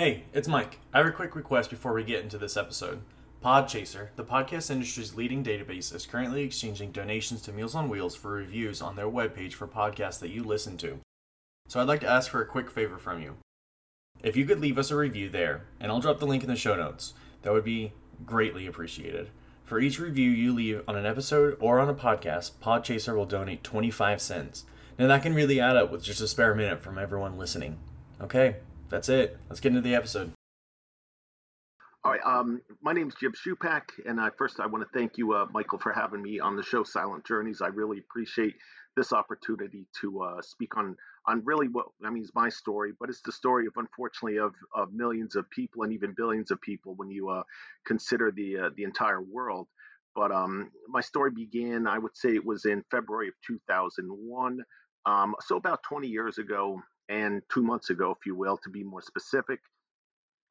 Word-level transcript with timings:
Hey, 0.00 0.24
it's 0.32 0.48
Mike. 0.48 0.78
I 0.94 0.96
have 0.96 1.06
a 1.06 1.10
quick 1.10 1.36
request 1.36 1.68
before 1.68 1.92
we 1.92 2.04
get 2.04 2.22
into 2.22 2.38
this 2.38 2.56
episode. 2.56 3.02
Podchaser, 3.44 4.08
the 4.16 4.24
podcast 4.24 4.70
industry's 4.70 5.14
leading 5.14 5.44
database, 5.44 5.94
is 5.94 6.06
currently 6.06 6.42
exchanging 6.42 6.90
donations 6.90 7.42
to 7.42 7.52
Meals 7.52 7.74
on 7.74 7.90
Wheels 7.90 8.16
for 8.16 8.30
reviews 8.30 8.80
on 8.80 8.96
their 8.96 9.10
webpage 9.10 9.52
for 9.52 9.68
podcasts 9.68 10.18
that 10.20 10.30
you 10.30 10.42
listen 10.42 10.78
to. 10.78 11.00
So 11.68 11.78
I'd 11.78 11.86
like 11.86 12.00
to 12.00 12.08
ask 12.08 12.30
for 12.30 12.40
a 12.40 12.46
quick 12.46 12.70
favor 12.70 12.96
from 12.96 13.20
you. 13.20 13.36
If 14.22 14.38
you 14.38 14.46
could 14.46 14.58
leave 14.58 14.78
us 14.78 14.90
a 14.90 14.96
review 14.96 15.28
there, 15.28 15.66
and 15.78 15.92
I'll 15.92 16.00
drop 16.00 16.18
the 16.18 16.26
link 16.26 16.42
in 16.42 16.48
the 16.48 16.56
show 16.56 16.76
notes, 16.76 17.12
that 17.42 17.52
would 17.52 17.64
be 17.64 17.92
greatly 18.24 18.66
appreciated. 18.66 19.28
For 19.64 19.80
each 19.80 20.00
review 20.00 20.30
you 20.30 20.54
leave 20.54 20.82
on 20.88 20.96
an 20.96 21.04
episode 21.04 21.58
or 21.60 21.78
on 21.78 21.90
a 21.90 21.94
podcast, 21.94 22.52
Podchaser 22.62 23.14
will 23.14 23.26
donate 23.26 23.62
25 23.62 24.22
cents. 24.22 24.64
Now 24.98 25.08
that 25.08 25.22
can 25.22 25.34
really 25.34 25.60
add 25.60 25.76
up 25.76 25.92
with 25.92 26.02
just 26.02 26.22
a 26.22 26.26
spare 26.26 26.54
minute 26.54 26.80
from 26.80 26.96
everyone 26.96 27.36
listening. 27.36 27.76
Okay, 28.18 28.56
that's 28.90 29.08
it. 29.08 29.38
Let's 29.48 29.60
get 29.60 29.70
into 29.70 29.80
the 29.80 29.94
episode. 29.94 30.32
All 32.02 32.12
right. 32.12 32.20
Um, 32.24 32.62
my 32.82 32.92
name 32.92 33.08
is 33.08 33.14
Jim 33.20 33.32
Shupak, 33.32 33.82
and 34.06 34.20
I, 34.20 34.30
first 34.36 34.58
I 34.58 34.66
want 34.66 34.82
to 34.82 34.98
thank 34.98 35.18
you, 35.18 35.34
uh, 35.34 35.46
Michael, 35.52 35.78
for 35.78 35.92
having 35.92 36.22
me 36.22 36.40
on 36.40 36.56
the 36.56 36.62
show 36.62 36.82
Silent 36.82 37.26
Journeys. 37.26 37.60
I 37.60 37.68
really 37.68 37.98
appreciate 37.98 38.54
this 38.96 39.12
opportunity 39.12 39.86
to 40.00 40.22
uh, 40.22 40.42
speak 40.42 40.76
on 40.76 40.96
on 41.26 41.42
really 41.44 41.68
what 41.68 41.86
I 42.04 42.10
mean 42.10 42.22
is 42.22 42.32
my 42.34 42.48
story, 42.48 42.92
but 42.98 43.10
it's 43.10 43.20
the 43.20 43.32
story 43.32 43.66
of 43.66 43.74
unfortunately 43.76 44.38
of, 44.38 44.54
of 44.74 44.92
millions 44.94 45.36
of 45.36 45.48
people 45.50 45.82
and 45.82 45.92
even 45.92 46.14
billions 46.16 46.50
of 46.50 46.60
people 46.62 46.94
when 46.96 47.10
you 47.10 47.28
uh, 47.28 47.42
consider 47.86 48.32
the 48.34 48.58
uh, 48.58 48.70
the 48.76 48.84
entire 48.84 49.20
world. 49.20 49.68
But 50.16 50.32
um, 50.32 50.70
my 50.88 51.02
story 51.02 51.30
began, 51.30 51.86
I 51.86 51.98
would 51.98 52.16
say, 52.16 52.30
it 52.30 52.44
was 52.44 52.64
in 52.64 52.82
February 52.90 53.28
of 53.28 53.34
2001, 53.46 54.60
um, 55.06 55.34
so 55.40 55.56
about 55.56 55.82
20 55.82 56.08
years 56.08 56.38
ago, 56.38 56.80
and 57.10 57.42
two 57.52 57.62
months 57.62 57.90
ago, 57.90 58.12
if 58.12 58.24
you 58.24 58.36
will, 58.36 58.56
to 58.62 58.70
be 58.70 58.84
more 58.84 59.02
specific, 59.02 59.60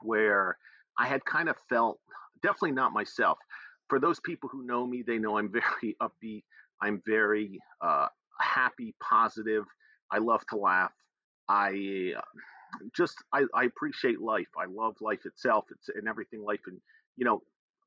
where 0.01 0.57
I 0.97 1.07
had 1.07 1.23
kind 1.23 1.47
of 1.47 1.55
felt 1.69 1.99
definitely 2.43 2.73
not 2.73 2.91
myself. 2.91 3.37
For 3.87 3.99
those 3.99 4.19
people 4.19 4.49
who 4.49 4.65
know 4.65 4.85
me, 4.85 5.01
they 5.01 5.17
know 5.17 5.37
I'm 5.37 5.51
very 5.81 5.95
upbeat. 6.01 6.43
I'm 6.81 7.01
very 7.05 7.59
uh, 7.81 8.07
happy, 8.39 8.93
positive. 9.01 9.63
I 10.11 10.17
love 10.19 10.45
to 10.49 10.57
laugh. 10.57 10.91
I 11.47 12.13
uh, 12.17 12.21
just 12.95 13.15
I, 13.33 13.45
I, 13.55 13.63
appreciate 13.63 14.21
life. 14.21 14.47
I 14.57 14.65
love 14.65 14.95
life 15.01 15.25
itself. 15.25 15.65
It's 15.71 15.89
and 15.89 16.07
everything 16.07 16.43
life 16.43 16.61
and 16.67 16.79
you 17.17 17.25
know 17.25 17.41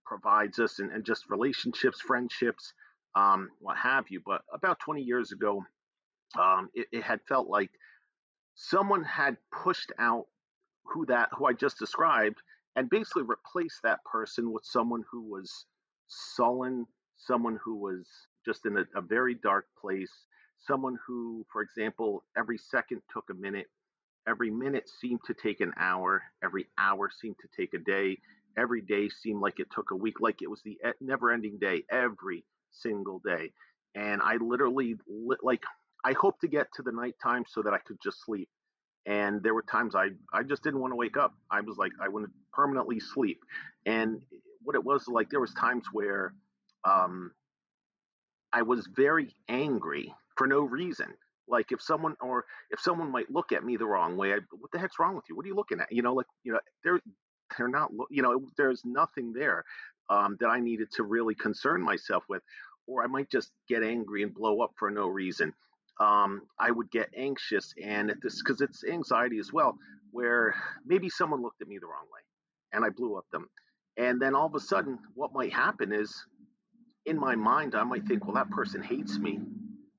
provides 0.05 0.59
us 0.59 0.79
and, 0.79 0.91
and 0.91 1.05
just 1.05 1.31
relationships, 1.31 2.01
friendships, 2.01 2.73
um, 3.14 3.51
what 3.61 3.77
have 3.77 4.07
you. 4.11 4.20
But 4.25 4.42
about 4.53 4.81
20 4.81 5.03
years 5.03 5.33
ago, 5.33 5.64
um, 6.39 6.70
it, 6.75 6.89
it 6.92 7.03
had 7.03 7.20
felt 7.29 7.48
like 7.48 7.70
someone 8.55 9.05
had 9.05 9.36
pushed 9.50 9.92
out 9.98 10.27
who 10.84 11.06
that 11.06 11.31
who 11.36 11.47
I 11.47 11.53
just 11.53 11.78
described 11.78 12.42
and 12.77 12.91
basically 12.91 13.22
replaced 13.22 13.83
that 13.83 14.05
person 14.05 14.53
with 14.53 14.64
someone 14.64 15.05
who 15.11 15.22
was 15.22 15.67
sullen, 16.08 16.86
someone 17.17 17.58
who 17.62 17.77
was 17.77 18.06
just 18.45 18.67
in 18.67 18.77
a, 18.77 18.84
a 18.97 19.00
very 19.00 19.34
dark 19.34 19.67
place, 19.80 20.12
someone 20.58 20.98
who, 21.06 21.45
for 21.53 21.62
example, 21.62 22.25
every 22.36 22.58
second 22.58 23.03
took 23.12 23.25
a 23.30 23.34
minute, 23.34 23.67
every 24.27 24.50
minute 24.50 24.89
seemed 24.89 25.20
to 25.27 25.34
take 25.34 25.61
an 25.61 25.73
hour, 25.77 26.23
every 26.42 26.67
hour 26.78 27.11
seemed 27.11 27.36
to 27.41 27.48
take 27.56 27.75
a 27.75 27.78
day, 27.78 28.19
every 28.56 28.80
day 28.80 29.08
seemed 29.08 29.41
like 29.41 29.61
it 29.61 29.69
took 29.75 29.91
a 29.91 29.97
week, 29.97 30.20
like 30.20 30.42
it 30.42 30.50
was 30.50 30.62
the 30.62 30.78
never 31.00 31.30
ending 31.30 31.58
day, 31.58 31.84
every 31.91 32.45
single 32.70 33.20
day. 33.25 33.53
And 33.95 34.23
I 34.23 34.36
literally, 34.36 34.97
like, 35.42 35.62
I 36.05 36.12
hoped 36.12 36.41
to 36.42 36.48
get 36.48 36.69
to 36.75 36.83
the 36.83 36.92
nighttime 36.92 37.45
so 37.48 37.62
that 37.62 37.72
I 37.72 37.78
could 37.78 37.98
just 38.03 38.25
sleep 38.25 38.48
and 39.06 39.42
there 39.42 39.55
were 39.55 39.62
times 39.62 39.95
I 39.95 40.08
I 40.33 40.42
just 40.42 40.62
didn't 40.62 40.81
want 40.81 40.92
to 40.92 40.97
wake 40.97 41.17
up. 41.17 41.34
I 41.50 41.61
was 41.61 41.77
like 41.77 41.92
I 42.00 42.08
wanted 42.08 42.28
to 42.28 42.33
permanently 42.53 43.00
sleep, 43.00 43.41
and 43.86 44.23
what 44.62 44.77
it 44.77 44.84
was 44.84 45.08
like 45.08 45.30
there 45.30 45.41
was 45.41 45.53
times 45.55 45.86
where 45.92 46.34
um, 46.84 47.33
I 48.53 48.62
was 48.62 48.89
very 48.95 49.34
angry 49.48 50.14
for 50.36 50.46
no 50.46 50.61
reason. 50.61 51.08
Like 51.48 51.73
if 51.73 51.83
someone 51.83 52.17
or 52.20 52.45
if 52.70 52.80
someone 52.80 53.11
might 53.11 53.30
look 53.30 53.52
at 53.52 53.64
me 53.64 53.77
the 53.77 53.86
wrong 53.86 54.17
way, 54.17 54.33
I, 54.35 54.39
what 54.52 54.70
the 54.73 54.79
heck's 54.79 54.98
wrong 55.01 55.17
with 55.17 55.24
you? 55.29 55.36
What 55.36 55.45
are 55.45 55.48
you 55.48 55.57
looking 55.57 55.80
at? 55.80 55.91
You 55.91 56.02
know, 56.02 56.14
like 56.14 56.27
you 56.45 56.52
know 56.52 56.61
they're 56.85 57.01
they're 57.58 57.68
not 57.68 57.91
you 58.11 58.23
know 58.23 58.41
there's 58.57 58.83
nothing 58.85 59.33
there 59.33 59.64
um, 60.11 60.36
that 60.41 60.48
I 60.48 60.61
needed 60.61 60.89
to 60.92 61.02
really 61.02 61.35
concern 61.35 61.83
myself 61.83 62.23
with, 62.29 62.42
or 62.86 63.02
I 63.02 63.08
might 63.08 63.30
just 63.30 63.51
get 63.68 63.83
angry 63.83 64.23
and 64.23 64.33
blow 64.33 64.61
up 64.61 64.73
for 64.79 64.91
no 64.91 65.08
reason 65.08 65.52
um, 66.01 66.42
I 66.58 66.70
would 66.70 66.91
get 66.91 67.11
anxious, 67.17 67.75
and 67.83 68.14
this 68.23 68.42
because 68.42 68.61
it's 68.61 68.85
anxiety 68.85 69.39
as 69.39 69.53
well, 69.53 69.77
where 70.11 70.55
maybe 70.85 71.08
someone 71.08 71.42
looked 71.42 71.63
at 71.63 71.69
me 71.69 71.79
the 71.79 71.86
wrong 71.86 72.07
way, 72.13 72.20
and 72.73 72.85
I 72.85 72.91
blew 72.91 73.17
up 73.17 73.27
them, 73.33 73.48
and 73.97 74.20
then 74.20 74.35
all 74.35 74.47
of 74.47 74.55
a 74.55 74.61
sudden, 74.61 74.98
what 75.14 75.33
might 75.33 75.53
happen 75.53 75.92
is, 75.92 76.27
in 77.07 77.19
my 77.19 77.35
mind, 77.36 77.75
I 77.75 77.85
might 77.85 78.07
think, 78.07 78.25
well, 78.25 78.35
that 78.35 78.51
person 78.51 78.83
hates 78.83 79.19
me, 79.19 79.41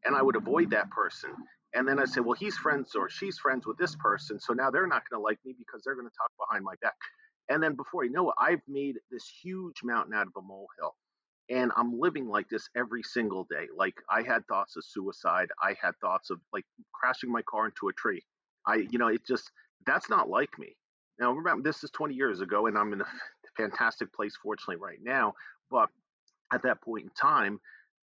and 0.04 0.16
I 0.16 0.22
would 0.22 0.36
avoid 0.36 0.72
that 0.72 0.90
person, 0.90 1.32
and 1.74 1.88
then 1.88 2.00
I 2.00 2.06
say, 2.06 2.22
well, 2.22 2.34
he's 2.34 2.58
friends 2.58 2.96
or 2.96 3.10
she's 3.10 3.38
friends 3.38 3.66
with 3.66 3.78
this 3.78 3.96
person, 3.96 4.40
so 4.40 4.54
now 4.54 4.72
they're 4.72 4.88
not 4.88 5.04
going 5.10 5.20
to 5.20 5.24
like 5.24 5.40
me 5.46 5.56
because 5.58 5.82
they're 5.84 5.96
going 5.96 6.08
to 6.08 6.16
talk 6.18 6.32
behind 6.48 6.64
my 6.66 6.76
back, 6.82 6.96
and 7.50 7.62
then 7.62 7.76
before 7.76 8.04
you 8.04 8.12
know 8.12 8.30
it, 8.30 8.36
I've 8.40 8.62
made 8.68 8.96
this 9.12 9.32
huge 9.44 9.84
mountain 9.84 10.14
out 10.14 10.28
of 10.28 10.34
a 10.38 10.42
molehill 10.42 10.96
and 11.54 11.72
i'm 11.78 12.00
living 12.00 12.28
like 12.28 12.50
this 12.50 12.68
every 12.76 13.04
single 13.04 13.46
day 13.50 13.68
like 13.78 13.96
i 14.10 14.22
had 14.22 14.46
thoughts 14.48 14.76
of 14.76 14.84
suicide 14.84 15.48
i 15.62 15.76
had 15.82 15.92
thoughts 16.02 16.30
of 16.30 16.40
like 16.52 16.66
crashing 16.94 17.32
my 17.32 17.42
car 17.44 17.66
into 17.66 17.88
a 17.90 17.94
tree 17.94 18.22
i 18.68 18.76
you 18.76 18.98
know 18.98 19.08
it 19.08 19.22
just 19.28 19.52
that's 19.86 20.10
not 20.10 20.30
like 20.30 20.58
me. 20.58 20.76
Now 21.20 21.32
remember 21.32 21.68
this 21.68 21.84
is 21.84 21.92
20 21.92 22.16
years 22.16 22.42
ago 22.42 22.68
and 22.68 22.78
i'm 22.78 22.94
in 22.94 23.02
a 23.02 23.06
fantastic 23.58 24.14
place 24.14 24.36
fortunately 24.42 24.78
right 24.78 25.00
now 25.04 25.34
but 25.70 25.90
at 26.52 26.64
that 26.64 26.82
point 26.82 27.04
in 27.06 27.12
time 27.12 27.60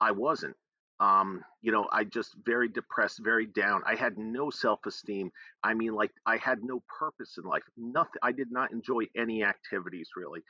i 0.00 0.10
wasn't. 0.10 0.56
Um 1.00 1.42
you 1.60 1.72
know 1.72 1.86
i 1.92 2.04
just 2.04 2.36
very 2.46 2.68
depressed 2.68 3.20
very 3.22 3.46
down 3.46 3.82
i 3.84 3.94
had 3.96 4.16
no 4.16 4.48
self-esteem 4.50 5.30
i 5.64 5.74
mean 5.74 5.92
like 5.92 6.12
i 6.24 6.36
had 6.36 6.62
no 6.62 6.82
purpose 6.98 7.36
in 7.36 7.44
life 7.44 7.64
nothing 7.76 8.20
i 8.22 8.30
did 8.30 8.52
not 8.52 8.70
enjoy 8.72 9.02
any 9.16 9.42
activities 9.42 10.10
really 10.16 10.40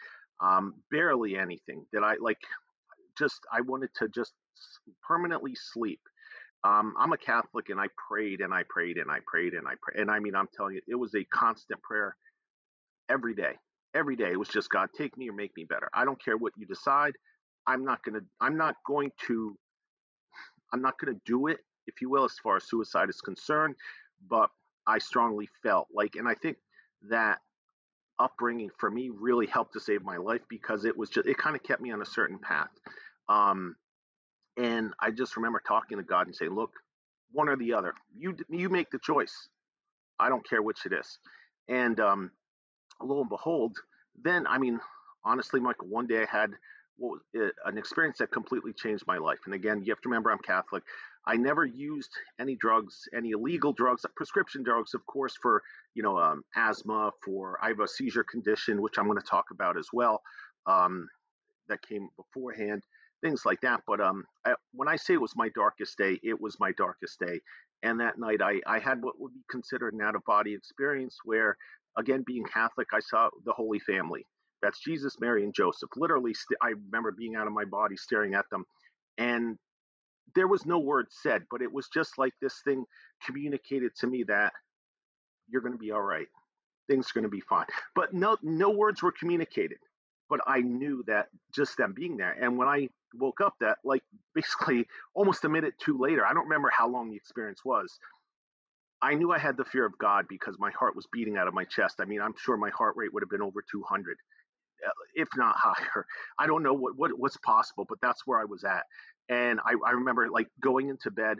um 0.42 0.74
barely 0.90 1.38
anything 1.38 1.86
that 1.92 2.04
i 2.04 2.16
like 2.20 2.38
just 3.18 3.40
I 3.52 3.60
wanted 3.60 3.90
to 3.96 4.08
just 4.08 4.32
permanently 5.06 5.54
sleep. 5.54 6.00
Um, 6.64 6.94
I'm 6.98 7.12
a 7.12 7.18
Catholic 7.18 7.68
and 7.68 7.78
I 7.78 7.86
prayed 8.08 8.40
and 8.40 8.54
I 8.54 8.62
prayed 8.68 8.96
and 8.96 9.10
I 9.10 9.18
prayed 9.26 9.52
and 9.52 9.68
I 9.68 9.74
prayed. 9.82 10.00
And 10.00 10.10
I 10.10 10.18
mean, 10.18 10.34
I'm 10.34 10.48
telling 10.56 10.76
you, 10.76 10.80
it 10.88 10.94
was 10.94 11.14
a 11.14 11.24
constant 11.24 11.82
prayer 11.82 12.16
every 13.10 13.34
day. 13.34 13.52
Every 13.94 14.16
day. 14.16 14.30
It 14.32 14.38
was 14.38 14.48
just 14.48 14.70
God, 14.70 14.88
take 14.96 15.16
me 15.18 15.28
or 15.28 15.34
make 15.34 15.52
me 15.56 15.64
better. 15.64 15.88
I 15.92 16.04
don't 16.04 16.22
care 16.22 16.36
what 16.36 16.52
you 16.56 16.66
decide. 16.66 17.12
I'm 17.66 17.84
not 17.84 18.00
to, 18.04 18.20
I'm 18.40 18.56
not 18.56 18.76
going 18.86 19.10
to, 19.26 19.56
I'm 20.72 20.82
not 20.82 20.94
to 21.04 21.14
do 21.26 21.48
it, 21.48 21.58
if 21.86 22.00
you 22.00 22.08
will, 22.10 22.24
as 22.24 22.34
far 22.42 22.56
as 22.56 22.64
suicide 22.64 23.10
is 23.10 23.20
concerned. 23.20 23.74
But 24.28 24.48
I 24.86 24.98
strongly 24.98 25.48
felt 25.62 25.88
like, 25.94 26.16
and 26.16 26.26
I 26.26 26.34
think 26.34 26.56
that 27.10 27.38
upbringing 28.18 28.70
for 28.78 28.90
me 28.90 29.10
really 29.12 29.46
helped 29.46 29.74
to 29.74 29.80
save 29.80 30.02
my 30.02 30.16
life 30.16 30.40
because 30.48 30.84
it 30.84 30.96
was 30.96 31.10
just, 31.10 31.26
it 31.26 31.36
kind 31.36 31.56
of 31.56 31.62
kept 31.62 31.82
me 31.82 31.90
on 31.90 32.00
a 32.02 32.06
certain 32.06 32.38
path. 32.38 32.70
Um, 33.28 33.76
and 34.56 34.92
I 35.00 35.10
just 35.10 35.36
remember 35.36 35.62
talking 35.66 35.98
to 35.98 36.04
God 36.04 36.26
and 36.26 36.36
saying, 36.36 36.54
"Look, 36.54 36.72
one 37.32 37.48
or 37.48 37.56
the 37.56 37.74
other. 37.74 37.94
You 38.16 38.36
you 38.48 38.68
make 38.68 38.90
the 38.90 38.98
choice. 38.98 39.48
I 40.18 40.28
don't 40.28 40.48
care 40.48 40.62
which 40.62 40.86
it 40.86 40.92
is." 40.92 41.18
And 41.68 41.98
um, 42.00 42.30
lo 43.02 43.20
and 43.20 43.28
behold, 43.28 43.76
then 44.22 44.46
I 44.46 44.58
mean, 44.58 44.80
honestly, 45.24 45.60
Michael, 45.60 45.88
one 45.88 46.06
day 46.06 46.22
I 46.22 46.26
had 46.30 46.52
what 46.96 47.18
was 47.34 47.50
an 47.64 47.76
experience 47.76 48.18
that 48.18 48.30
completely 48.30 48.72
changed 48.72 49.04
my 49.06 49.18
life. 49.18 49.40
And 49.46 49.54
again, 49.54 49.82
you 49.82 49.90
have 49.90 50.00
to 50.02 50.08
remember 50.08 50.30
I'm 50.30 50.38
Catholic. 50.38 50.84
I 51.26 51.36
never 51.36 51.64
used 51.64 52.10
any 52.38 52.54
drugs, 52.54 53.08
any 53.16 53.30
illegal 53.30 53.72
drugs, 53.72 54.04
prescription 54.14 54.62
drugs, 54.62 54.94
of 54.94 55.04
course, 55.06 55.34
for 55.40 55.62
you 55.94 56.02
know 56.02 56.18
um, 56.18 56.44
asthma. 56.54 57.10
For 57.24 57.58
I 57.62 57.68
have 57.68 57.80
a 57.80 57.88
seizure 57.88 58.24
condition, 58.24 58.80
which 58.82 58.98
I'm 58.98 59.06
going 59.06 59.18
to 59.18 59.26
talk 59.26 59.46
about 59.50 59.76
as 59.76 59.88
well. 59.92 60.22
Um, 60.66 61.08
that 61.68 61.82
came 61.82 62.08
beforehand 62.16 62.84
things 63.24 63.42
like 63.46 63.60
that. 63.62 63.80
But 63.86 64.00
um, 64.00 64.24
I, 64.44 64.54
when 64.72 64.88
I 64.88 64.96
say 64.96 65.14
it 65.14 65.20
was 65.20 65.32
my 65.34 65.48
darkest 65.54 65.96
day, 65.96 66.20
it 66.22 66.40
was 66.40 66.60
my 66.60 66.72
darkest 66.72 67.18
day. 67.18 67.40
And 67.82 67.98
that 68.00 68.18
night, 68.18 68.40
I, 68.42 68.60
I 68.66 68.78
had 68.78 69.02
what 69.02 69.18
would 69.18 69.32
be 69.34 69.40
considered 69.50 69.94
an 69.94 70.02
out 70.02 70.14
of 70.14 70.24
body 70.24 70.54
experience 70.54 71.16
where, 71.24 71.56
again, 71.98 72.22
being 72.26 72.44
Catholic, 72.44 72.88
I 72.92 73.00
saw 73.00 73.30
the 73.44 73.52
Holy 73.52 73.78
Family. 73.80 74.26
That's 74.62 74.80
Jesus, 74.80 75.16
Mary, 75.20 75.44
and 75.44 75.54
Joseph. 75.54 75.90
Literally, 75.96 76.34
st- 76.34 76.58
I 76.62 76.70
remember 76.86 77.12
being 77.12 77.34
out 77.36 77.46
of 77.46 77.52
my 77.52 77.64
body 77.64 77.96
staring 77.96 78.34
at 78.34 78.44
them. 78.50 78.64
And 79.18 79.58
there 80.34 80.48
was 80.48 80.66
no 80.66 80.78
word 80.78 81.06
said, 81.10 81.42
but 81.50 81.62
it 81.62 81.72
was 81.72 81.88
just 81.92 82.18
like 82.18 82.32
this 82.40 82.60
thing 82.64 82.84
communicated 83.24 83.92
to 84.00 84.06
me 84.06 84.24
that 84.28 84.52
you're 85.48 85.62
going 85.62 85.74
to 85.74 85.78
be 85.78 85.92
all 85.92 86.02
right. 86.02 86.26
Things 86.88 87.06
are 87.06 87.14
going 87.20 87.30
to 87.30 87.30
be 87.30 87.40
fine. 87.40 87.66
But 87.94 88.14
no, 88.14 88.36
no 88.42 88.70
words 88.70 89.02
were 89.02 89.12
communicated 89.12 89.78
but 90.28 90.40
I 90.46 90.60
knew 90.60 91.04
that 91.06 91.28
just 91.54 91.76
them 91.76 91.92
being 91.94 92.16
there. 92.16 92.32
And 92.32 92.56
when 92.56 92.68
I 92.68 92.88
woke 93.14 93.40
up, 93.40 93.54
that 93.60 93.78
like 93.84 94.02
basically 94.34 94.86
almost 95.14 95.44
a 95.44 95.48
minute 95.48 95.74
too 95.78 95.98
later, 95.98 96.24
I 96.26 96.32
don't 96.34 96.44
remember 96.44 96.70
how 96.70 96.88
long 96.88 97.10
the 97.10 97.16
experience 97.16 97.64
was. 97.64 97.98
I 99.02 99.14
knew 99.14 99.32
I 99.32 99.38
had 99.38 99.56
the 99.56 99.64
fear 99.66 99.84
of 99.84 99.98
God 99.98 100.24
because 100.28 100.56
my 100.58 100.70
heart 100.70 100.96
was 100.96 101.06
beating 101.12 101.36
out 101.36 101.46
of 101.46 101.52
my 101.52 101.64
chest. 101.64 101.96
I 102.00 102.06
mean, 102.06 102.22
I'm 102.22 102.34
sure 102.38 102.56
my 102.56 102.70
heart 102.70 102.94
rate 102.96 103.12
would 103.12 103.22
have 103.22 103.28
been 103.28 103.42
over 103.42 103.62
200, 103.70 104.16
uh, 104.86 104.90
if 105.14 105.28
not 105.36 105.56
higher. 105.58 106.06
I 106.38 106.46
don't 106.46 106.62
know 106.62 106.72
what, 106.72 106.96
what 106.96 107.10
what's 107.18 107.36
possible, 107.38 107.84
but 107.88 107.98
that's 108.00 108.22
where 108.26 108.40
I 108.40 108.44
was 108.44 108.64
at. 108.64 108.84
And 109.28 109.60
I, 109.60 109.74
I 109.86 109.92
remember 109.92 110.30
like 110.30 110.48
going 110.60 110.88
into 110.88 111.10
bed, 111.10 111.38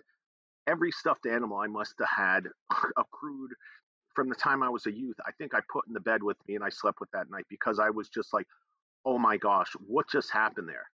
every 0.66 0.90
stuffed 0.90 1.26
animal 1.26 1.58
I 1.58 1.66
must 1.66 1.94
have 1.98 2.08
had 2.08 2.44
accrued 2.98 3.52
from 4.14 4.28
the 4.28 4.34
time 4.34 4.62
I 4.62 4.68
was 4.68 4.86
a 4.86 4.92
youth. 4.92 5.16
I 5.26 5.32
think 5.32 5.54
I 5.54 5.60
put 5.72 5.86
in 5.86 5.92
the 5.92 6.00
bed 6.00 6.22
with 6.22 6.36
me 6.46 6.54
and 6.54 6.64
I 6.64 6.68
slept 6.68 7.00
with 7.00 7.10
that 7.12 7.30
night 7.30 7.46
because 7.50 7.78
I 7.78 7.90
was 7.90 8.08
just 8.08 8.32
like, 8.32 8.46
oh 9.04 9.18
my 9.18 9.36
gosh, 9.36 9.70
what 9.86 10.08
just 10.10 10.30
happened 10.32 10.68
there? 10.68 10.86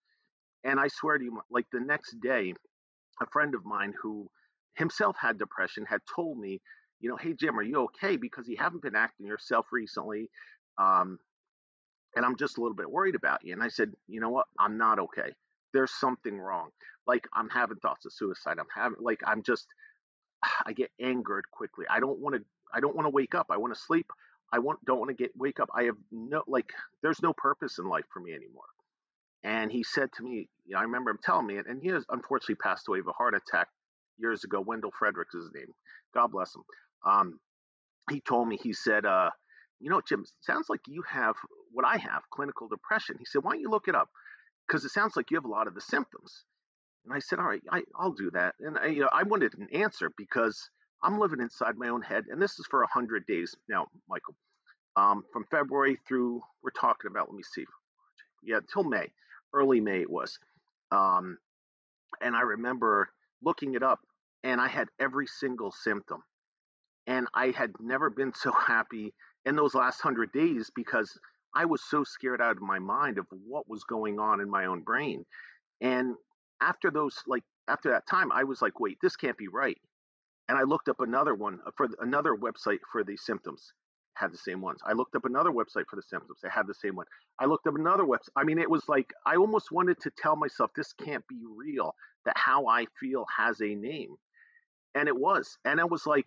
And 0.64 0.78
I 0.80 0.88
swear 0.88 1.18
to 1.18 1.24
you, 1.24 1.40
like 1.50 1.66
the 1.72 1.80
next 1.80 2.20
day, 2.20 2.54
a 3.22 3.26
friend 3.26 3.54
of 3.54 3.64
mine 3.64 3.94
who 4.02 4.28
himself 4.76 5.16
had 5.20 5.38
depression 5.38 5.84
had 5.86 6.00
told 6.14 6.38
me, 6.38 6.60
you 7.00 7.08
know, 7.08 7.16
hey 7.16 7.34
Jim, 7.34 7.58
are 7.58 7.62
you 7.62 7.84
okay? 7.84 8.16
Because 8.16 8.48
you 8.48 8.56
haven't 8.58 8.82
been 8.82 8.96
acting 8.96 9.26
yourself 9.26 9.66
recently, 9.72 10.28
um, 10.78 11.18
and 12.16 12.24
I'm 12.24 12.36
just 12.36 12.58
a 12.58 12.60
little 12.60 12.76
bit 12.76 12.90
worried 12.90 13.14
about 13.14 13.44
you. 13.44 13.52
And 13.52 13.62
I 13.62 13.68
said, 13.68 13.92
you 14.08 14.20
know 14.20 14.30
what? 14.30 14.46
I'm 14.58 14.78
not 14.78 14.98
okay. 14.98 15.32
There's 15.72 15.92
something 15.92 16.38
wrong. 16.38 16.70
Like 17.06 17.26
I'm 17.34 17.48
having 17.48 17.78
thoughts 17.78 18.06
of 18.06 18.12
suicide. 18.12 18.58
I'm 18.58 18.66
having 18.74 18.98
like 19.00 19.20
I'm 19.26 19.42
just 19.42 19.66
I 20.66 20.72
get 20.72 20.90
angered 21.00 21.44
quickly. 21.50 21.86
I 21.90 22.00
don't 22.00 22.20
want 22.20 22.36
to. 22.36 22.42
I 22.74 22.80
don't 22.80 22.94
want 22.94 23.06
to 23.06 23.10
wake 23.10 23.34
up. 23.34 23.46
I 23.50 23.56
want 23.58 23.74
to 23.74 23.80
sleep. 23.80 24.06
I 24.52 24.58
want 24.58 24.84
don't 24.84 24.98
want 24.98 25.10
to 25.10 25.14
get 25.14 25.32
wake 25.36 25.60
up. 25.60 25.68
I 25.74 25.84
have 25.84 25.96
no 26.10 26.42
like. 26.46 26.72
There's 27.02 27.22
no 27.22 27.32
purpose 27.32 27.78
in 27.78 27.86
life 27.88 28.04
for 28.12 28.20
me 28.20 28.32
anymore. 28.32 28.64
And 29.42 29.72
he 29.72 29.82
said 29.82 30.10
to 30.16 30.22
me, 30.22 30.48
you 30.66 30.74
know, 30.74 30.80
I 30.80 30.82
remember 30.82 31.10
him 31.10 31.18
telling 31.22 31.46
me 31.46 31.56
and 31.56 31.80
he 31.82 31.88
has 31.88 32.04
unfortunately 32.10 32.56
passed 32.56 32.88
away 32.88 32.98
of 32.98 33.08
a 33.08 33.12
heart 33.12 33.34
attack 33.34 33.68
years 34.18 34.44
ago. 34.44 34.60
Wendell 34.60 34.92
Fredericks 34.98 35.34
is 35.34 35.44
his 35.44 35.54
name. 35.54 35.72
God 36.14 36.30
bless 36.30 36.54
him. 36.54 36.62
Um, 37.06 37.40
he 38.10 38.20
told 38.20 38.48
me, 38.48 38.58
he 38.62 38.72
said, 38.72 39.06
uh, 39.06 39.30
you 39.80 39.88
know, 39.88 40.00
Jim, 40.06 40.24
sounds 40.42 40.68
like 40.68 40.80
you 40.86 41.02
have 41.08 41.36
what 41.72 41.86
I 41.86 41.96
have, 41.96 42.22
clinical 42.30 42.68
depression. 42.68 43.16
He 43.18 43.24
said, 43.24 43.42
why 43.42 43.52
don't 43.52 43.60
you 43.60 43.70
look 43.70 43.88
it 43.88 43.94
up? 43.94 44.10
Because 44.66 44.84
it 44.84 44.90
sounds 44.90 45.16
like 45.16 45.30
you 45.30 45.36
have 45.36 45.44
a 45.44 45.48
lot 45.48 45.66
of 45.66 45.74
the 45.74 45.80
symptoms. 45.80 46.44
And 47.04 47.14
I 47.14 47.18
said, 47.18 47.38
all 47.38 47.46
right, 47.46 47.62
I, 47.70 47.82
will 47.98 48.12
do 48.12 48.30
that. 48.32 48.54
And 48.60 48.76
I, 48.78 48.86
you 48.86 49.00
know, 49.00 49.08
I 49.12 49.22
wanted 49.22 49.54
an 49.54 49.68
answer 49.72 50.10
because 50.16 50.68
I'm 51.02 51.18
living 51.18 51.40
inside 51.40 51.76
my 51.76 51.88
own 51.88 52.02
head, 52.02 52.24
and 52.30 52.40
this 52.40 52.58
is 52.58 52.66
for 52.70 52.80
100 52.80 53.26
days 53.26 53.54
now, 53.68 53.86
Michael. 54.08 54.34
Um, 54.96 55.24
from 55.32 55.44
February 55.50 55.98
through, 56.06 56.42
we're 56.62 56.70
talking 56.70 57.10
about, 57.10 57.28
let 57.28 57.36
me 57.36 57.42
see, 57.42 57.64
yeah, 58.42 58.60
till 58.72 58.84
May 58.84 59.08
early 59.52 59.80
May 59.80 60.00
it 60.00 60.10
was. 60.10 60.38
Um, 60.90 61.38
and 62.20 62.36
I 62.36 62.42
remember 62.42 63.10
looking 63.42 63.74
it 63.74 63.82
up, 63.82 64.00
and 64.44 64.60
I 64.60 64.68
had 64.68 64.88
every 64.98 65.26
single 65.26 65.72
symptom. 65.72 66.22
And 67.06 67.26
I 67.34 67.50
had 67.50 67.72
never 67.80 68.10
been 68.10 68.32
so 68.34 68.52
happy 68.52 69.14
in 69.44 69.56
those 69.56 69.74
last 69.74 70.00
hundred 70.00 70.32
days 70.32 70.70
because 70.74 71.18
I 71.54 71.64
was 71.64 71.82
so 71.82 72.04
scared 72.04 72.40
out 72.40 72.56
of 72.56 72.62
my 72.62 72.78
mind 72.78 73.18
of 73.18 73.26
what 73.46 73.68
was 73.68 73.84
going 73.84 74.18
on 74.18 74.40
in 74.40 74.48
my 74.50 74.66
own 74.66 74.82
brain. 74.82 75.24
And 75.80 76.14
after 76.60 76.90
those, 76.90 77.16
like 77.26 77.42
after 77.68 77.90
that 77.90 78.06
time, 78.06 78.30
I 78.32 78.44
was 78.44 78.62
like, 78.62 78.78
wait, 78.78 78.98
this 79.02 79.16
can't 79.16 79.38
be 79.38 79.48
right. 79.48 79.78
And 80.50 80.58
I 80.58 80.64
looked 80.64 80.88
up 80.88 80.98
another 80.98 81.36
one 81.36 81.60
uh, 81.64 81.70
for 81.76 81.86
another 82.00 82.34
website 82.34 82.80
for 82.90 83.04
the 83.04 83.16
symptoms 83.16 83.72
had 84.14 84.32
the 84.32 84.38
same 84.38 84.60
ones. 84.60 84.80
I 84.84 84.94
looked 84.94 85.14
up 85.14 85.24
another 85.24 85.52
website 85.52 85.84
for 85.88 85.94
the 85.94 86.02
symptoms. 86.02 86.40
They 86.42 86.48
had 86.50 86.66
the 86.66 86.74
same 86.74 86.96
one. 86.96 87.06
I 87.38 87.44
looked 87.44 87.68
up 87.68 87.76
another 87.76 88.02
website. 88.02 88.30
I 88.34 88.42
mean, 88.42 88.58
it 88.58 88.68
was 88.68 88.82
like 88.88 89.12
I 89.24 89.36
almost 89.36 89.70
wanted 89.70 90.00
to 90.00 90.10
tell 90.18 90.34
myself 90.34 90.72
this 90.74 90.92
can't 90.92 91.24
be 91.28 91.38
real. 91.56 91.94
That 92.24 92.36
how 92.36 92.66
I 92.66 92.86
feel 92.98 93.26
has 93.38 93.60
a 93.60 93.76
name, 93.76 94.16
and 94.96 95.06
it 95.06 95.16
was. 95.16 95.56
And 95.64 95.78
it 95.78 95.88
was 95.88 96.04
like, 96.04 96.26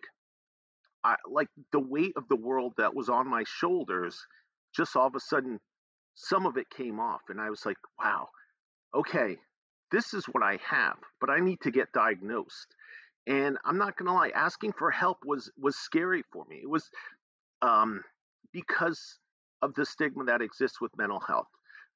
I 1.04 1.16
like 1.30 1.48
the 1.72 1.78
weight 1.78 2.14
of 2.16 2.26
the 2.28 2.36
world 2.36 2.72
that 2.78 2.94
was 2.94 3.10
on 3.10 3.28
my 3.28 3.44
shoulders. 3.46 4.18
Just 4.74 4.96
all 4.96 5.06
of 5.06 5.14
a 5.14 5.20
sudden, 5.20 5.60
some 6.14 6.46
of 6.46 6.56
it 6.56 6.70
came 6.70 6.98
off, 6.98 7.20
and 7.28 7.38
I 7.38 7.50
was 7.50 7.66
like, 7.66 7.76
wow, 8.02 8.28
okay, 8.94 9.36
this 9.92 10.14
is 10.14 10.24
what 10.24 10.42
I 10.42 10.58
have, 10.68 10.96
but 11.20 11.28
I 11.28 11.40
need 11.40 11.60
to 11.60 11.70
get 11.70 11.92
diagnosed. 11.92 12.74
And 13.26 13.56
I'm 13.64 13.78
not 13.78 13.96
gonna 13.96 14.12
lie, 14.12 14.30
asking 14.34 14.72
for 14.72 14.90
help 14.90 15.18
was 15.24 15.50
was 15.58 15.76
scary 15.76 16.22
for 16.32 16.44
me. 16.48 16.60
It 16.62 16.68
was 16.68 16.90
um, 17.62 18.02
because 18.52 19.18
of 19.62 19.74
the 19.74 19.86
stigma 19.86 20.24
that 20.24 20.42
exists 20.42 20.80
with 20.80 20.92
mental 20.96 21.20
health. 21.20 21.48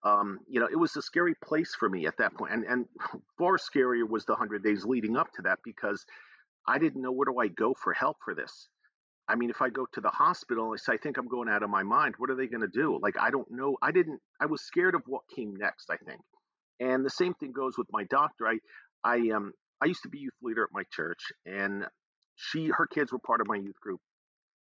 Um, 0.05 0.39
you 0.49 0.61
know, 0.61 0.69
it 0.71 0.79
was 0.79 0.97
a 0.97 1.03
scary 1.03 1.35
place 1.45 1.75
for 1.79 1.89
me 1.89 2.07
at 2.07 2.17
that 2.19 2.35
point, 2.35 2.53
and 2.53 2.65
and 2.65 2.87
far 3.39 3.59
scarier 3.59 4.09
was 4.09 4.25
the 4.25 4.35
hundred 4.35 4.63
days 4.63 4.85
leading 4.85 5.17
up 5.17 5.29
to 5.35 5.43
that 5.43 5.59
because 5.65 6.05
I 6.67 6.79
didn't 6.79 7.03
know 7.03 7.13
where 7.13 7.27
do 7.27 7.39
I 7.39 7.49
go 7.49 7.75
for 7.75 7.93
help 7.93 8.17
for 8.25 8.35
this. 8.35 8.69
I 9.29 9.35
mean, 9.35 9.51
if 9.51 9.61
I 9.61 9.69
go 9.69 9.87
to 9.93 10.01
the 10.01 10.09
hospital 10.09 10.71
and 10.71 10.81
say 10.81 10.95
I 10.95 10.97
think 10.97 11.19
I'm 11.19 11.29
going 11.29 11.49
out 11.51 11.63
of 11.63 11.69
my 11.69 11.83
mind, 11.83 12.15
what 12.17 12.31
are 12.31 12.37
they 12.37 12.47
going 12.47 12.63
to 12.63 12.69
do? 12.69 12.99
Like 13.03 13.17
I 13.21 13.31
don't 13.31 13.51
know. 13.51 13.77
I 13.83 13.93
didn't. 13.93 14.21
I 14.41 14.47
was 14.47 14.63
scared 14.63 14.95
of 14.95 15.03
what 15.07 15.23
came 15.35 15.55
next. 15.57 15.91
I 15.91 15.97
think, 15.97 16.21
and 16.81 17.05
the 17.05 17.11
same 17.11 17.35
thing 17.35 17.53
goes 17.53 17.77
with 17.77 17.89
my 17.93 18.05
doctor. 18.05 18.47
I 18.47 18.59
I 19.05 19.31
um 19.35 19.53
I 19.83 19.87
used 19.87 20.03
to 20.03 20.09
be 20.09 20.19
youth 20.19 20.35
leader 20.43 20.65
at 20.65 20.71
my 20.73 20.83
church, 20.93 21.21
and 21.47 21.87
she 22.37 22.69
her 22.69 22.87
kids 22.87 23.13
were 23.13 23.19
part 23.19 23.41
of 23.41 23.49
my 23.49 23.57
youth 23.57 23.81
group 23.81 24.01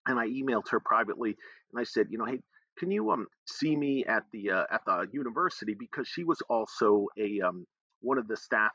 and 0.09 0.19
I 0.19 0.26
emailed 0.29 0.69
her 0.70 0.81
privately 0.81 1.37
and 1.73 1.81
I 1.81 1.85
said, 1.85 2.09
you 2.11 2.19
know, 2.19 2.25
hey, 2.25 2.41
can 2.79 2.91
you 2.91 3.11
um 3.11 3.26
see 3.47 3.76
me 3.76 4.05
at 4.06 4.25
the 4.32 4.50
uh, 4.50 4.65
at 4.73 4.82
the 4.87 5.06
university 5.12 5.75
because 5.79 6.09
she 6.09 6.25
was 6.25 6.41
also 6.49 7.06
a 7.19 7.41
um, 7.41 7.67
one 8.00 8.19
of 8.19 8.29
the 8.29 8.37
staff 8.37 8.73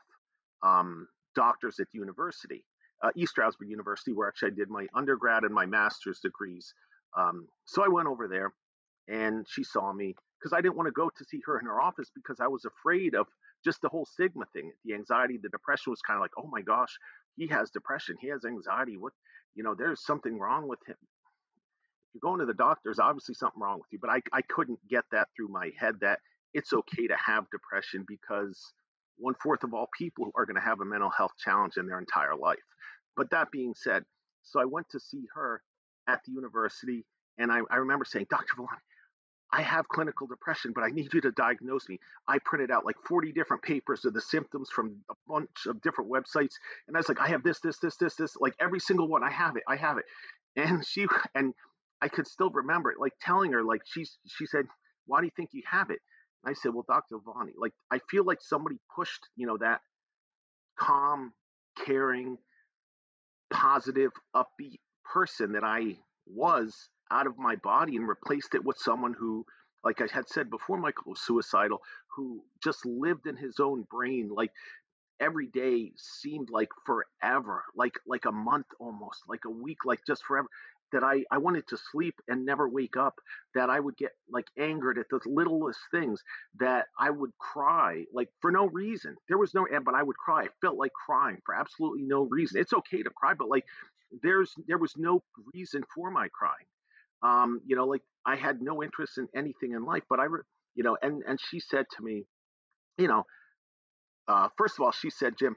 um, 0.62 1.08
doctors 1.34 1.80
at 1.80 1.88
the 1.92 1.98
university, 1.98 2.64
uh, 3.02 3.10
East 3.16 3.32
Stroudsburg 3.32 3.68
University, 3.70 4.12
where 4.12 4.28
actually 4.28 4.52
I 4.52 4.54
did 4.54 4.70
my 4.70 4.86
undergrad 4.94 5.44
and 5.44 5.54
my 5.54 5.66
master's 5.66 6.20
degrees. 6.20 6.72
Um, 7.18 7.48
so 7.64 7.84
I 7.84 7.88
went 7.88 8.08
over 8.08 8.28
there, 8.28 8.52
and 9.08 9.46
she 9.48 9.64
saw 9.64 9.92
me 9.92 10.14
because 10.38 10.52
I 10.52 10.60
didn't 10.60 10.76
want 10.76 10.88
to 10.88 10.92
go 10.92 11.08
to 11.08 11.24
see 11.24 11.40
her 11.46 11.58
in 11.58 11.66
her 11.66 11.80
office 11.80 12.10
because 12.14 12.40
I 12.40 12.48
was 12.48 12.64
afraid 12.66 13.14
of 13.14 13.26
just 13.64 13.82
the 13.82 13.90
whole 13.90 14.06
stigma 14.06 14.46
thing, 14.54 14.72
the 14.84 14.94
anxiety, 14.94 15.38
the 15.42 15.50
depression 15.50 15.92
was 15.92 16.02
kind 16.02 16.16
of 16.18 16.22
like, 16.22 16.32
oh 16.38 16.48
my 16.52 16.62
gosh, 16.62 16.96
he 17.36 17.48
has 17.48 17.70
depression, 17.70 18.16
he 18.20 18.28
has 18.28 18.44
anxiety. 18.44 18.96
What, 18.98 19.12
you 19.54 19.64
know, 19.64 19.74
there's 19.76 20.04
something 20.04 20.38
wrong 20.38 20.68
with 20.68 20.80
him 20.86 20.96
If 22.08 22.14
you're 22.22 22.28
going 22.30 22.40
to 22.40 22.46
the 22.46 22.54
doctor, 22.54 22.82
there's 22.86 22.98
obviously 22.98 23.36
something 23.36 23.62
wrong 23.62 23.78
with 23.78 23.88
you. 23.92 23.98
But 24.00 24.10
I, 24.10 24.22
I 24.32 24.42
couldn't 24.42 24.80
get 24.90 25.04
that 25.12 25.28
through 25.36 25.48
my 25.48 25.70
head 25.78 25.96
that 26.00 26.20
it's 26.54 26.72
okay 26.72 27.06
to 27.08 27.16
have 27.24 27.46
depression 27.52 28.04
because 28.08 28.74
one 29.18 29.34
fourth 29.42 29.64
of 29.64 29.74
all 29.74 29.88
people 29.98 30.32
are 30.36 30.46
going 30.46 30.56
to 30.56 30.62
have 30.62 30.80
a 30.80 30.84
mental 30.86 31.10
health 31.10 31.32
challenge 31.38 31.74
in 31.78 31.86
their 31.86 32.00
entire 32.00 32.36
life. 32.36 32.58
But 33.16 33.30
that 33.30 33.52
being 33.52 33.74
said, 33.76 34.04
so 34.42 34.60
I 34.60 34.66
went 34.66 34.88
to 34.90 35.00
see 35.00 35.24
her 35.34 35.62
at 36.08 36.20
the 36.26 36.32
university, 36.32 37.06
and 37.38 37.52
I, 37.52 37.60
I 37.70 37.76
remember 37.76 38.06
saying, 38.06 38.26
Dr. 38.30 38.54
Villani, 38.56 38.80
I 39.54 39.62
have 39.62 39.86
clinical 39.88 40.26
depression, 40.26 40.72
but 40.74 40.82
I 40.82 40.88
need 40.88 41.14
you 41.14 41.20
to 41.20 41.30
diagnose 41.30 41.88
me. 41.88 42.00
I 42.26 42.38
printed 42.44 42.72
out 42.72 42.84
like 42.84 42.96
40 43.06 43.30
different 43.30 43.62
papers 43.62 44.04
of 44.04 44.12
the 44.12 44.20
symptoms 44.20 44.68
from 44.68 44.96
a 45.08 45.14
bunch 45.28 45.66
of 45.68 45.80
different 45.80 46.10
websites. 46.10 46.54
And 46.88 46.96
I 46.96 46.98
was 46.98 47.08
like, 47.08 47.20
I 47.20 47.28
have 47.28 47.44
this, 47.44 47.60
this, 47.60 47.78
this, 47.78 47.96
this, 47.96 48.16
this, 48.16 48.36
like 48.40 48.54
every 48.60 48.80
single 48.80 49.06
one. 49.06 49.22
I 49.22 49.30
have 49.30 49.56
it. 49.56 49.62
I 49.68 49.76
have 49.76 49.98
it. 49.98 50.04
And 50.56 50.84
she, 50.86 51.06
and 51.34 51.52
I 52.00 52.08
could 52.08 52.26
still 52.26 52.50
remember 52.50 52.90
it, 52.92 53.00
like 53.00 53.12
telling 53.20 53.52
her, 53.52 53.64
like 53.64 53.80
she's 53.86 54.18
she 54.26 54.46
said, 54.46 54.66
"Why 55.06 55.20
do 55.20 55.26
you 55.26 55.32
think 55.34 55.50
you 55.52 55.62
have 55.68 55.90
it?" 55.90 56.00
And 56.44 56.50
I 56.50 56.52
said, 56.52 56.74
"Well, 56.74 56.84
Dr. 56.86 57.16
Vani, 57.16 57.52
like 57.56 57.72
I 57.90 57.98
feel 58.10 58.24
like 58.24 58.42
somebody 58.42 58.76
pushed, 58.94 59.26
you 59.36 59.46
know, 59.46 59.56
that 59.58 59.80
calm, 60.78 61.32
caring, 61.86 62.36
positive, 63.50 64.12
upbeat 64.36 64.80
person 65.04 65.52
that 65.52 65.64
I 65.64 65.96
was 66.26 66.88
out 67.10 67.26
of 67.26 67.38
my 67.38 67.56
body 67.56 67.96
and 67.96 68.08
replaced 68.08 68.54
it 68.54 68.64
with 68.64 68.78
someone 68.78 69.14
who, 69.18 69.44
like 69.84 70.00
I 70.00 70.06
had 70.12 70.28
said 70.28 70.50
before, 70.50 70.78
Michael 70.78 71.04
was 71.12 71.20
suicidal, 71.20 71.80
who 72.16 72.42
just 72.62 72.84
lived 72.86 73.26
in 73.26 73.36
his 73.36 73.60
own 73.60 73.86
brain, 73.90 74.28
like." 74.30 74.50
every 75.20 75.46
day 75.46 75.92
seemed 75.96 76.50
like 76.50 76.68
forever 76.84 77.62
like 77.76 77.94
like 78.04 78.24
a 78.24 78.32
month 78.32 78.66
almost 78.80 79.22
like 79.28 79.42
a 79.46 79.48
week 79.48 79.78
like 79.84 80.00
just 80.04 80.24
forever 80.24 80.48
that 80.94 81.02
I, 81.02 81.24
I 81.30 81.38
wanted 81.38 81.66
to 81.68 81.76
sleep 81.92 82.14
and 82.28 82.46
never 82.46 82.68
wake 82.68 82.96
up, 82.96 83.14
that 83.54 83.68
I 83.68 83.80
would 83.80 83.96
get 83.96 84.12
like 84.30 84.46
angered 84.58 84.96
at 84.98 85.06
the 85.10 85.20
littlest 85.26 85.80
things, 85.90 86.22
that 86.60 86.86
I 86.98 87.10
would 87.10 87.32
cry 87.38 88.04
like 88.12 88.28
for 88.40 88.52
no 88.52 88.66
reason. 88.68 89.16
There 89.28 89.38
was 89.38 89.54
no, 89.54 89.66
but 89.84 89.94
I 89.94 90.02
would 90.02 90.16
cry. 90.16 90.44
I 90.44 90.48
felt 90.60 90.76
like 90.76 90.92
crying 90.92 91.38
for 91.44 91.54
absolutely 91.54 92.02
no 92.02 92.22
reason. 92.22 92.60
It's 92.60 92.72
okay 92.72 93.02
to 93.02 93.10
cry, 93.10 93.34
but 93.34 93.48
like 93.48 93.64
there's, 94.22 94.54
there 94.68 94.78
was 94.78 94.94
no 94.96 95.22
reason 95.52 95.82
for 95.94 96.10
my 96.10 96.28
crying. 96.28 96.66
Um, 97.24 97.60
you 97.66 97.76
know, 97.76 97.86
like 97.86 98.02
I 98.26 98.36
had 98.36 98.62
no 98.62 98.82
interest 98.82 99.18
in 99.18 99.28
anything 99.34 99.72
in 99.72 99.84
life, 99.84 100.04
but 100.10 100.20
I, 100.20 100.26
you 100.76 100.84
know, 100.84 100.96
and, 101.02 101.22
and 101.26 101.40
she 101.40 101.60
said 101.60 101.86
to 101.96 102.04
me, 102.04 102.24
you 102.98 103.08
know, 103.08 103.24
uh, 104.28 104.48
first 104.58 104.78
of 104.78 104.84
all, 104.84 104.92
she 104.92 105.10
said, 105.10 105.34
Jim, 105.38 105.56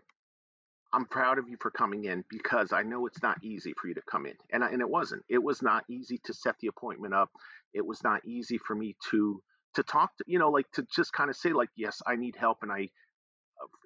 I'm 0.94 1.06
proud 1.06 1.38
of 1.38 1.50
you 1.50 1.58
for 1.62 1.72
coming 1.72 2.06
in 2.06 2.24
because 2.30 2.72
I 2.74 2.84
know 2.84 3.06
it's 3.06 3.22
not 3.22 3.44
easy 3.44 3.74
for 3.80 3.88
you 3.88 3.94
to 3.96 4.02
come 4.10 4.26
in. 4.26 4.36
And, 4.52 4.64
I, 4.64 4.70
and 4.70 4.82
it 4.82 4.90
wasn't. 4.90 5.24
It 5.30 5.44
was 5.44 5.62
not 5.62 5.84
easy 5.90 6.20
to 6.26 6.34
set 6.34 6.56
the 6.62 6.68
appointment 6.68 7.14
up. 7.14 7.30
It 7.74 7.86
was 7.86 8.04
not 8.04 8.26
easy 8.26 8.58
for 8.58 8.76
me 8.76 8.96
to 9.12 9.42
to 9.76 9.84
talk 9.84 10.16
to, 10.18 10.24
you 10.26 10.40
know, 10.40 10.50
like 10.50 10.66
to 10.74 10.88
just 10.96 11.14
kind 11.14 11.30
of 11.30 11.36
say 11.36 11.54
like, 11.54 11.70
yes, 11.76 12.02
I 12.08 12.16
need 12.16 12.36
help. 12.36 12.60
And 12.64 12.72
I, 12.72 12.90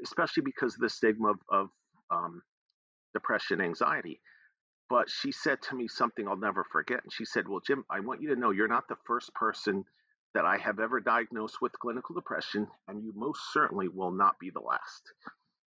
especially 0.04 0.44
because 0.44 0.76
of 0.76 0.80
the 0.82 0.90
stigma 0.90 1.32
of, 1.32 1.40
of 1.50 1.70
um, 2.12 2.42
depression, 3.14 3.60
anxiety. 3.62 4.22
But 4.92 5.10
she 5.10 5.32
said 5.32 5.62
to 5.62 5.76
me 5.76 5.88
something 5.88 6.28
I'll 6.28 6.36
never 6.36 6.66
forget. 6.66 7.00
And 7.02 7.14
she 7.14 7.24
said, 7.24 7.48
Well, 7.48 7.62
Jim, 7.66 7.86
I 7.90 8.02
want 8.02 8.22
you 8.22 8.28
to 8.36 8.36
know 8.40 8.52
you're 8.52 8.68
not 8.68 8.90
the 8.90 8.98
first 9.08 9.34
person 9.34 9.86
that 10.36 10.44
I 10.44 10.58
have 10.58 10.82
ever 10.82 11.00
diagnosed 11.00 11.62
with 11.62 11.72
clinical 11.80 12.14
depression, 12.14 12.68
and 12.90 13.02
you 13.02 13.14
most 13.16 13.40
certainly 13.54 13.88
will 13.88 14.12
not 14.12 14.38
be 14.38 14.50
the 14.50 14.60
last. 14.60 15.14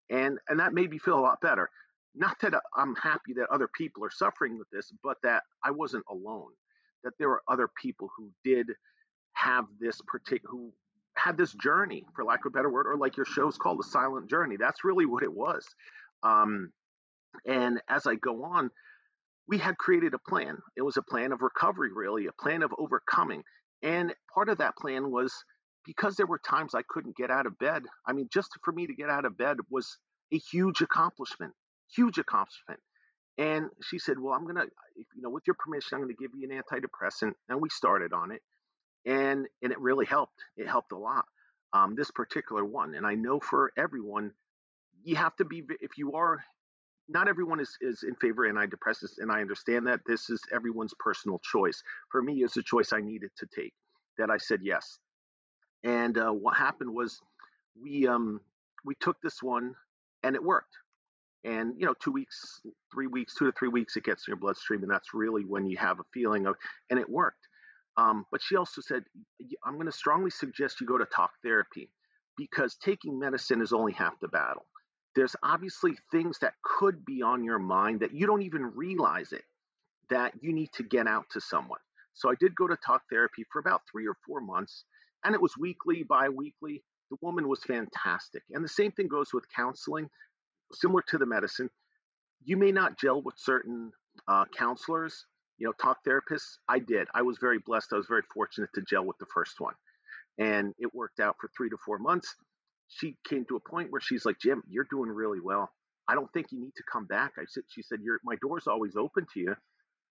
And 0.09 0.39
and 0.49 0.59
that 0.59 0.73
made 0.73 0.89
me 0.89 0.97
feel 0.97 1.19
a 1.19 1.21
lot 1.21 1.39
better. 1.39 1.69
Not 2.15 2.39
that 2.41 2.55
I'm 2.75 2.95
happy 2.95 3.33
that 3.35 3.47
other 3.51 3.69
people 3.77 4.03
are 4.03 4.11
suffering 4.11 4.57
with 4.57 4.69
this, 4.71 4.91
but 5.03 5.17
that 5.21 5.43
I 5.63 5.69
wasn't 5.69 6.05
alone. 6.09 6.51
That 7.03 7.13
there 7.19 7.29
were 7.29 7.43
other 7.47 7.69
people 7.79 8.09
who 8.17 8.31
did 8.43 8.67
have 9.33 9.65
this 9.79 10.01
particular 10.07 10.51
who 10.51 10.73
had 11.15 11.37
this 11.37 11.53
journey, 11.53 12.05
for 12.15 12.25
lack 12.25 12.43
of 12.43 12.51
a 12.51 12.57
better 12.57 12.71
word, 12.71 12.87
or 12.87 12.97
like 12.97 13.17
your 13.17 13.27
show's 13.27 13.57
called, 13.59 13.77
the 13.77 13.83
silent 13.83 14.31
journey. 14.31 14.57
That's 14.57 14.83
really 14.83 15.05
what 15.05 15.21
it 15.21 15.31
was. 15.31 15.63
Um, 16.23 16.71
and 17.45 17.81
as 17.89 18.07
I 18.07 18.15
go 18.15 18.43
on, 18.43 18.71
we 19.51 19.57
had 19.57 19.77
created 19.77 20.13
a 20.13 20.29
plan. 20.29 20.57
It 20.77 20.81
was 20.81 20.95
a 20.95 21.01
plan 21.01 21.33
of 21.33 21.41
recovery, 21.41 21.91
really, 21.93 22.25
a 22.25 22.41
plan 22.41 22.63
of 22.63 22.73
overcoming. 22.79 23.43
And 23.83 24.15
part 24.33 24.47
of 24.47 24.59
that 24.59 24.77
plan 24.77 25.11
was 25.11 25.33
because 25.85 26.15
there 26.15 26.25
were 26.25 26.39
times 26.39 26.73
I 26.73 26.83
couldn't 26.87 27.17
get 27.17 27.29
out 27.29 27.45
of 27.45 27.59
bed. 27.59 27.83
I 28.07 28.13
mean, 28.13 28.29
just 28.31 28.51
for 28.63 28.71
me 28.71 28.87
to 28.87 28.93
get 28.93 29.09
out 29.09 29.25
of 29.25 29.37
bed 29.37 29.57
was 29.69 29.97
a 30.31 30.37
huge 30.37 30.79
accomplishment, 30.79 31.51
huge 31.93 32.17
accomplishment. 32.17 32.79
And 33.37 33.65
she 33.83 33.99
said, 33.99 34.17
Well, 34.19 34.33
I'm 34.33 34.43
going 34.43 34.55
to, 34.55 34.67
you 34.95 35.21
know, 35.21 35.29
with 35.29 35.43
your 35.45 35.55
permission, 35.59 35.97
I'm 35.97 36.03
going 36.03 36.15
to 36.15 36.21
give 36.21 36.31
you 36.33 36.49
an 36.49 36.61
antidepressant. 36.61 37.33
And 37.49 37.61
we 37.61 37.69
started 37.69 38.13
on 38.13 38.31
it. 38.31 38.41
And, 39.05 39.47
and 39.61 39.71
it 39.73 39.79
really 39.79 40.05
helped. 40.05 40.39
It 40.55 40.67
helped 40.67 40.93
a 40.93 40.97
lot. 40.97 41.25
Um, 41.73 41.95
this 41.95 42.11
particular 42.11 42.63
one. 42.63 42.95
And 42.95 43.05
I 43.05 43.15
know 43.15 43.39
for 43.39 43.71
everyone, 43.77 44.31
you 45.03 45.15
have 45.15 45.35
to 45.37 45.45
be, 45.45 45.63
if 45.81 45.97
you 45.97 46.13
are 46.13 46.43
not 47.09 47.27
everyone 47.27 47.59
is, 47.59 47.77
is 47.81 48.03
in 48.03 48.15
favor 48.15 48.45
of 48.45 48.55
antidepressants, 48.55 49.17
and 49.17 49.31
I 49.31 49.41
understand 49.41 49.87
that 49.87 50.01
this 50.05 50.29
is 50.29 50.41
everyone's 50.53 50.93
personal 50.99 51.39
choice. 51.39 51.81
For 52.09 52.21
me, 52.21 52.43
it's 52.43 52.57
a 52.57 52.63
choice 52.63 52.93
I 52.93 53.01
needed 53.01 53.31
to 53.37 53.47
take 53.53 53.73
that 54.17 54.29
I 54.29 54.37
said 54.37 54.59
yes. 54.63 54.99
And 55.83 56.17
uh, 56.17 56.31
what 56.31 56.55
happened 56.57 56.93
was 56.93 57.19
we 57.81 58.07
um, 58.07 58.39
we 58.85 58.95
took 58.99 59.17
this 59.21 59.41
one 59.41 59.73
and 60.23 60.35
it 60.35 60.43
worked. 60.43 60.75
And 61.43 61.73
you 61.77 61.85
know, 61.85 61.95
two 61.99 62.11
weeks, 62.11 62.61
three 62.93 63.07
weeks, 63.07 63.33
two 63.35 63.45
to 63.45 63.51
three 63.57 63.69
weeks, 63.69 63.95
it 63.95 64.03
gets 64.03 64.27
in 64.27 64.31
your 64.31 64.37
bloodstream, 64.37 64.83
and 64.83 64.91
that's 64.91 65.13
really 65.13 65.43
when 65.43 65.65
you 65.65 65.77
have 65.77 65.99
a 65.99 66.03
feeling 66.13 66.45
of, 66.45 66.55
and 66.89 66.99
it 66.99 67.09
worked. 67.09 67.47
Um, 67.97 68.25
but 68.31 68.41
she 68.41 68.55
also 68.55 68.81
said, 68.81 69.03
I'm 69.65 69.73
going 69.73 69.87
to 69.87 69.91
strongly 69.91 70.29
suggest 70.29 70.79
you 70.79 70.87
go 70.87 70.97
to 70.97 71.05
talk 71.05 71.31
therapy 71.43 71.89
because 72.37 72.75
taking 72.75 73.19
medicine 73.19 73.61
is 73.61 73.73
only 73.73 73.91
half 73.91 74.13
the 74.21 74.27
battle 74.27 74.65
there's 75.15 75.35
obviously 75.43 75.97
things 76.11 76.39
that 76.39 76.53
could 76.63 77.05
be 77.05 77.21
on 77.21 77.43
your 77.43 77.59
mind 77.59 77.99
that 77.99 78.13
you 78.13 78.25
don't 78.25 78.43
even 78.43 78.65
realize 78.75 79.31
it 79.31 79.43
that 80.09 80.33
you 80.41 80.53
need 80.53 80.71
to 80.73 80.83
get 80.83 81.07
out 81.07 81.25
to 81.31 81.41
someone. 81.41 81.79
So 82.13 82.29
I 82.29 82.35
did 82.39 82.55
go 82.55 82.67
to 82.67 82.77
talk 82.85 83.03
therapy 83.09 83.45
for 83.51 83.59
about 83.59 83.81
three 83.89 84.07
or 84.07 84.15
four 84.25 84.41
months, 84.41 84.83
and 85.23 85.33
it 85.33 85.41
was 85.41 85.57
weekly, 85.57 86.03
bi 86.03 86.29
weekly. 86.29 86.83
The 87.09 87.17
woman 87.21 87.47
was 87.47 87.63
fantastic. 87.63 88.43
And 88.51 88.63
the 88.63 88.69
same 88.69 88.91
thing 88.91 89.07
goes 89.07 89.33
with 89.33 89.45
counseling, 89.55 90.09
similar 90.73 91.01
to 91.09 91.17
the 91.17 91.25
medicine. 91.25 91.69
You 92.43 92.57
may 92.57 92.71
not 92.71 92.99
gel 92.99 93.21
with 93.21 93.35
certain 93.37 93.91
uh, 94.27 94.45
counselors, 94.57 95.25
you 95.57 95.65
know, 95.65 95.73
talk 95.73 95.99
therapists. 96.05 96.57
I 96.67 96.79
did. 96.79 97.07
I 97.13 97.21
was 97.21 97.37
very 97.39 97.59
blessed. 97.59 97.93
I 97.93 97.97
was 97.97 98.07
very 98.07 98.23
fortunate 98.33 98.69
to 98.75 98.81
gel 98.81 99.05
with 99.05 99.17
the 99.19 99.25
first 99.33 99.59
one. 99.59 99.73
And 100.37 100.73
it 100.79 100.93
worked 100.93 101.19
out 101.19 101.35
for 101.39 101.49
three 101.55 101.69
to 101.69 101.77
four 101.85 101.99
months 101.99 102.35
she 102.91 103.15
came 103.27 103.45
to 103.45 103.55
a 103.55 103.69
point 103.69 103.91
where 103.91 104.01
she's 104.01 104.25
like, 104.25 104.39
Jim, 104.39 104.63
you're 104.69 104.87
doing 104.89 105.09
really 105.09 105.39
well. 105.39 105.69
I 106.07 106.15
don't 106.15 106.31
think 106.33 106.47
you 106.51 106.59
need 106.59 106.75
to 106.75 106.83
come 106.91 107.05
back. 107.05 107.33
I 107.37 107.43
said, 107.47 107.63
she 107.69 107.81
said, 107.81 107.99
"Your 108.01 108.19
my 108.23 108.35
door's 108.41 108.67
always 108.67 108.95
open 108.95 109.25
to 109.33 109.39
you, 109.39 109.55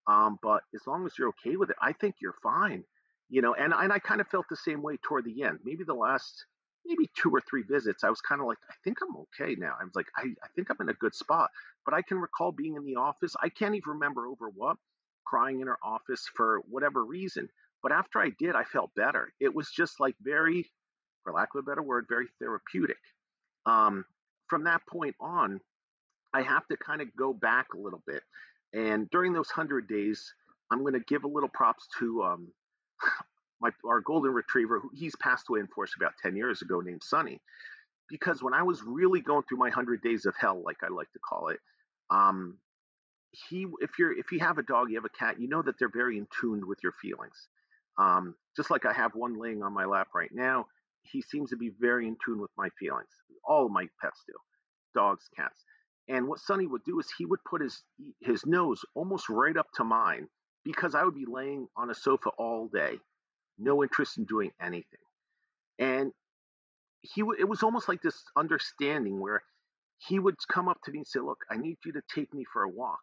um, 0.07 0.39
but 0.41 0.63
as 0.73 0.81
long 0.87 1.05
as 1.05 1.13
you're 1.17 1.29
okay 1.29 1.57
with 1.57 1.69
it, 1.69 1.75
I 1.81 1.93
think 1.93 2.15
you're 2.21 2.35
fine." 2.41 2.83
You 3.29 3.41
know, 3.41 3.53
and 3.53 3.73
and 3.73 3.93
I 3.93 3.99
kind 3.99 4.21
of 4.21 4.27
felt 4.27 4.45
the 4.49 4.55
same 4.55 4.81
way 4.81 4.97
toward 5.03 5.25
the 5.25 5.43
end. 5.43 5.59
Maybe 5.63 5.83
the 5.83 5.93
last 5.93 6.45
maybe 6.85 7.09
two 7.15 7.29
or 7.29 7.41
three 7.41 7.63
visits, 7.63 8.03
I 8.03 8.09
was 8.09 8.21
kind 8.21 8.41
of 8.41 8.47
like, 8.47 8.57
I 8.69 8.73
think 8.83 8.97
I'm 9.01 9.15
okay 9.17 9.55
now. 9.55 9.73
I 9.79 9.83
was 9.83 9.95
like, 9.95 10.07
I, 10.17 10.23
I 10.43 10.47
think 10.55 10.69
I'm 10.69 10.77
in 10.81 10.89
a 10.89 10.93
good 10.93 11.13
spot. 11.13 11.49
But 11.85 11.93
I 11.93 12.01
can 12.01 12.17
recall 12.17 12.51
being 12.51 12.75
in 12.75 12.85
the 12.85 12.95
office. 12.95 13.35
I 13.41 13.49
can't 13.49 13.75
even 13.75 13.93
remember 13.93 14.27
over 14.27 14.49
what, 14.49 14.77
crying 15.25 15.61
in 15.61 15.67
her 15.67 15.77
office 15.83 16.27
for 16.35 16.61
whatever 16.69 17.05
reason. 17.05 17.49
But 17.83 17.91
after 17.91 18.19
I 18.19 18.31
did, 18.39 18.55
I 18.55 18.63
felt 18.63 18.91
better. 18.95 19.31
It 19.39 19.53
was 19.53 19.71
just 19.71 19.99
like 19.99 20.15
very 20.21 20.69
for 21.23 21.33
lack 21.33 21.49
of 21.55 21.59
a 21.59 21.63
better 21.63 21.81
word, 21.81 22.05
very 22.09 22.27
therapeutic. 22.39 22.97
Um, 23.65 24.05
from 24.47 24.63
that 24.65 24.81
point 24.87 25.15
on, 25.19 25.59
I 26.33 26.41
have 26.41 26.67
to 26.67 26.77
kind 26.77 27.01
of 27.01 27.07
go 27.15 27.33
back 27.33 27.73
a 27.73 27.77
little 27.77 28.01
bit. 28.07 28.23
And 28.73 29.09
during 29.09 29.33
those 29.33 29.49
100 29.49 29.87
days, 29.87 30.33
I'm 30.71 30.81
going 30.81 30.93
to 30.93 31.01
give 31.01 31.23
a 31.23 31.27
little 31.27 31.49
props 31.49 31.87
to 31.99 32.23
um, 32.23 32.47
my 33.61 33.69
our 33.85 34.01
golden 34.01 34.33
retriever. 34.33 34.79
Who, 34.79 34.89
he's 34.93 35.15
passed 35.17 35.45
away, 35.49 35.59
unfortunately, 35.59 36.05
about 36.05 36.15
10 36.21 36.35
years 36.35 36.61
ago, 36.61 36.79
named 36.79 37.03
Sunny. 37.03 37.39
Because 38.09 38.41
when 38.41 38.53
I 38.53 38.63
was 38.63 38.81
really 38.83 39.21
going 39.21 39.43
through 39.47 39.57
my 39.57 39.67
100 39.67 40.01
days 40.01 40.25
of 40.25 40.35
hell, 40.37 40.61
like 40.65 40.77
I 40.83 40.87
like 40.93 41.11
to 41.13 41.19
call 41.19 41.49
it, 41.49 41.59
um, 42.09 42.57
he 43.31 43.65
if 43.79 43.91
you're 43.97 44.17
if 44.17 44.31
you 44.31 44.39
have 44.39 44.57
a 44.57 44.63
dog, 44.63 44.89
you 44.89 44.95
have 44.95 45.05
a 45.05 45.17
cat, 45.17 45.39
you 45.39 45.47
know 45.47 45.61
that 45.61 45.79
they're 45.79 45.89
very 45.89 46.17
in 46.17 46.27
tune 46.39 46.67
with 46.67 46.79
your 46.83 46.93
feelings. 47.01 47.47
Um, 47.97 48.35
just 48.55 48.71
like 48.71 48.85
I 48.85 48.93
have 48.93 49.15
one 49.15 49.39
laying 49.39 49.63
on 49.63 49.73
my 49.73 49.85
lap 49.85 50.09
right 50.13 50.31
now 50.33 50.65
he 51.03 51.21
seems 51.21 51.49
to 51.49 51.57
be 51.57 51.71
very 51.79 52.07
in 52.07 52.17
tune 52.23 52.39
with 52.39 52.51
my 52.57 52.69
feelings. 52.79 53.09
All 53.43 53.69
my 53.69 53.87
pets 54.01 54.23
do, 54.27 54.33
dogs, 54.95 55.29
cats. 55.35 55.63
And 56.07 56.27
what 56.27 56.39
Sonny 56.39 56.67
would 56.67 56.83
do 56.83 56.99
is 56.99 57.07
he 57.17 57.25
would 57.25 57.43
put 57.49 57.61
his 57.61 57.83
his 58.21 58.45
nose 58.45 58.83
almost 58.95 59.29
right 59.29 59.55
up 59.57 59.67
to 59.75 59.83
mine 59.83 60.27
because 60.63 60.95
I 60.95 61.03
would 61.03 61.15
be 61.15 61.25
laying 61.27 61.67
on 61.75 61.89
a 61.89 61.95
sofa 61.95 62.29
all 62.37 62.67
day, 62.67 62.99
no 63.57 63.83
interest 63.83 64.17
in 64.17 64.25
doing 64.25 64.51
anything. 64.61 64.99
And 65.79 66.11
he 67.01 67.23
would 67.23 67.39
it 67.39 67.47
was 67.47 67.63
almost 67.63 67.87
like 67.87 68.01
this 68.01 68.23
understanding 68.37 69.19
where 69.19 69.41
he 70.07 70.19
would 70.19 70.35
come 70.51 70.67
up 70.67 70.79
to 70.83 70.91
me 70.91 70.99
and 70.99 71.07
say, 71.07 71.19
"Look, 71.19 71.39
I 71.49 71.57
need 71.57 71.77
you 71.85 71.93
to 71.93 72.01
take 72.13 72.33
me 72.33 72.45
for 72.51 72.63
a 72.63 72.69
walk." 72.69 73.01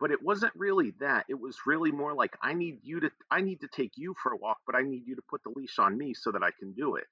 But 0.00 0.10
it 0.10 0.22
wasn't 0.22 0.52
really 0.56 0.92
that 1.00 1.26
it 1.28 1.38
was 1.38 1.58
really 1.66 1.92
more 1.92 2.14
like 2.14 2.36
i 2.42 2.52
need 2.52 2.78
you 2.82 3.00
to 3.00 3.10
i 3.30 3.40
need 3.40 3.60
to 3.60 3.68
take 3.68 3.92
you 3.96 4.14
for 4.22 4.32
a 4.32 4.36
walk 4.36 4.58
but 4.66 4.74
i 4.74 4.82
need 4.82 5.02
you 5.06 5.14
to 5.14 5.22
put 5.28 5.42
the 5.44 5.52
leash 5.54 5.78
on 5.78 5.96
me 5.96 6.14
so 6.14 6.32
that 6.32 6.42
i 6.42 6.50
can 6.58 6.72
do 6.72 6.96
it. 6.96 7.04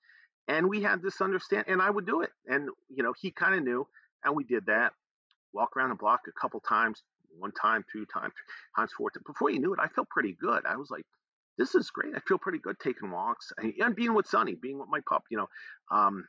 And 0.48 0.66
we 0.68 0.82
had 0.82 1.02
this 1.02 1.20
understand 1.20 1.66
and 1.68 1.82
i 1.82 1.90
would 1.90 2.06
do 2.06 2.22
it 2.22 2.30
and 2.46 2.70
you 2.88 3.02
know 3.02 3.12
he 3.20 3.30
kind 3.30 3.54
of 3.54 3.62
knew 3.62 3.86
and 4.24 4.34
we 4.34 4.44
did 4.44 4.66
that. 4.66 4.92
Walk 5.52 5.76
around 5.76 5.90
the 5.90 5.94
block 5.94 6.20
a 6.28 6.40
couple 6.40 6.60
times 6.60 7.02
one 7.38 7.52
time 7.52 7.84
two 7.92 8.06
times 8.06 8.32
times 8.76 8.92
four 8.96 9.10
times. 9.10 9.24
before 9.26 9.50
you 9.50 9.60
knew 9.60 9.72
it 9.72 9.80
i 9.80 9.88
felt 9.88 10.08
pretty 10.08 10.36
good. 10.40 10.64
I 10.66 10.76
was 10.76 10.90
like 10.90 11.04
this 11.58 11.74
is 11.74 11.90
great 11.90 12.14
i 12.16 12.20
feel 12.20 12.38
pretty 12.38 12.58
good 12.58 12.78
taking 12.80 13.10
walks 13.10 13.52
and 13.58 13.96
being 13.96 14.14
with 14.14 14.26
sonny 14.26 14.54
being 14.54 14.78
with 14.78 14.88
my 14.88 15.00
pup 15.08 15.24
you 15.30 15.36
know 15.36 15.48
um, 15.90 16.26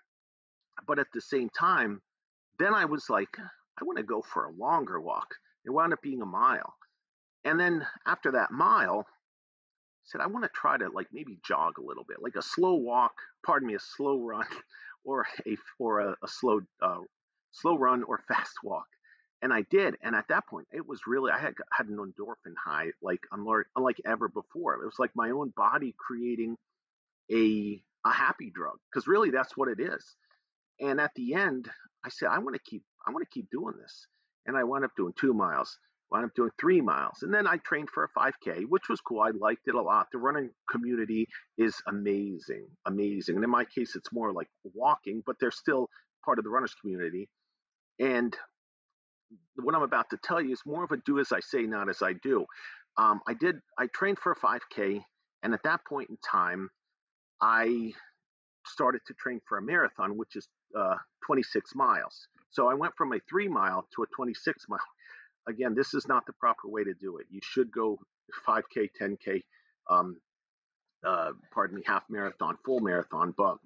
but 0.88 1.00
at 1.00 1.08
the 1.14 1.22
same 1.22 1.50
time 1.58 2.02
then 2.58 2.74
i 2.74 2.86
was 2.86 3.10
like 3.10 3.38
i 3.40 3.84
want 3.84 3.98
to 3.98 4.04
go 4.04 4.22
for 4.22 4.46
a 4.46 4.52
longer 4.52 5.00
walk 5.00 5.36
it 5.66 5.72
wound 5.72 5.94
up 5.94 6.02
being 6.02 6.22
a 6.22 6.26
mile. 6.26 6.74
And 7.46 7.60
then 7.60 7.86
after 8.06 8.32
that 8.32 8.52
mile, 8.52 9.06
I 9.08 10.06
said, 10.06 10.22
I 10.22 10.28
want 10.28 10.44
to 10.44 10.52
try 10.54 10.78
to 10.78 10.90
like 10.90 11.08
maybe 11.12 11.40
jog 11.46 11.78
a 11.78 11.86
little 11.86 12.04
bit, 12.04 12.22
like 12.22 12.36
a 12.36 12.42
slow 12.42 12.76
walk, 12.76 13.14
pardon 13.46 13.68
me, 13.68 13.76
a 13.76 13.80
slow 13.80 14.20
run 14.20 14.46
or 15.04 15.26
a 15.46 15.58
or 15.78 16.00
a, 16.00 16.16
a 16.24 16.28
slow 16.28 16.62
uh, 16.82 17.00
slow 17.52 17.78
run 17.78 18.04
or 18.04 18.24
fast 18.28 18.58
walk. 18.64 18.88
And 19.42 19.54
I 19.54 19.62
did. 19.70 19.96
And 20.04 20.16
at 20.16 20.28
that 20.28 20.48
point, 20.48 20.68
it 20.72 20.86
was 20.86 21.08
really, 21.08 21.32
I 21.32 21.40
had, 21.40 21.54
had 21.72 21.88
an 21.88 21.96
endorphin 21.96 22.56
high, 22.62 22.88
like 23.02 23.22
unlike, 23.32 24.02
ever 24.06 24.28
before. 24.28 24.74
It 24.74 24.86
was 24.86 25.00
like 25.00 25.12
my 25.16 25.30
own 25.30 25.54
body 25.56 25.96
creating 25.98 26.58
a, 27.32 27.82
a 28.06 28.12
happy 28.12 28.52
drug. 28.54 28.76
Cause 28.94 29.08
really 29.08 29.30
that's 29.30 29.56
what 29.56 29.70
it 29.70 29.80
is. 29.80 30.16
And 30.82 31.00
at 31.00 31.12
the 31.16 31.36
end, 31.36 31.70
I 32.04 32.10
said, 32.10 32.28
I 32.28 32.40
want 32.40 32.56
to 32.56 32.70
keep, 32.70 32.84
I 33.08 33.12
want 33.12 33.24
to 33.24 33.34
keep 33.34 33.50
doing 33.50 33.76
this 33.82 34.08
and 34.46 34.58
I 34.58 34.64
wound 34.64 34.86
up 34.86 34.92
doing 34.98 35.14
two 35.20 35.34
miles, 35.34 35.78
wound 36.12 36.26
up 36.26 36.34
doing 36.36 36.52
three 36.60 36.82
miles. 36.82 37.22
And 37.22 37.34
then 37.34 37.48
I 37.48 37.58
trained 37.58 37.90
for 37.90 38.04
a 38.04 38.20
5K, 38.20 38.66
which 38.68 38.90
was 38.90 39.02
cool. 39.02 39.22
I 39.22 39.32
liked 39.32 39.68
it 39.68 39.76
a 39.76 39.82
lot. 39.82 40.08
The 40.12 40.18
running 40.18 40.50
community 40.70 41.28
is 41.58 41.76
amazing, 41.88 42.68
amazing. 42.86 43.36
And 43.36 43.44
in 43.44 43.50
my 43.50 43.66
case, 43.66 43.96
it's 43.96 44.12
more 44.12 44.32
like 44.34 44.48
walking, 44.74 45.24
but 45.26 45.36
they're 45.40 45.52
still 45.52 45.90
part 46.26 46.40
of 46.40 46.44
the 46.44 46.50
runners 46.50 46.76
community. 46.82 47.30
And 48.00 48.36
what 49.56 49.76
I'm 49.76 49.84
about 49.84 50.10
to 50.12 50.18
tell 50.24 50.42
you 50.42 50.54
is 50.54 50.62
more 50.66 50.84
of 50.84 50.92
a 50.92 50.98
do 50.98 51.20
as 51.20 51.32
I 51.32 51.42
say, 51.42 51.64
not 51.64 51.90
as 51.90 52.02
I 52.02 52.14
do. 52.14 52.46
Um, 52.98 53.22
I 53.28 53.34
did, 53.34 53.58
I 53.78 53.88
trained 53.94 54.20
for 54.20 54.32
a 54.32 54.36
5K. 54.36 55.02
And 55.44 55.54
at 55.54 55.64
that 55.64 55.82
point 55.88 56.10
in 56.10 56.18
time, 56.30 56.70
I 57.42 57.94
started 58.66 59.02
to 59.08 59.14
train 59.14 59.40
for 59.48 59.58
a 59.58 59.62
marathon, 59.62 60.18
which 60.18 60.36
is 60.36 60.48
uh, 60.78 60.96
26 61.26 61.76
miles. 61.76 62.28
So 62.52 62.70
I 62.70 62.76
went 62.76 62.94
from 62.98 63.14
a 63.14 63.20
three 63.30 63.48
mile 63.50 63.88
to 63.96 64.04
a 64.04 64.08
26 64.16 64.66
mile. 64.70 64.80
Again, 65.50 65.76
this 65.76 65.94
is 65.94 66.08
not 66.08 66.26
the 66.28 66.34
proper 66.34 66.68
way 66.70 66.84
to 66.84 66.94
do 66.94 67.18
it. 67.18 67.28
You 67.32 67.42
should 67.44 67.72
go 67.72 68.00
5K, 68.48 68.90
10K, 69.02 69.42
um, 69.90 70.18
uh, 71.08 71.32
pardon 71.54 71.78
me, 71.78 71.84
half 71.86 72.04
marathon, 72.10 72.58
full 72.66 72.80
marathon. 72.82 73.34
But 73.38 73.58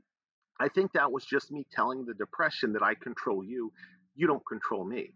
I 0.60 0.70
think 0.70 0.94
that 0.94 1.12
was 1.12 1.26
just 1.26 1.52
me 1.52 1.66
telling 1.74 2.06
the 2.06 2.14
depression 2.16 2.74
that 2.74 2.84
I 2.84 2.96
control 2.96 3.44
you, 3.44 3.72
you 4.16 4.28
don't 4.28 4.46
control 4.48 4.86
me. 4.86 5.12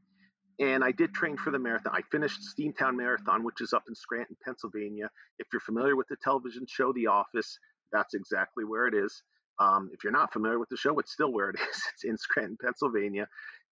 and 0.59 0.83
I 0.83 0.91
did 0.91 1.13
train 1.13 1.37
for 1.37 1.51
the 1.51 1.59
marathon. 1.59 1.93
I 1.95 2.01
finished 2.11 2.39
Steamtown 2.57 2.95
Marathon, 2.97 3.43
which 3.43 3.61
is 3.61 3.73
up 3.73 3.83
in 3.89 3.95
Scranton, 3.95 4.37
Pennsylvania. 4.43 5.09
If 5.39 5.47
you're 5.53 5.59
familiar 5.61 5.95
with 5.95 6.07
the 6.09 6.17
television 6.23 6.65
show 6.67 6.93
The 6.93 7.07
Office, 7.07 7.59
that's 7.91 8.13
exactly 8.13 8.63
where 8.65 8.87
it 8.87 8.95
is. 8.95 9.21
Um, 9.59 9.89
if 9.93 10.03
you're 10.03 10.13
not 10.13 10.33
familiar 10.33 10.59
with 10.59 10.69
the 10.69 10.77
show, 10.77 10.97
it's 10.99 11.13
still 11.13 11.31
where 11.33 11.49
it 11.49 11.57
is. 11.71 11.81
It's 11.93 12.03
in 12.05 12.17
Scranton, 12.17 12.57
Pennsylvania, 12.61 13.27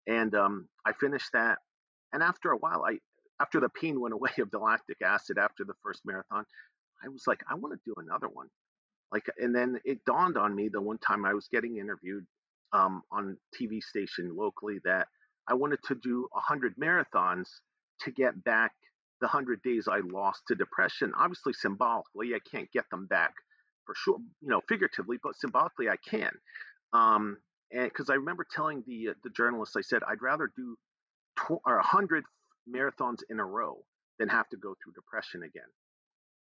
and 0.07 0.35
um, 0.35 0.69
I 0.87 0.93
finished 0.93 1.31
that. 1.33 1.59
And 2.13 2.23
after 2.23 2.51
a 2.51 2.59
while, 2.59 2.85
I 2.85 2.99
after 3.41 3.61
the 3.61 3.69
pain 3.69 4.01
went 4.01 4.15
away 4.15 4.31
of 4.39 4.51
the 4.51 4.59
lactic 4.59 4.99
acid 5.03 5.39
after 5.39 5.65
the 5.65 5.75
first 5.83 6.03
marathon, 6.05 6.45
I 7.05 7.09
was 7.09 7.25
like, 7.27 7.41
I 7.51 7.55
want 7.55 7.75
to 7.75 7.81
do 7.85 7.95
another 7.99 8.29
one. 8.29 8.49
Like, 9.13 9.27
and 9.39 9.55
then 9.55 9.79
it 9.85 10.05
dawned 10.05 10.37
on 10.37 10.55
me 10.55 10.69
the 10.69 10.81
one 10.81 10.99
time 10.99 11.25
I 11.25 11.35
was 11.35 11.49
getting 11.53 11.77
interviewed 11.77 12.25
um, 12.73 13.03
on 13.13 13.37
TV 13.61 13.83
station 13.83 14.35
locally 14.35 14.79
that 14.85 15.07
I 15.49 15.55
wanted 15.55 15.79
to 15.85 15.95
do 15.95 16.27
a 16.33 16.39
100 16.39 16.75
marathons 16.77 17.47
to 18.01 18.11
get 18.11 18.43
back 18.43 18.73
the 19.21 19.27
100 19.27 19.63
days 19.63 19.87
I 19.89 20.01
lost 20.01 20.43
to 20.49 20.55
depression. 20.55 21.13
Obviously, 21.17 21.53
symbolically, 21.53 22.35
I 22.35 22.41
can't 22.51 22.71
get 22.73 22.85
them 22.91 23.07
back 23.07 23.33
for 23.87 23.95
sure, 23.97 24.19
you 24.41 24.49
know, 24.49 24.61
figuratively, 24.69 25.19
but 25.23 25.37
symbolically, 25.37 25.89
I 25.89 25.97
can. 26.09 26.31
Um, 26.93 27.37
and 27.75 27.85
because 27.85 28.11
I 28.11 28.15
remember 28.15 28.47
telling 28.51 28.85
the 28.87 29.11
uh, 29.11 29.15
the 29.25 29.31
journalist, 29.31 29.77
I 29.77 29.83
said 29.83 30.03
I'd 30.09 30.23
rather 30.23 30.51
do 30.57 30.77
tw- 31.37 31.63
or 31.67 31.77
100 31.77 32.25
marathons 32.69 33.19
in 33.29 33.41
a 33.41 33.45
row 33.45 33.85
than 34.19 34.29
have 34.29 34.49
to 34.51 34.57
go 34.57 34.75
through 34.83 34.95
depression 34.95 35.43
again. 35.43 35.69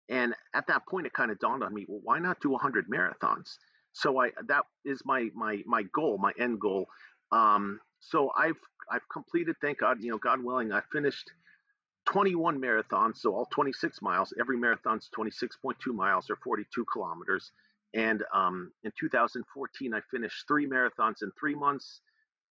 And 0.09 0.35
at 0.55 0.67
that 0.67 0.87
point, 0.87 1.07
it 1.07 1.15
kind 1.15 1.31
of 1.31 1.39
dawned 1.39 1.63
on 1.65 1.73
me, 1.73 1.87
well, 1.89 2.01
why 2.03 2.19
not 2.19 2.41
do 2.41 2.51
100 2.51 2.89
marathons? 2.91 3.59
So 3.93 4.21
I 4.21 4.31
that 4.49 4.65
is 4.85 5.03
my 5.05 5.31
my 5.35 5.63
my 5.67 5.85
goal, 5.95 6.19
my 6.19 6.33
end 6.39 6.61
goal. 6.61 6.87
Um, 7.33 7.81
so 8.01 8.31
I've 8.37 8.59
I've 8.91 9.09
completed, 9.11 9.57
thank 9.63 9.79
God, 9.79 10.03
you 10.03 10.11
know, 10.11 10.19
God 10.19 10.43
willing, 10.43 10.73
I 10.73 10.83
finished 10.93 11.31
21 12.07 12.61
marathons, 12.61 13.19
so 13.19 13.35
all 13.35 13.47
26 13.47 14.03
miles. 14.03 14.35
Every 14.39 14.59
marathon's 14.59 15.09
26.2 15.17 15.95
miles 15.95 16.29
or 16.29 16.37
42 16.37 16.85
kilometers. 16.93 17.51
And 17.95 18.25
um, 18.35 18.73
in 18.83 18.93
2014, 18.99 19.95
I 19.95 20.01
finished 20.11 20.45
three 20.49 20.67
marathons 20.67 21.23
in 21.23 21.31
three 21.39 21.55
months. 21.55 22.01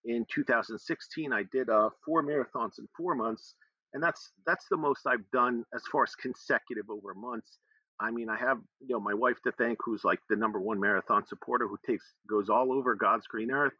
In 0.05 0.25
2016, 0.33 1.33
I 1.33 1.43
did 1.51 1.69
uh, 1.69 1.89
four 2.05 2.23
marathons 2.23 2.79
in 2.79 2.87
four 2.95 3.15
months, 3.15 3.55
and 3.93 4.01
that's 4.01 4.31
that's 4.45 4.65
the 4.69 4.77
most 4.77 5.05
I've 5.07 5.29
done 5.31 5.63
as 5.75 5.83
far 5.91 6.03
as 6.03 6.15
consecutive 6.15 6.89
over 6.89 7.13
months. 7.13 7.59
I 7.99 8.11
mean, 8.11 8.29
I 8.29 8.37
have 8.37 8.57
you 8.81 8.95
know 8.95 8.99
my 8.99 9.13
wife 9.13 9.37
to 9.45 9.51
thank, 9.53 9.79
who's 9.83 10.03
like 10.03 10.19
the 10.29 10.35
number 10.35 10.59
one 10.59 10.79
marathon 10.79 11.25
supporter, 11.27 11.67
who 11.67 11.77
takes 11.85 12.03
goes 12.29 12.49
all 12.49 12.73
over 12.73 12.95
God's 12.95 13.27
green 13.27 13.51
earth. 13.51 13.73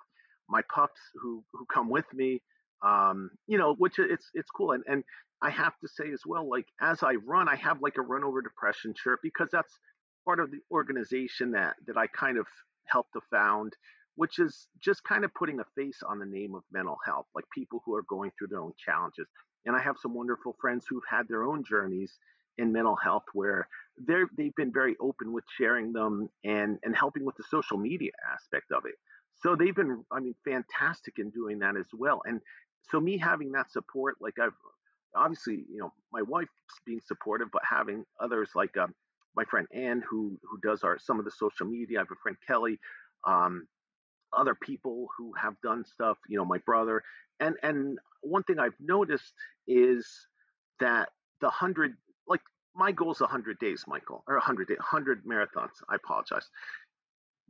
My 0.50 0.62
pups 0.74 1.00
who 1.22 1.44
who 1.54 1.66
come 1.66 1.90
with 1.90 2.06
me, 2.14 2.42
um, 2.86 3.32
you 3.48 3.58
know, 3.58 3.76
which 3.76 4.00
it's 4.00 4.30
it's 4.34 4.50
cool. 4.52 4.72
And 4.72 4.84
and 4.88 5.04
I 5.42 5.50
have 5.50 5.74
to 5.82 5.88
say 5.90 6.12
as 6.14 6.22
well, 6.26 6.50
like 6.50 6.68
as 6.82 7.04
I 7.04 7.16
run, 7.26 7.50
I 7.50 7.56
have 7.56 7.82
like 7.82 7.98
a 7.98 8.02
run 8.02 8.24
over 8.24 8.42
depression 8.42 8.94
shirt 8.98 9.20
because 9.24 9.50
that's 9.52 9.78
part 10.26 10.40
of 10.40 10.52
the 10.52 10.60
organization 10.72 11.52
that 11.52 11.76
that 11.88 11.98
I 11.98 12.08
kind 12.08 12.38
of 12.38 12.46
helped 12.86 13.14
to 13.14 13.22
found, 13.32 13.74
which 14.16 14.40
is 14.40 14.68
just 14.80 15.04
kind 15.04 15.24
of 15.26 15.34
putting 15.34 15.60
a 15.60 15.66
face 15.76 16.02
on 16.08 16.20
the 16.20 16.26
name 16.26 16.56
of 16.56 16.64
mental 16.72 16.98
health, 17.06 17.28
like 17.36 17.46
people 17.54 17.82
who 17.86 17.96
are 17.96 18.04
going 18.04 18.32
through 18.38 18.48
their 18.48 18.62
own 18.62 18.74
challenges. 18.84 19.28
And 19.66 19.76
I 19.76 19.80
have 19.80 19.96
some 20.02 20.14
wonderful 20.14 20.56
friends 20.60 20.86
who've 20.88 21.04
had 21.10 21.28
their 21.28 21.44
own 21.44 21.64
journeys 21.64 22.18
in 22.58 22.72
mental 22.72 22.96
health 22.96 23.24
where 23.34 23.68
they're 23.98 24.28
they've 24.38 24.56
been 24.56 24.72
very 24.72 24.96
open 25.00 25.34
with 25.34 25.44
sharing 25.58 25.94
them 25.94 26.30
and 26.44 26.80
and 26.84 26.96
helping 26.96 27.26
with 27.26 27.36
the 27.36 27.44
social 27.50 27.78
media 27.78 28.12
aspect 28.34 28.72
of 28.72 28.84
it. 28.86 28.96
So 29.42 29.56
they've 29.56 29.76
been, 29.76 30.04
I 30.12 30.20
mean, 30.20 30.36
fantastic 30.46 31.20
in 31.20 31.30
doing 31.32 31.60
that 31.60 31.76
as 31.76 31.88
well. 31.92 32.22
And 32.26 32.40
so 32.92 33.00
me 33.00 33.18
having 33.18 33.52
that 33.54 33.72
support, 33.72 34.16
like 34.22 34.36
I've 34.40 34.54
obviously, 35.16 35.66
you 35.70 35.80
know, 35.80 35.92
my 36.12 36.22
wife 36.22 36.48
being 36.86 37.02
supportive, 37.06 37.50
but 37.52 37.62
having 37.70 38.06
others 38.22 38.50
like 38.56 38.78
um, 38.78 38.94
my 39.36 39.46
friend 39.46 39.68
Ann, 39.74 40.04
who 40.10 40.38
who 40.44 40.60
does 40.62 40.84
our 40.84 40.98
some 41.00 41.20
of 41.20 41.26
the 41.26 41.32
social 41.32 41.66
media. 41.66 42.00
I 42.00 42.02
have 42.02 42.12
a 42.12 42.16
friend 42.22 42.38
Kelly, 42.48 42.80
um, 43.26 43.68
other 44.38 44.56
people 44.56 45.08
who 45.18 45.34
have 45.42 45.56
done 45.62 45.84
stuff. 45.86 46.18
You 46.28 46.38
know, 46.38 46.46
my 46.46 46.60
brother, 46.60 47.04
and 47.40 47.56
and 47.64 48.00
one 48.22 48.44
thing 48.44 48.60
I've 48.60 48.80
noticed 48.80 49.34
is 49.68 50.08
that 50.80 51.10
the 51.42 51.50
hundred, 51.50 51.96
like 52.28 52.42
my 52.76 52.92
goal 52.92 53.12
is 53.12 53.20
hundred 53.20 53.60
days, 53.60 53.84
Michael, 53.88 54.24
or 54.28 54.40
hundred 54.40 54.68
day, 54.68 54.76
hundred 54.80 55.24
marathons. 55.26 55.72
I 55.90 55.96
apologize, 55.96 56.48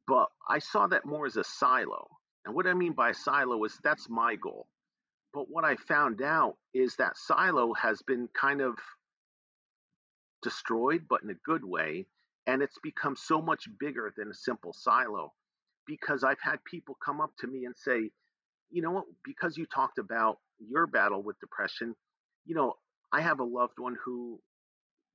but 0.07 0.27
I 0.47 0.59
saw 0.59 0.87
that 0.87 1.05
more 1.05 1.25
as 1.25 1.37
a 1.37 1.43
silo. 1.43 2.07
And 2.45 2.55
what 2.55 2.67
I 2.67 2.73
mean 2.73 2.93
by 2.93 3.13
silo 3.13 3.63
is 3.63 3.77
that's 3.83 4.09
my 4.09 4.35
goal. 4.35 4.67
But 5.33 5.49
what 5.49 5.63
I 5.63 5.75
found 5.77 6.21
out 6.21 6.57
is 6.73 6.95
that 6.97 7.17
silo 7.17 7.73
has 7.73 8.01
been 8.01 8.27
kind 8.39 8.61
of 8.61 8.75
destroyed, 10.43 11.05
but 11.09 11.23
in 11.23 11.29
a 11.29 11.45
good 11.45 11.63
way. 11.63 12.05
And 12.45 12.61
it's 12.61 12.77
become 12.83 13.15
so 13.15 13.41
much 13.41 13.67
bigger 13.79 14.13
than 14.17 14.29
a 14.29 14.33
simple 14.33 14.73
silo 14.73 15.33
because 15.87 16.23
I've 16.23 16.41
had 16.41 16.63
people 16.65 16.97
come 17.03 17.21
up 17.21 17.31
to 17.39 17.47
me 17.47 17.65
and 17.65 17.75
say, 17.75 18.09
you 18.69 18.81
know 18.81 18.91
what, 18.91 19.05
because 19.23 19.57
you 19.57 19.65
talked 19.65 19.97
about 19.97 20.37
your 20.59 20.87
battle 20.87 21.21
with 21.23 21.39
depression, 21.39 21.95
you 22.45 22.55
know, 22.55 22.73
I 23.11 23.21
have 23.21 23.39
a 23.39 23.43
loved 23.43 23.77
one 23.77 23.95
who 24.03 24.39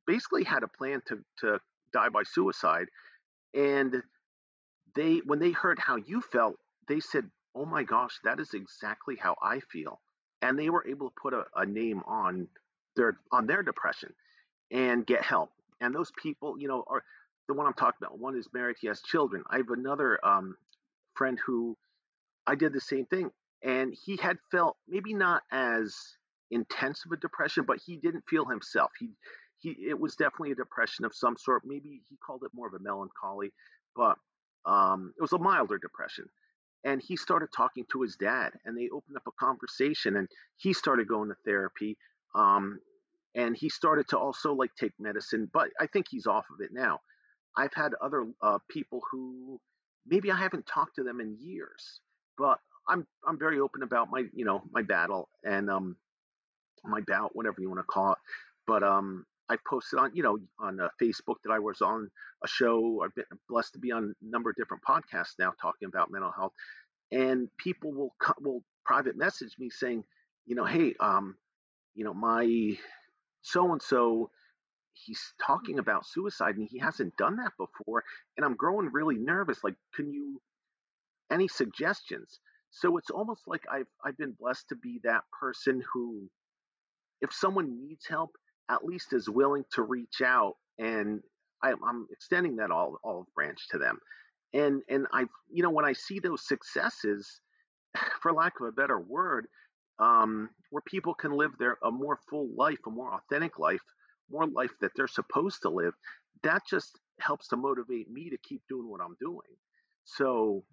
basically 0.07 0.45
had 0.45 0.63
a 0.63 0.69
plan 0.69 1.03
to, 1.09 1.19
to 1.41 1.59
die 1.93 2.09
by 2.09 2.23
suicide. 2.23 2.87
And 3.55 4.03
they, 4.95 5.21
when 5.25 5.39
they 5.39 5.51
heard 5.51 5.79
how 5.79 5.97
you 5.97 6.21
felt, 6.21 6.57
they 6.87 7.01
said, 7.01 7.25
oh 7.55 7.67
my 7.67 7.83
gosh, 7.83 8.19
that 8.25 8.41
is 8.41 8.55
exactly 8.55 9.17
how 9.17 9.37
I 9.43 9.61
feel. 9.61 10.01
And 10.41 10.59
they 10.59 10.71
were 10.71 10.87
able 10.87 11.11
to 11.11 11.15
put 11.21 11.35
a, 11.35 11.45
a 11.57 11.67
name 11.67 12.03
on 12.07 12.49
their 12.97 13.19
on 13.33 13.47
their 13.47 13.63
depression 13.63 14.13
and 14.71 15.07
get 15.07 15.23
help. 15.23 15.51
And 15.81 15.95
those 15.95 16.11
people, 16.23 16.57
you 16.59 16.69
know, 16.69 16.85
are 16.87 17.03
the 17.47 17.55
one 17.55 17.67
I'm 17.67 17.75
talking 17.75 17.99
about. 18.01 18.19
One 18.19 18.37
is 18.37 18.49
married, 18.53 18.77
he 18.81 18.89
has 18.89 19.01
children. 19.03 19.43
I 19.51 19.59
have 19.59 19.71
another 19.71 20.19
um, 20.25 20.57
friend 21.15 21.39
who 21.47 21.77
I 22.47 22.55
did 22.55 22.73
the 22.73 22.81
same 22.81 23.07
thing, 23.07 23.31
and 23.63 23.95
he 24.05 24.17
had 24.17 24.39
felt 24.51 24.77
maybe 24.89 25.15
not 25.15 25.43
as 25.53 25.95
intense 26.51 27.05
of 27.05 27.13
a 27.13 27.17
depression, 27.17 27.65
but 27.67 27.79
he 27.85 27.97
didn't 27.97 28.25
feel 28.29 28.45
himself. 28.47 28.91
He 28.99 29.11
he 29.59 29.71
it 29.89 29.99
was 29.99 30.15
definitely 30.17 30.53
a 30.53 30.57
depression 30.57 31.05
of 31.05 31.15
some 31.15 31.37
sort. 31.37 31.63
Maybe 31.65 32.03
he 32.09 32.17
called 32.25 32.43
it 32.45 32.51
more 32.55 32.69
of 32.69 32.75
a 32.75 32.83
melancholy, 32.83 33.53
but 33.97 34.17
um, 34.65 35.13
it 35.19 35.23
was 35.23 35.33
a 35.33 35.39
milder 35.39 35.79
depression. 35.79 36.27
And 36.85 37.03
he 37.03 37.17
started 37.17 37.49
talking 37.55 37.85
to 37.93 38.03
his 38.03 38.17
dad, 38.17 38.53
and 38.65 38.77
they 38.77 38.89
opened 38.89 39.17
up 39.17 39.27
a 39.27 39.45
conversation, 39.45 40.17
and 40.17 40.29
he 40.57 40.73
started 40.73 41.09
going 41.09 41.29
to 41.29 41.35
therapy. 41.45 41.97
Um, 42.35 42.79
and 43.35 43.57
he 43.57 43.69
started 43.69 44.09
to 44.09 44.19
also 44.19 44.53
like 44.55 44.71
take 44.79 44.93
medicine 44.99 45.49
but 45.53 45.69
i 45.81 45.87
think 45.87 46.07
he's 46.11 46.27
off 46.27 46.47
of 46.53 46.61
it 46.61 46.71
now. 46.73 47.01
I've 47.57 47.75
had 47.75 47.93
other 48.01 48.27
uh, 48.41 48.59
people 48.71 49.01
who 49.11 49.61
maybe 50.07 50.31
i 50.31 50.37
haven't 50.37 50.67
talked 50.67 50.97
to 50.97 51.03
them 51.03 51.21
in 51.21 51.37
years 51.41 52.01
but 52.37 52.59
i'm 52.89 53.07
i'm 53.27 53.39
very 53.39 53.61
open 53.61 53.83
about 53.83 54.09
my 54.11 54.25
you 54.33 54.45
know 54.45 54.63
my 54.73 54.83
battle 54.83 55.29
and 55.45 55.69
um 55.71 55.97
my 56.85 57.01
bout 57.07 57.35
whatever 57.35 57.61
you 57.61 57.69
want 57.69 57.81
to 57.81 57.85
call 57.85 58.13
it 58.13 58.19
but 58.67 58.83
um 58.83 59.25
i 59.49 59.57
posted 59.69 59.99
on 59.99 60.11
you 60.15 60.23
know 60.23 60.39
on 60.59 60.81
uh, 60.81 60.89
facebook 61.01 61.37
that 61.45 61.53
i 61.53 61.59
was 61.59 61.81
on 61.83 62.09
a 62.45 62.49
show 62.49 63.03
i've 63.05 63.15
been 63.15 63.25
blessed 63.49 63.73
to 63.73 63.79
be 63.79 63.91
on 63.93 64.15
a 64.23 64.25
number 64.25 64.51
of 64.51 64.57
different 64.57 64.83
podcasts 64.89 65.35
now 65.39 65.53
talking 65.61 65.89
about 65.89 66.11
mental 66.11 66.33
health 66.33 66.53
and 67.11 67.49
people 67.59 67.93
will 67.93 68.15
will 68.41 68.63
private 68.85 69.17
message 69.17 69.55
me 69.59 69.69
saying 69.69 70.05
you 70.47 70.55
know 70.55 70.65
hey 70.65 70.95
um 71.01 71.37
you 71.95 72.05
know 72.05 72.15
my 72.15 72.77
so 73.43 73.73
and 73.73 73.83
so 73.83 74.31
he's 74.93 75.33
talking 75.45 75.79
about 75.79 76.07
suicide 76.07 76.57
and 76.57 76.69
he 76.71 76.79
hasn't 76.79 77.17
done 77.17 77.37
that 77.37 77.53
before 77.59 78.05
and 78.37 78.45
i'm 78.45 78.57
growing 78.57 78.91
really 78.93 79.17
nervous 79.17 79.63
like 79.63 79.75
can 79.95 80.13
you 80.13 80.41
any 81.31 81.49
suggestions? 81.49 82.41
So 82.71 82.99
it's 82.99 83.11
almost 83.11 83.43
like 83.47 83.63
i've 83.73 83.87
i've 84.05 84.19
been 84.19 84.37
blessed 84.39 84.69
to 84.69 84.77
be 84.77 85.01
that 85.03 85.23
person 85.41 85.83
who 85.93 86.29
if 87.23 87.33
someone 87.33 87.79
needs 87.81 88.07
help 88.07 88.31
at 88.69 88.85
least 88.85 89.13
is 89.15 89.29
willing 89.29 89.65
to 89.73 89.83
reach 89.83 90.21
out 90.23 90.55
and 90.79 91.21
I, 91.63 91.73
i'm 91.73 92.07
extending 92.13 92.57
that 92.57 92.71
all 92.71 92.99
olive 93.03 93.27
branch 93.35 93.69
to 93.71 93.79
them. 93.79 93.99
And 94.53 94.83
and 94.89 95.07
i 95.13 95.25
you 95.51 95.63
know 95.63 95.71
when 95.71 95.87
i 95.87 95.95
see 95.95 96.19
those 96.19 96.47
successes 96.47 97.41
for 98.23 98.33
lack 98.33 98.61
of 98.61 98.67
a 98.67 98.73
better 98.73 99.01
word 99.01 99.47
um, 99.99 100.51
where 100.71 100.83
people 100.83 101.15
can 101.15 101.33
live 101.33 101.53
their 101.59 101.79
a 101.83 101.91
more 101.91 102.19
full 102.29 102.49
life, 102.57 102.79
a 102.87 102.91
more 102.91 103.15
authentic 103.15 103.59
life, 103.59 103.83
more 104.31 104.47
life 104.47 104.73
that 104.81 104.93
they're 104.97 105.09
supposed 105.09 105.63
to 105.63 105.71
live. 105.71 105.95
That 106.43 106.63
just 106.69 106.99
helps 107.21 107.49
to 107.49 107.57
motivate 107.57 108.11
me 108.11 108.31
to 108.31 108.39
keep 108.39 108.63
doing 108.69 108.89
what 108.89 109.01
I'm 109.01 109.17
doing. 109.21 109.57
So 110.05 110.65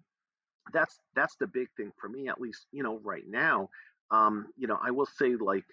that's 0.72 0.98
that's 1.14 1.36
the 1.36 1.46
big 1.46 1.68
thing 1.76 1.92
for 2.00 2.08
me, 2.08 2.28
at 2.28 2.40
least 2.40 2.66
you 2.72 2.82
know 2.82 3.00
right 3.02 3.24
now. 3.26 3.68
Um, 4.10 4.46
you 4.56 4.66
know, 4.66 4.78
I 4.82 4.92
will 4.92 5.06
say 5.06 5.34
like, 5.34 5.64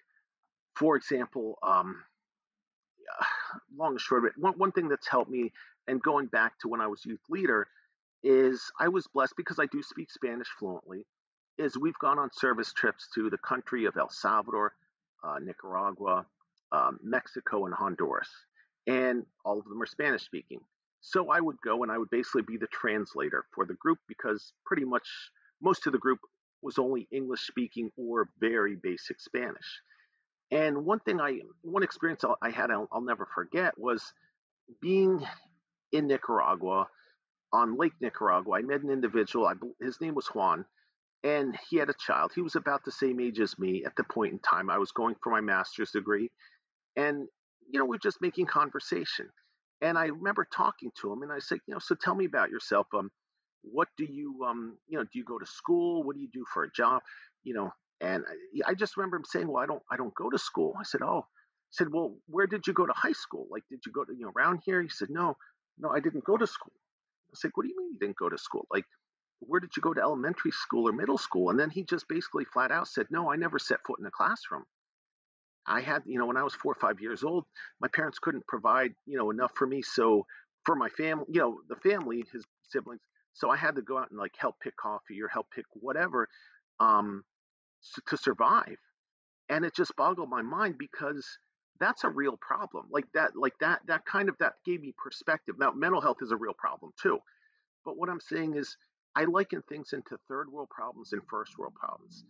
for 0.75 0.95
example, 0.95 1.57
um, 1.61 2.03
long 3.77 3.91
and 3.91 4.01
short 4.01 4.23
of 4.23 4.31
it, 4.31 4.33
one, 4.37 4.53
one 4.57 4.71
thing 4.71 4.87
that's 4.87 5.07
helped 5.07 5.29
me, 5.29 5.51
and 5.87 6.01
going 6.01 6.27
back 6.27 6.53
to 6.61 6.67
when 6.67 6.81
I 6.81 6.87
was 6.87 7.05
youth 7.05 7.21
leader, 7.29 7.67
is 8.23 8.61
I 8.79 8.87
was 8.87 9.07
blessed 9.13 9.35
because 9.37 9.59
I 9.59 9.67
do 9.67 9.83
speak 9.83 10.09
Spanish 10.09 10.47
fluently. 10.57 11.05
Is 11.57 11.77
we've 11.77 11.97
gone 11.99 12.19
on 12.19 12.29
service 12.31 12.73
trips 12.73 13.07
to 13.15 13.29
the 13.29 13.37
country 13.37 13.85
of 13.85 13.95
El 13.97 14.09
Salvador, 14.09 14.73
uh, 15.23 15.39
Nicaragua, 15.39 16.25
um, 16.71 16.99
Mexico, 17.03 17.65
and 17.65 17.73
Honduras. 17.73 18.29
And 18.87 19.25
all 19.45 19.59
of 19.59 19.65
them 19.65 19.81
are 19.81 19.85
Spanish 19.85 20.23
speaking. 20.23 20.59
So 21.01 21.29
I 21.29 21.39
would 21.39 21.57
go 21.63 21.83
and 21.83 21.91
I 21.91 21.97
would 21.97 22.09
basically 22.09 22.43
be 22.43 22.57
the 22.57 22.67
translator 22.67 23.45
for 23.53 23.65
the 23.65 23.75
group 23.75 23.99
because 24.07 24.53
pretty 24.65 24.85
much 24.85 25.07
most 25.61 25.85
of 25.85 25.93
the 25.93 25.99
group 25.99 26.19
was 26.61 26.77
only 26.79 27.07
English 27.11 27.41
speaking 27.41 27.91
or 27.97 28.29
very 28.39 28.75
basic 28.75 29.19
Spanish. 29.19 29.81
And 30.51 30.85
one 30.85 30.99
thing 30.99 31.19
I, 31.19 31.39
one 31.61 31.83
experience 31.83 32.23
I 32.41 32.49
had, 32.49 32.71
I'll, 32.71 32.87
I'll 32.91 33.01
never 33.01 33.27
forget 33.33 33.77
was 33.77 34.13
being 34.81 35.25
in 35.91 36.07
Nicaragua 36.07 36.87
on 37.51 37.77
Lake 37.77 37.93
Nicaragua. 37.99 38.57
I 38.57 38.61
met 38.61 38.81
an 38.81 38.89
individual, 38.89 39.47
I, 39.47 39.53
his 39.83 39.99
name 39.99 40.15
was 40.15 40.27
Juan, 40.27 40.65
and 41.23 41.57
he 41.69 41.77
had 41.77 41.89
a 41.89 41.95
child. 42.05 42.31
He 42.35 42.41
was 42.41 42.55
about 42.55 42.83
the 42.83 42.91
same 42.91 43.19
age 43.19 43.39
as 43.39 43.57
me 43.57 43.83
at 43.85 43.95
the 43.95 44.03
point 44.03 44.33
in 44.33 44.39
time. 44.39 44.69
I 44.69 44.77
was 44.77 44.91
going 44.91 45.15
for 45.23 45.31
my 45.31 45.41
master's 45.41 45.91
degree, 45.91 46.29
and 46.95 47.27
you 47.71 47.79
know, 47.79 47.85
we 47.85 47.95
are 47.95 47.99
just 47.99 48.21
making 48.21 48.45
conversation. 48.45 49.29
And 49.81 49.97
I 49.97 50.05
remember 50.05 50.47
talking 50.53 50.91
to 51.01 51.11
him, 51.11 51.23
and 51.23 51.31
I 51.31 51.39
said, 51.39 51.59
you 51.67 51.73
know, 51.73 51.79
so 51.79 51.95
tell 51.95 52.15
me 52.15 52.25
about 52.25 52.49
yourself. 52.49 52.87
Um, 52.93 53.09
what 53.63 53.87
do 53.97 54.05
you, 54.05 54.43
um, 54.47 54.77
you 54.87 54.97
know, 54.97 55.03
do 55.03 55.19
you 55.19 55.23
go 55.25 55.39
to 55.39 55.45
school? 55.45 56.03
What 56.03 56.15
do 56.15 56.21
you 56.21 56.29
do 56.31 56.45
for 56.53 56.63
a 56.63 56.71
job? 56.71 57.01
You 57.43 57.53
know, 57.53 57.71
and 58.01 58.23
I, 58.65 58.71
I 58.71 58.73
just 58.75 58.97
remember 58.97 59.17
him 59.17 59.25
saying, 59.25 59.47
well, 59.47 59.63
I 59.63 59.65
don't, 59.65 59.81
I 59.91 59.97
don't 59.97 60.13
go 60.15 60.29
to 60.29 60.37
school. 60.37 60.73
I 60.79 60.83
said, 60.83 61.01
oh, 61.01 61.19
I 61.19 61.71
said, 61.71 61.87
well, 61.91 62.15
where 62.27 62.47
did 62.47 62.67
you 62.67 62.73
go 62.73 62.85
to 62.85 62.93
high 62.93 63.13
school? 63.13 63.47
Like, 63.49 63.63
did 63.69 63.79
you 63.85 63.91
go 63.91 64.03
to, 64.03 64.13
you 64.13 64.25
know, 64.25 64.31
around 64.37 64.61
here? 64.65 64.81
He 64.81 64.89
said, 64.89 65.09
no, 65.09 65.35
no, 65.79 65.89
I 65.89 65.99
didn't 65.99 66.25
go 66.25 66.37
to 66.37 66.47
school. 66.47 66.73
I 67.31 67.35
said, 67.35 67.51
what 67.55 67.63
do 67.63 67.69
you 67.69 67.77
mean 67.77 67.93
you 67.93 67.99
didn't 67.99 68.17
go 68.17 68.29
to 68.29 68.37
school? 68.37 68.67
Like, 68.71 68.85
where 69.47 69.59
did 69.59 69.75
you 69.75 69.81
go 69.81 69.93
to 69.93 70.01
elementary 70.01 70.51
school 70.51 70.87
or 70.87 70.91
middle 70.91 71.17
school? 71.17 71.49
And 71.49 71.59
then 71.59 71.69
he 71.69 71.83
just 71.83 72.07
basically 72.07 72.45
flat 72.45 72.71
out 72.71 72.87
said, 72.87 73.07
no, 73.09 73.31
I 73.31 73.35
never 73.35 73.59
set 73.59 73.79
foot 73.85 73.99
in 73.99 74.05
a 74.05 74.11
classroom. 74.11 74.63
I 75.65 75.81
had, 75.81 76.03
you 76.05 76.19
know, 76.19 76.25
when 76.25 76.37
I 76.37 76.43
was 76.43 76.53
four 76.53 76.73
or 76.73 76.79
five 76.79 76.99
years 76.99 77.23
old, 77.23 77.45
my 77.79 77.87
parents 77.87 78.19
couldn't 78.19 78.45
provide, 78.47 78.93
you 79.05 79.17
know, 79.17 79.31
enough 79.31 79.51
for 79.55 79.65
me. 79.65 79.81
So 79.81 80.25
for 80.65 80.75
my 80.75 80.89
family, 80.89 81.25
you 81.29 81.39
know, 81.39 81.59
the 81.69 81.75
family, 81.77 82.25
his 82.31 82.43
siblings, 82.69 83.01
so 83.33 83.49
I 83.49 83.57
had 83.57 83.75
to 83.75 83.81
go 83.81 83.97
out 83.97 84.09
and 84.11 84.19
like 84.19 84.33
help 84.37 84.55
pick 84.61 84.75
coffee 84.77 85.21
or 85.21 85.27
help 85.27 85.47
pick 85.53 85.65
whatever 85.73 86.27
um, 86.79 87.23
to 88.07 88.17
survive. 88.17 88.77
And 89.49 89.65
it 89.65 89.75
just 89.75 89.95
boggled 89.95 90.29
my 90.29 90.41
mind 90.41 90.75
because 90.77 91.25
that's 91.79 92.03
a 92.03 92.09
real 92.09 92.37
problem. 92.37 92.85
Like 92.91 93.05
that, 93.13 93.31
like 93.35 93.53
that, 93.59 93.81
that 93.87 94.05
kind 94.05 94.29
of 94.29 94.37
that 94.39 94.53
gave 94.65 94.81
me 94.81 94.93
perspective. 95.01 95.55
Now, 95.57 95.71
mental 95.71 96.01
health 96.01 96.17
is 96.21 96.31
a 96.31 96.37
real 96.37 96.53
problem 96.57 96.91
too. 97.01 97.19
But 97.85 97.97
what 97.97 98.09
I'm 98.09 98.21
saying 98.21 98.55
is, 98.55 98.77
I 99.15 99.25
liken 99.25 99.61
things 99.69 99.93
into 99.93 100.17
third 100.27 100.51
world 100.51 100.69
problems 100.69 101.13
and 101.13 101.21
first 101.29 101.57
world 101.57 101.73
problems, 101.75 102.25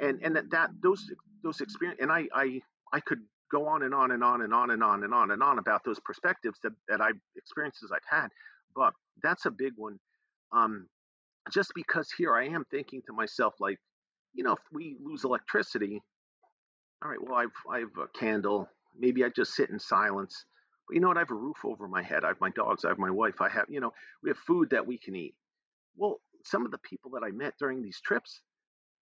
and 0.00 0.20
and 0.22 0.36
that, 0.36 0.50
that 0.50 0.70
those 0.82 1.10
those 1.42 1.60
experience 1.60 2.00
and 2.00 2.10
I 2.12 2.26
I 2.34 2.60
I 2.92 3.00
could 3.00 3.20
go 3.52 3.66
on 3.68 3.82
and 3.82 3.94
on 3.94 4.10
and 4.10 4.24
on 4.24 4.42
and 4.42 4.52
on 4.52 4.70
and 4.70 4.82
on 4.82 5.04
and 5.04 5.14
on 5.14 5.30
and 5.30 5.42
on 5.42 5.58
about 5.58 5.84
those 5.84 6.00
perspectives 6.00 6.58
that, 6.62 6.72
that 6.88 7.00
I've 7.00 7.20
experiences 7.36 7.92
I've 7.94 8.00
had. 8.08 8.28
But 8.74 8.94
that's 9.22 9.46
a 9.46 9.50
big 9.50 9.72
one. 9.76 9.98
Um, 10.52 10.88
just 11.52 11.72
because 11.74 12.08
here 12.16 12.34
I 12.34 12.46
am 12.46 12.64
thinking 12.70 13.02
to 13.06 13.12
myself, 13.12 13.54
like, 13.60 13.78
you 14.32 14.42
know, 14.42 14.52
if 14.52 14.60
we 14.72 14.96
lose 15.04 15.24
electricity, 15.24 16.00
all 17.02 17.10
right, 17.10 17.22
well, 17.22 17.36
I've 17.36 17.48
I've 17.70 17.96
a 18.02 18.18
candle. 18.18 18.68
Maybe 18.98 19.24
I 19.24 19.28
just 19.28 19.54
sit 19.54 19.70
in 19.70 19.78
silence. 19.78 20.44
But 20.88 20.94
you 20.94 21.00
know 21.00 21.08
what? 21.08 21.16
I 21.16 21.20
have 21.20 21.30
a 21.30 21.34
roof 21.34 21.58
over 21.64 21.86
my 21.88 22.02
head. 22.02 22.24
I 22.24 22.28
have 22.28 22.40
my 22.40 22.50
dogs. 22.50 22.84
I 22.84 22.88
have 22.88 22.98
my 22.98 23.10
wife. 23.10 23.40
I 23.40 23.48
have, 23.48 23.66
you 23.68 23.80
know, 23.80 23.92
we 24.22 24.30
have 24.30 24.38
food 24.38 24.70
that 24.70 24.86
we 24.86 24.98
can 24.98 25.14
eat. 25.14 25.34
Well, 25.96 26.20
some 26.44 26.64
of 26.64 26.72
the 26.72 26.78
people 26.78 27.12
that 27.12 27.24
I 27.24 27.30
met 27.30 27.54
during 27.58 27.82
these 27.82 28.00
trips, 28.00 28.40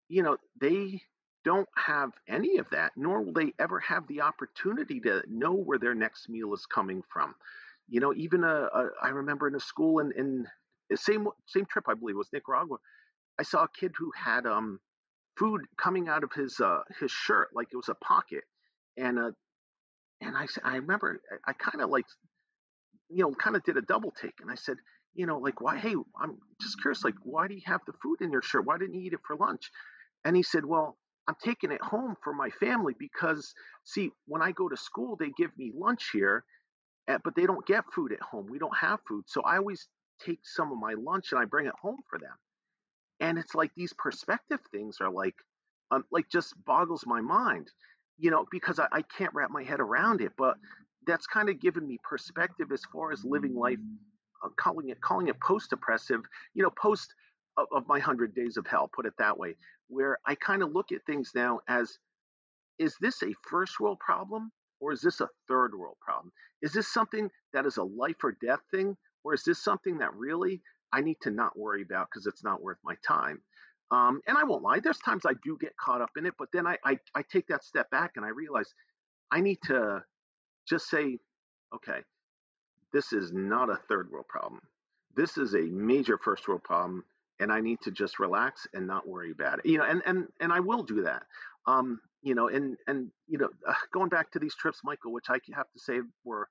you 0.09 0.23
know, 0.23 0.37
they 0.61 1.03
don't 1.45 1.69
have 1.77 2.13
any 2.29 2.59
of 2.59 2.69
that, 2.71 2.93
nor 2.97 3.23
will 3.23 3.33
they 3.33 3.53
ever 3.59 3.81
have 3.81 4.07
the 4.09 4.23
opportunity 4.23 5.01
to 5.01 5.23
know 5.29 5.53
where 5.55 5.79
their 5.79 5.95
next 5.95 6.29
meal 6.29 6.53
is 6.55 6.67
coming 6.67 7.03
from. 7.13 7.35
You 7.89 8.01
know, 8.01 8.13
even 8.15 8.45
a, 8.45 8.69
a 8.75 8.91
I 9.03 9.09
remember 9.11 9.49
in 9.49 9.55
a 9.55 9.61
school 9.61 10.01
in, 10.01 10.13
in 10.17 10.47
the 10.91 10.97
same 10.97 11.29
same 11.47 11.67
trip 11.67 11.87
I 11.89 11.95
believe 11.95 12.17
was 12.17 12.29
Nicaragua. 12.33 12.79
I 13.39 13.43
saw 13.45 13.65
a 13.65 13.69
kid 13.69 13.93
who 13.99 14.13
had 14.17 14.47
um, 14.47 14.81
food 15.39 15.63
coming 15.79 16.09
out 16.09 16.25
of 16.25 16.33
his 16.33 16.61
uh, 16.61 16.83
his 17.01 17.11
shirt 17.11 17.51
like 17.55 17.69
it 17.73 17.77
was 17.77 17.89
a 17.89 17.95
pocket, 17.97 18.45
and 18.97 19.19
uh, 19.19 19.33
and 20.21 20.37
I 20.37 20.47
I 20.65 20.77
remember 20.77 21.21
I, 21.47 21.51
I 21.51 21.55
kind 21.55 21.83
of 21.83 21.91
like 21.91 22.07
you 23.11 23.23
know 23.25 23.35
kind 23.35 23.57
of 23.57 23.65
did 23.65 23.77
a 23.77 23.83
double 23.83 24.13
take, 24.13 24.41
and 24.41 24.51
I 24.51 24.57
said 24.57 24.79
you 25.15 25.27
know 25.27 25.39
like 25.39 25.61
why 25.61 25.79
hey 25.79 25.95
I'm 26.21 26.39
just 26.61 26.81
curious 26.81 27.05
like 27.05 27.15
why 27.23 27.49
do 27.49 27.55
you 27.55 27.63
have 27.67 27.81
the 27.87 27.93
food 28.03 28.21
in 28.21 28.31
your 28.33 28.43
shirt? 28.43 28.67
Why 28.67 28.79
didn't 28.79 28.95
you 28.95 29.03
eat 29.03 29.13
it 29.13 29.21
for 29.27 29.37
lunch? 29.37 29.71
And 30.25 30.37
he 30.37 30.43
said, 30.43 30.65
well 30.65 30.97
I'm 31.29 31.37
taking 31.45 31.71
it 31.73 31.83
home 31.83 32.17
for 32.25 32.33
my 32.33 32.49
family 32.49 32.95
because, 32.99 33.53
see, 33.85 34.11
when 34.27 34.41
I 34.41 34.51
go 34.53 34.67
to 34.69 34.77
school, 34.79 35.15
they 35.15 35.29
give 35.37 35.57
me 35.59 35.73
lunch 35.77 36.09
here, 36.11 36.43
eh, 37.07 37.19
but 37.23 37.37
they 37.37 37.45
don't 37.45 37.67
get 37.67 37.85
food 37.95 38.13
at 38.13 38.23
home. 38.23 38.47
We 38.51 38.59
don't 38.59 38.77
have 38.77 39.01
food. 39.07 39.25
So 39.29 39.43
I 39.43 39.59
always 39.59 39.89
take 40.25 40.41
some 40.45 40.73
of 40.73 40.79
my 40.79 40.95
lunch 40.95 41.33
and 41.33 41.41
I 41.41 41.45
bring 41.45 41.67
it 41.67 41.75
home 41.81 42.01
for 42.09 42.19
them. 42.19 42.35
And 43.21 43.39
it's 43.39 43.55
like 43.55 43.73
these 43.77 43.93
perspective 43.93 44.61
things 44.71 44.99
are 45.03 45.11
like, 45.11 45.35
um, 45.91 46.05
like 46.11 46.31
just 46.31 46.55
boggles 46.65 47.05
my 47.07 47.21
mind, 47.21 47.71
you 48.19 48.31
know, 48.31 48.47
because 48.51 48.79
I, 48.79 48.87
I 48.91 49.03
can't 49.03 49.35
wrap 49.35 49.51
my 49.51 49.63
head 49.65 49.81
around 49.81 50.23
it. 50.23 50.33
But 50.39 50.57
that's 51.07 51.27
kind 51.27 51.51
of 51.51 51.61
given 51.61 51.87
me 51.87 51.99
perspective 52.09 52.73
as 52.73 52.83
far 52.91 53.13
as 53.13 53.23
living 53.23 53.55
life, 53.55 53.79
uh, 54.45 54.49
calling 54.57 54.91
it 54.91 55.01
calling 55.01 55.29
it 55.29 55.41
post 55.41 55.71
depressive, 55.71 56.21
you 56.55 56.63
know, 56.63 56.71
post 56.81 57.15
of, 57.57 57.67
of 57.73 57.89
my 57.89 57.99
hundred 57.99 58.35
days 58.35 58.57
of 58.57 58.67
hell, 58.67 58.91
put 58.95 59.07
it 59.07 59.15
that 59.19 59.39
way 59.39 59.55
where 59.89 60.19
I 60.27 60.35
kind 60.35 60.63
of 60.63 60.73
look 60.73 60.93
at 60.93 61.05
things 61.07 61.33
now 61.35 61.61
as 61.69 61.99
is 62.79 62.95
this 63.01 63.23
a 63.23 63.35
first 63.49 63.81
world 63.81 63.99
problem 63.99 64.53
or 64.81 64.93
is 64.93 65.01
this 65.01 65.21
a 65.21 65.29
third 65.49 65.75
world 65.75 65.97
problem? 66.01 66.31
Is 66.63 66.73
this 66.73 66.93
something 66.93 67.29
that 67.53 67.67
is 67.67 67.79
a 67.79 67.83
life 67.83 68.23
or 68.23 68.37
death 68.41 68.61
thing 68.71 68.97
or 69.25 69.35
is 69.35 69.43
this 69.43 69.63
something 69.63 69.99
that 69.99 70.15
really 70.15 70.63
I 70.93 71.01
need 71.01 71.17
to 71.23 71.31
not 71.31 71.59
worry 71.59 71.83
about 71.83 72.09
because 72.11 72.27
it's 72.27 72.45
not 72.45 72.63
worth 72.63 72.79
my 72.85 72.95
time? 73.07 73.41
Um, 73.91 74.21
and 74.29 74.37
I 74.37 74.45
won't 74.45 74.63
lie, 74.63 74.81
there's 74.81 74.99
times 74.99 75.25
I 75.27 75.33
do 75.43 75.57
get 75.59 75.77
caught 75.79 76.03
up 76.03 76.11
in 76.17 76.27
it, 76.27 76.35
but 76.39 76.49
then 76.53 76.67
I, 76.67 76.77
I, 76.85 76.99
I 77.15 77.23
take 77.23 77.47
that 77.49 77.65
step 77.65 77.91
back 77.91 78.13
and 78.17 78.25
I 78.25 78.29
realize 78.29 78.73
I 79.33 79.41
need 79.41 79.59
to 79.65 80.05
just 80.69 80.91
say, 80.91 81.19
okay, 81.75 82.01
this 82.93 83.13
is 83.13 83.33
not 83.33 83.71
a 83.71 83.77
third 83.89 84.11
world 84.11 84.29
problem. 84.29 84.61
This 85.17 85.39
is 85.39 85.55
a 85.55 85.63
major 85.63 86.19
first 86.19 86.49
world 86.49 86.63
problem 86.65 87.05
and 87.41 87.53
I 87.53 87.61
need 87.61 87.81
to 87.83 87.91
just 87.91 88.19
relax 88.19 88.67
and 88.75 88.87
not 88.87 89.09
worry 89.09 89.31
about 89.31 89.61
it. 89.61 89.67
You 89.67 89.79
know, 89.79 89.85
and 89.85 90.03
and 90.07 90.27
and 90.41 90.53
I 90.53 90.61
will 90.61 90.83
do 90.83 91.03
that. 91.03 91.23
Um, 91.67 92.01
you 92.23 92.35
know, 92.35 92.49
and 92.49 92.77
and 92.87 93.11
you 93.29 93.39
know, 93.39 93.49
uh, 93.67 93.75
going 93.93 94.09
back 94.09 94.31
to 94.33 94.39
these 94.39 94.55
trips, 94.55 94.81
Michael, 94.85 95.13
which 95.13 95.27
I 95.29 95.39
have 95.55 95.71
to 95.73 95.79
say 95.79 96.01
were, 96.25 96.49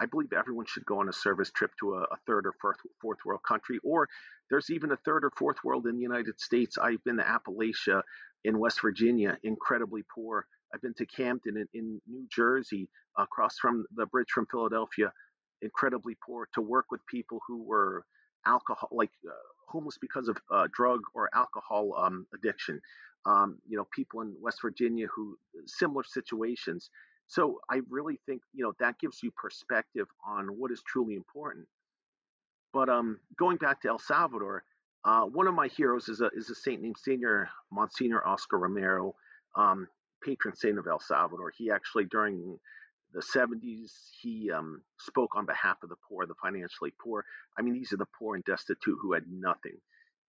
I 0.00 0.06
believe 0.06 0.32
everyone 0.32 0.66
should 0.66 0.86
go 0.86 1.00
on 1.00 1.08
a 1.08 1.12
service 1.12 1.50
trip 1.50 1.72
to 1.80 1.94
a, 1.94 2.02
a 2.02 2.16
third 2.26 2.46
or 2.46 2.54
fourth 2.60 2.78
fourth 3.00 3.18
world 3.24 3.42
country, 3.46 3.78
or 3.82 4.08
there's 4.50 4.70
even 4.70 4.92
a 4.92 4.96
third 4.98 5.24
or 5.24 5.32
fourth 5.36 5.58
world 5.64 5.86
in 5.86 5.96
the 5.96 6.02
United 6.02 6.40
States. 6.40 6.78
I've 6.78 7.02
been 7.04 7.16
to 7.16 7.24
Appalachia 7.24 8.02
in 8.44 8.58
West 8.58 8.80
Virginia, 8.80 9.36
incredibly 9.42 10.02
poor. 10.14 10.46
I've 10.74 10.82
been 10.82 10.94
to 10.94 11.06
Camden 11.06 11.56
in, 11.56 11.66
in 11.74 12.00
New 12.06 12.26
Jersey, 12.30 12.88
across 13.18 13.58
from 13.58 13.86
the 13.94 14.06
bridge 14.06 14.30
from 14.32 14.46
Philadelphia, 14.50 15.12
incredibly 15.62 16.16
poor. 16.24 16.48
To 16.54 16.60
work 16.60 16.86
with 16.90 17.00
people 17.06 17.40
who 17.46 17.62
were 17.62 18.04
alcohol, 18.46 18.88
like 18.92 19.10
uh, 19.26 19.32
homeless 19.68 19.98
because 20.00 20.28
of 20.28 20.36
uh, 20.50 20.68
drug 20.72 21.00
or 21.14 21.28
alcohol 21.34 21.94
um, 21.96 22.26
addiction. 22.34 22.80
Um, 23.24 23.58
you 23.66 23.76
know, 23.76 23.86
people 23.94 24.20
in 24.20 24.34
West 24.40 24.58
Virginia 24.62 25.06
who 25.14 25.36
similar 25.66 26.04
situations. 26.04 26.90
So 27.26 27.58
I 27.68 27.80
really 27.90 28.20
think 28.26 28.42
you 28.52 28.64
know 28.64 28.72
that 28.78 28.98
gives 29.00 29.22
you 29.22 29.32
perspective 29.32 30.06
on 30.26 30.46
what 30.48 30.70
is 30.70 30.82
truly 30.86 31.14
important. 31.14 31.66
But 32.72 32.88
um, 32.88 33.18
going 33.38 33.56
back 33.56 33.80
to 33.82 33.88
El 33.88 33.98
Salvador, 33.98 34.62
uh, 35.04 35.22
one 35.22 35.46
of 35.46 35.54
my 35.54 35.68
heroes 35.68 36.08
is 36.08 36.20
a 36.20 36.30
is 36.36 36.50
a 36.50 36.54
saint 36.54 36.82
named 36.82 36.96
Senior 36.98 37.48
Monsignor 37.72 38.26
Oscar 38.26 38.58
Romero, 38.58 39.14
um, 39.56 39.88
patron 40.22 40.54
saint 40.54 40.78
of 40.78 40.86
El 40.86 41.00
Salvador. 41.00 41.52
He 41.56 41.70
actually 41.70 42.04
during 42.04 42.58
the 43.12 43.22
70s, 43.22 43.90
he 44.20 44.50
um, 44.50 44.82
spoke 44.98 45.36
on 45.36 45.46
behalf 45.46 45.78
of 45.82 45.88
the 45.88 45.96
poor, 46.08 46.26
the 46.26 46.34
financially 46.42 46.92
poor. 47.02 47.24
I 47.58 47.62
mean, 47.62 47.74
these 47.74 47.92
are 47.92 47.96
the 47.96 48.06
poor 48.18 48.34
and 48.34 48.44
destitute 48.44 48.98
who 49.00 49.12
had 49.12 49.24
nothing. 49.30 49.78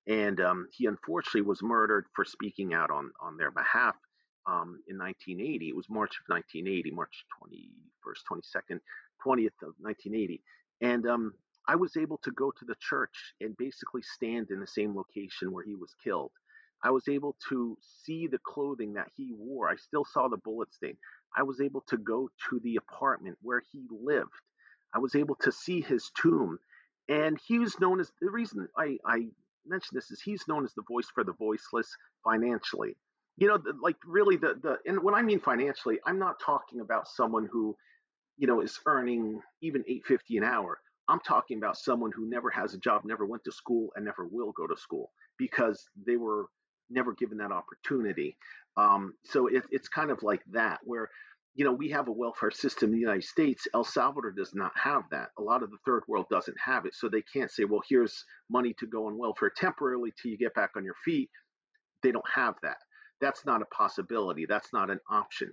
And 0.08 0.40
um, 0.40 0.68
he 0.72 0.86
unfortunately 0.86 1.42
was 1.42 1.62
murdered 1.62 2.06
for 2.16 2.24
speaking 2.24 2.74
out 2.74 2.92
on, 2.92 3.12
on 3.22 3.36
their 3.38 3.52
behalf 3.52 3.96
um, 4.48 4.80
in 4.88 4.98
1980. 4.98 5.70
It 5.70 5.76
was 5.76 5.90
March 5.90 6.16
of 6.22 6.34
1980, 6.34 6.92
March 6.92 7.26
21st, 7.44 8.22
22nd, 8.32 8.80
20th 9.26 9.68
of 9.68 9.74
1980. 9.80 10.42
And 10.82 11.06
um, 11.08 11.34
I 11.68 11.76
was 11.76 11.98
able 11.98 12.20
to 12.24 12.32
go 12.32 12.52
to 12.52 12.66
the 12.66 12.76
church 12.80 13.34
and 13.42 13.58
basically 13.58 14.02
stand 14.02 14.52
in 14.52 14.62
the 14.62 14.68
same 14.68 14.96
location 14.96 15.52
where 15.52 15.66
he 15.66 15.76
was 15.76 15.94
killed. 16.02 16.32
I 16.84 16.92
was 16.92 17.08
able 17.10 17.36
to 17.50 17.78
see 18.06 18.28
the 18.28 18.40
clothing 18.46 18.94
that 18.94 19.08
he 19.16 19.34
wore. 19.34 19.68
I 19.68 19.76
still 19.76 20.06
saw 20.06 20.28
the 20.28 20.38
bullet 20.38 20.74
stain. 20.74 20.96
I 21.38 21.44
was 21.44 21.62
able 21.62 21.82
to 21.88 21.98
go 21.98 22.30
to 22.50 22.60
the 22.64 22.78
apartment 22.78 23.38
where 23.42 23.62
he 23.72 23.84
lived. 23.92 24.32
I 24.94 25.00
was 25.00 25.16
able 25.16 25.36
to 25.42 25.52
see 25.52 25.82
his 25.82 26.12
tomb. 26.20 26.58
And 27.08 27.40
he 27.48 27.60
was 27.60 27.80
known 27.80 28.00
as 28.00 28.12
the 28.20 28.32
reason 28.32 28.68
I, 28.78 28.98
I 29.06 29.28
mention 29.66 29.90
this 29.94 30.12
is 30.12 30.22
he's 30.22 30.48
known 30.48 30.66
as 30.66 30.74
the 30.74 30.82
voice 30.82 31.08
for 31.14 31.24
the 31.24 31.34
voiceless 31.34 31.96
financially. 32.24 32.98
You 33.38 33.48
know, 33.48 33.60
like 33.82 33.98
really 34.06 34.36
the 34.36 34.56
the 34.62 34.78
and 34.86 35.04
when 35.04 35.14
I 35.14 35.22
mean 35.22 35.40
financially, 35.40 36.00
I'm 36.06 36.18
not 36.18 36.40
talking 36.44 36.82
about 36.82 37.08
someone 37.08 37.48
who, 37.52 37.78
you 38.38 38.48
know, 38.48 38.62
is 38.62 38.80
earning 38.88 39.40
even 39.62 39.82
850 39.82 40.38
an 40.38 40.44
hour. 40.44 40.80
I'm 41.08 41.20
talking 41.20 41.58
about 41.58 41.78
someone 41.78 42.12
who 42.12 42.28
never 42.28 42.50
has 42.50 42.74
a 42.74 42.80
job, 42.80 43.04
never 43.06 43.26
went 43.26 43.44
to 43.46 43.52
school, 43.52 43.90
and 43.96 44.04
never 44.04 44.28
will 44.28 44.52
go 44.52 44.66
to 44.68 44.76
school 44.76 45.12
because 45.38 45.88
they 46.06 46.18
were 46.18 46.48
never 46.90 47.14
given 47.14 47.38
that 47.38 47.52
opportunity. 47.52 48.38
Um, 48.78 49.14
so 49.24 49.48
it, 49.48 49.64
it's 49.72 49.88
kind 49.88 50.12
of 50.12 50.24
like 50.24 50.42
that, 50.52 50.80
where 50.84 51.10
you 51.56 51.66
know 51.66 51.74
we 51.74 51.90
have 51.90 52.08
a 52.08 52.12
welfare 52.12 52.52
system 52.64 52.90
in 52.90 52.96
the 52.96 53.02
United 53.02 53.24
States. 53.24 53.68
El 53.74 53.84
Salvador 53.84 54.32
does 54.32 54.54
not 54.54 54.72
have 54.76 55.04
that. 55.12 55.30
A 55.40 55.42
lot 55.42 55.64
of 55.64 55.72
the 55.72 55.78
third 55.86 56.04
world 56.08 56.28
doesn't 56.30 56.58
have 56.64 56.86
it, 56.86 56.94
so 56.96 57.10
they 57.10 57.24
can't 57.34 57.52
say, 57.52 57.66
well, 57.66 57.82
here's 57.88 58.24
money 58.50 58.74
to 58.80 58.88
go 58.88 59.08
on 59.08 59.18
welfare 59.18 59.52
temporarily 59.56 60.14
till 60.22 60.32
you 60.32 60.38
get 60.38 60.54
back 60.54 60.72
on 60.76 60.84
your 60.84 60.96
feet. 61.06 61.30
They 62.04 62.12
don't 62.12 62.30
have 62.34 62.56
that. 62.64 62.78
That's 63.20 63.46
not 63.46 63.62
a 63.62 63.66
possibility. 63.66 64.46
That's 64.48 64.72
not 64.74 64.90
an 64.92 65.00
option. 65.10 65.52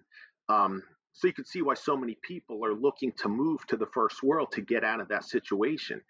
Um, 0.48 0.82
so 1.12 1.28
you 1.28 1.32
can 1.32 1.44
see 1.44 1.62
why 1.62 1.74
so 1.74 1.96
many 1.96 2.18
people 2.22 2.64
are 2.64 2.74
looking 2.74 3.12
to 3.18 3.28
move 3.28 3.64
to 3.68 3.76
the 3.76 3.86
first 3.94 4.22
world 4.22 4.50
to 4.52 4.60
get 4.60 4.84
out 4.84 5.00
of 5.00 5.08
that 5.08 5.24
situation. 5.24 6.00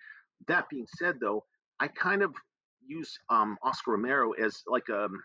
That 0.48 0.68
being 0.68 0.87
said, 0.98 1.16
though, 1.20 1.44
I 1.78 1.88
kind 1.88 2.22
of 2.22 2.34
use 2.87 3.18
um, 3.31 3.57
Oscar 3.62 3.92
Romero 3.92 4.33
as 4.33 4.62
like 4.66 4.88
a 4.90 5.05
um, 5.05 5.23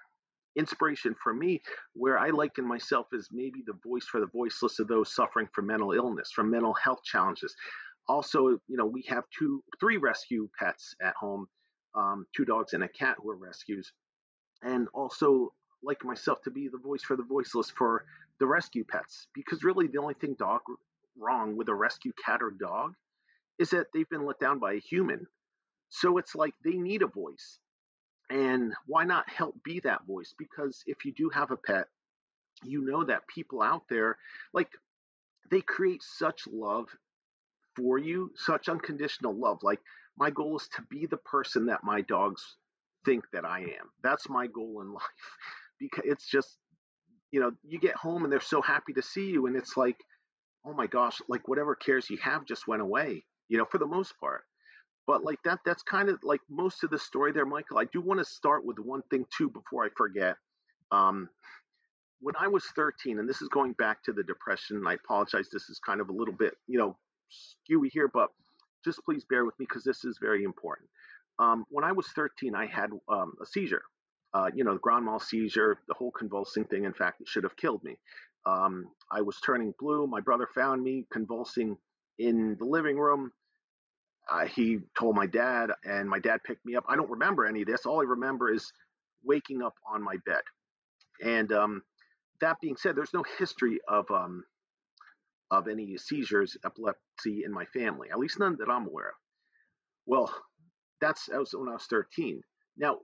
inspiration 0.57 1.15
for 1.21 1.33
me, 1.33 1.61
where 1.93 2.17
I 2.17 2.29
liken 2.29 2.67
myself 2.67 3.07
as 3.13 3.27
maybe 3.31 3.63
the 3.65 3.77
voice 3.85 4.05
for 4.05 4.19
the 4.19 4.27
voiceless 4.27 4.79
of 4.79 4.87
those 4.87 5.13
suffering 5.13 5.47
from 5.53 5.67
mental 5.67 5.93
illness, 5.93 6.31
from 6.31 6.49
mental 6.49 6.73
health 6.73 7.03
challenges. 7.03 7.55
Also, 8.07 8.47
you 8.67 8.77
know, 8.77 8.85
we 8.85 9.03
have 9.07 9.23
two, 9.37 9.63
three 9.79 9.97
rescue 9.97 10.49
pets 10.59 10.95
at 11.01 11.13
home, 11.19 11.47
um, 11.95 12.25
two 12.35 12.45
dogs 12.45 12.73
and 12.73 12.83
a 12.83 12.89
cat 12.89 13.15
who 13.21 13.29
are 13.29 13.37
rescues, 13.37 13.91
and 14.63 14.87
also 14.93 15.53
like 15.83 16.03
myself 16.03 16.41
to 16.43 16.51
be 16.51 16.67
the 16.67 16.77
voice 16.77 17.03
for 17.03 17.15
the 17.15 17.23
voiceless 17.23 17.69
for 17.69 18.03
the 18.39 18.45
rescue 18.45 18.83
pets 18.83 19.27
because 19.33 19.63
really 19.63 19.87
the 19.87 19.99
only 19.99 20.13
thing 20.15 20.35
dog 20.37 20.61
wrong 21.17 21.55
with 21.55 21.69
a 21.69 21.73
rescue 21.73 22.11
cat 22.23 22.41
or 22.41 22.51
dog 22.51 22.93
is 23.59 23.69
that 23.69 23.87
they've 23.93 24.09
been 24.09 24.25
let 24.25 24.39
down 24.39 24.59
by 24.59 24.73
a 24.73 24.79
human 24.79 25.25
so 25.89 26.17
it's 26.17 26.35
like 26.35 26.53
they 26.63 26.73
need 26.73 27.01
a 27.01 27.07
voice 27.07 27.59
and 28.29 28.73
why 28.85 29.03
not 29.03 29.29
help 29.29 29.55
be 29.63 29.79
that 29.79 30.05
voice 30.07 30.33
because 30.37 30.83
if 30.85 31.05
you 31.05 31.13
do 31.13 31.29
have 31.29 31.51
a 31.51 31.57
pet 31.57 31.85
you 32.63 32.85
know 32.85 33.03
that 33.03 33.27
people 33.27 33.61
out 33.61 33.83
there 33.89 34.17
like 34.53 34.69
they 35.51 35.61
create 35.61 36.03
such 36.03 36.43
love 36.51 36.87
for 37.75 37.97
you 37.97 38.31
such 38.35 38.69
unconditional 38.69 39.33
love 39.33 39.59
like 39.63 39.79
my 40.17 40.29
goal 40.29 40.57
is 40.57 40.67
to 40.75 40.81
be 40.89 41.05
the 41.05 41.17
person 41.17 41.65
that 41.67 41.83
my 41.83 42.01
dogs 42.01 42.57
think 43.05 43.23
that 43.31 43.45
i 43.45 43.59
am 43.59 43.89
that's 44.03 44.29
my 44.29 44.47
goal 44.47 44.81
in 44.81 44.93
life 44.93 45.03
because 45.79 46.03
it's 46.05 46.29
just 46.29 46.57
you 47.31 47.39
know, 47.39 47.51
you 47.63 47.79
get 47.79 47.95
home 47.95 48.23
and 48.23 48.31
they're 48.31 48.39
so 48.39 48.61
happy 48.61 48.93
to 48.93 49.01
see 49.01 49.27
you, 49.27 49.45
and 49.45 49.55
it's 49.55 49.77
like, 49.77 49.97
oh 50.65 50.73
my 50.73 50.87
gosh, 50.87 51.21
like 51.27 51.47
whatever 51.47 51.75
cares 51.75 52.09
you 52.09 52.17
have 52.17 52.45
just 52.45 52.67
went 52.67 52.81
away, 52.81 53.23
you 53.47 53.57
know, 53.57 53.65
for 53.65 53.77
the 53.77 53.85
most 53.85 54.13
part. 54.19 54.43
But 55.09 55.23
like 55.23 55.39
that, 55.43 55.61
that's 55.65 55.81
kind 55.81 56.09
of 56.09 56.19
like 56.23 56.41
most 56.51 56.83
of 56.83 56.91
the 56.91 56.99
story 56.99 57.31
there, 57.33 57.47
Michael. 57.47 57.79
I 57.79 57.85
do 57.85 57.99
want 57.99 58.19
to 58.19 58.25
start 58.25 58.63
with 58.63 58.77
one 58.77 59.01
thing 59.09 59.25
too 59.35 59.49
before 59.49 59.83
I 59.83 59.89
forget. 59.97 60.35
Um, 60.91 61.29
when 62.21 62.35
I 62.39 62.47
was 62.47 62.63
13, 62.75 63.17
and 63.17 63.27
this 63.27 63.41
is 63.41 63.49
going 63.49 63.73
back 63.73 64.03
to 64.03 64.13
the 64.13 64.23
depression, 64.23 64.83
I 64.87 64.93
apologize. 64.93 65.49
This 65.51 65.69
is 65.69 65.79
kind 65.83 65.99
of 65.99 66.09
a 66.09 66.13
little 66.13 66.35
bit, 66.35 66.53
you 66.67 66.77
know, 66.77 66.95
skewy 67.31 67.89
here, 67.91 68.07
but 68.13 68.29
just 68.85 69.03
please 69.03 69.25
bear 69.27 69.45
with 69.45 69.57
me 69.59 69.65
because 69.67 69.83
this 69.83 70.05
is 70.05 70.19
very 70.21 70.43
important. 70.43 70.89
Um, 71.39 71.65
when 71.69 71.85
I 71.85 71.91
was 71.91 72.07
13, 72.15 72.53
I 72.53 72.67
had 72.67 72.91
um, 73.09 73.33
a 73.41 73.47
seizure 73.47 73.81
uh, 74.33 74.49
you 74.53 74.63
know, 74.63 74.73
the 74.73 74.79
grand 74.79 75.05
mal 75.05 75.19
seizure, 75.19 75.79
the 75.87 75.93
whole 75.95 76.11
convulsing 76.11 76.65
thing. 76.65 76.83
In 76.83 76.93
fact, 76.93 77.21
it 77.21 77.27
should 77.27 77.43
have 77.43 77.55
killed 77.57 77.83
me. 77.83 77.97
Um, 78.45 78.87
I 79.11 79.21
was 79.21 79.39
turning 79.45 79.73
blue. 79.79 80.07
My 80.07 80.21
brother 80.21 80.47
found 80.53 80.83
me 80.83 81.05
convulsing 81.11 81.77
in 82.19 82.55
the 82.59 82.65
living 82.65 82.97
room. 82.97 83.31
Uh, 84.31 84.45
he 84.45 84.79
told 84.97 85.15
my 85.15 85.25
dad, 85.25 85.71
and 85.83 86.07
my 86.09 86.19
dad 86.19 86.39
picked 86.45 86.65
me 86.65 86.75
up. 86.75 86.85
I 86.87 86.95
don't 86.95 87.09
remember 87.09 87.45
any 87.45 87.61
of 87.61 87.67
this. 87.67 87.85
All 87.85 87.99
I 88.01 88.03
remember 88.03 88.53
is 88.53 88.71
waking 89.23 89.61
up 89.63 89.73
on 89.91 90.03
my 90.03 90.17
bed. 90.25 90.41
And 91.23 91.51
um, 91.51 91.81
that 92.41 92.57
being 92.61 92.77
said, 92.77 92.95
there's 92.95 93.13
no 93.13 93.23
history 93.37 93.79
of 93.87 94.09
um, 94.11 94.43
of 95.51 95.67
any 95.67 95.97
seizures, 95.97 96.55
epilepsy 96.63 97.43
in 97.43 97.51
my 97.51 97.65
family, 97.65 98.09
at 98.11 98.19
least 98.19 98.39
none 98.39 98.55
that 98.59 98.69
I'm 98.69 98.87
aware 98.87 99.09
of. 99.09 99.15
Well, 100.05 100.33
that's 101.01 101.25
that 101.27 101.39
was 101.39 101.53
when 101.53 101.69
I 101.69 101.73
was 101.73 101.85
13. 101.89 102.41
Now, 102.77 102.97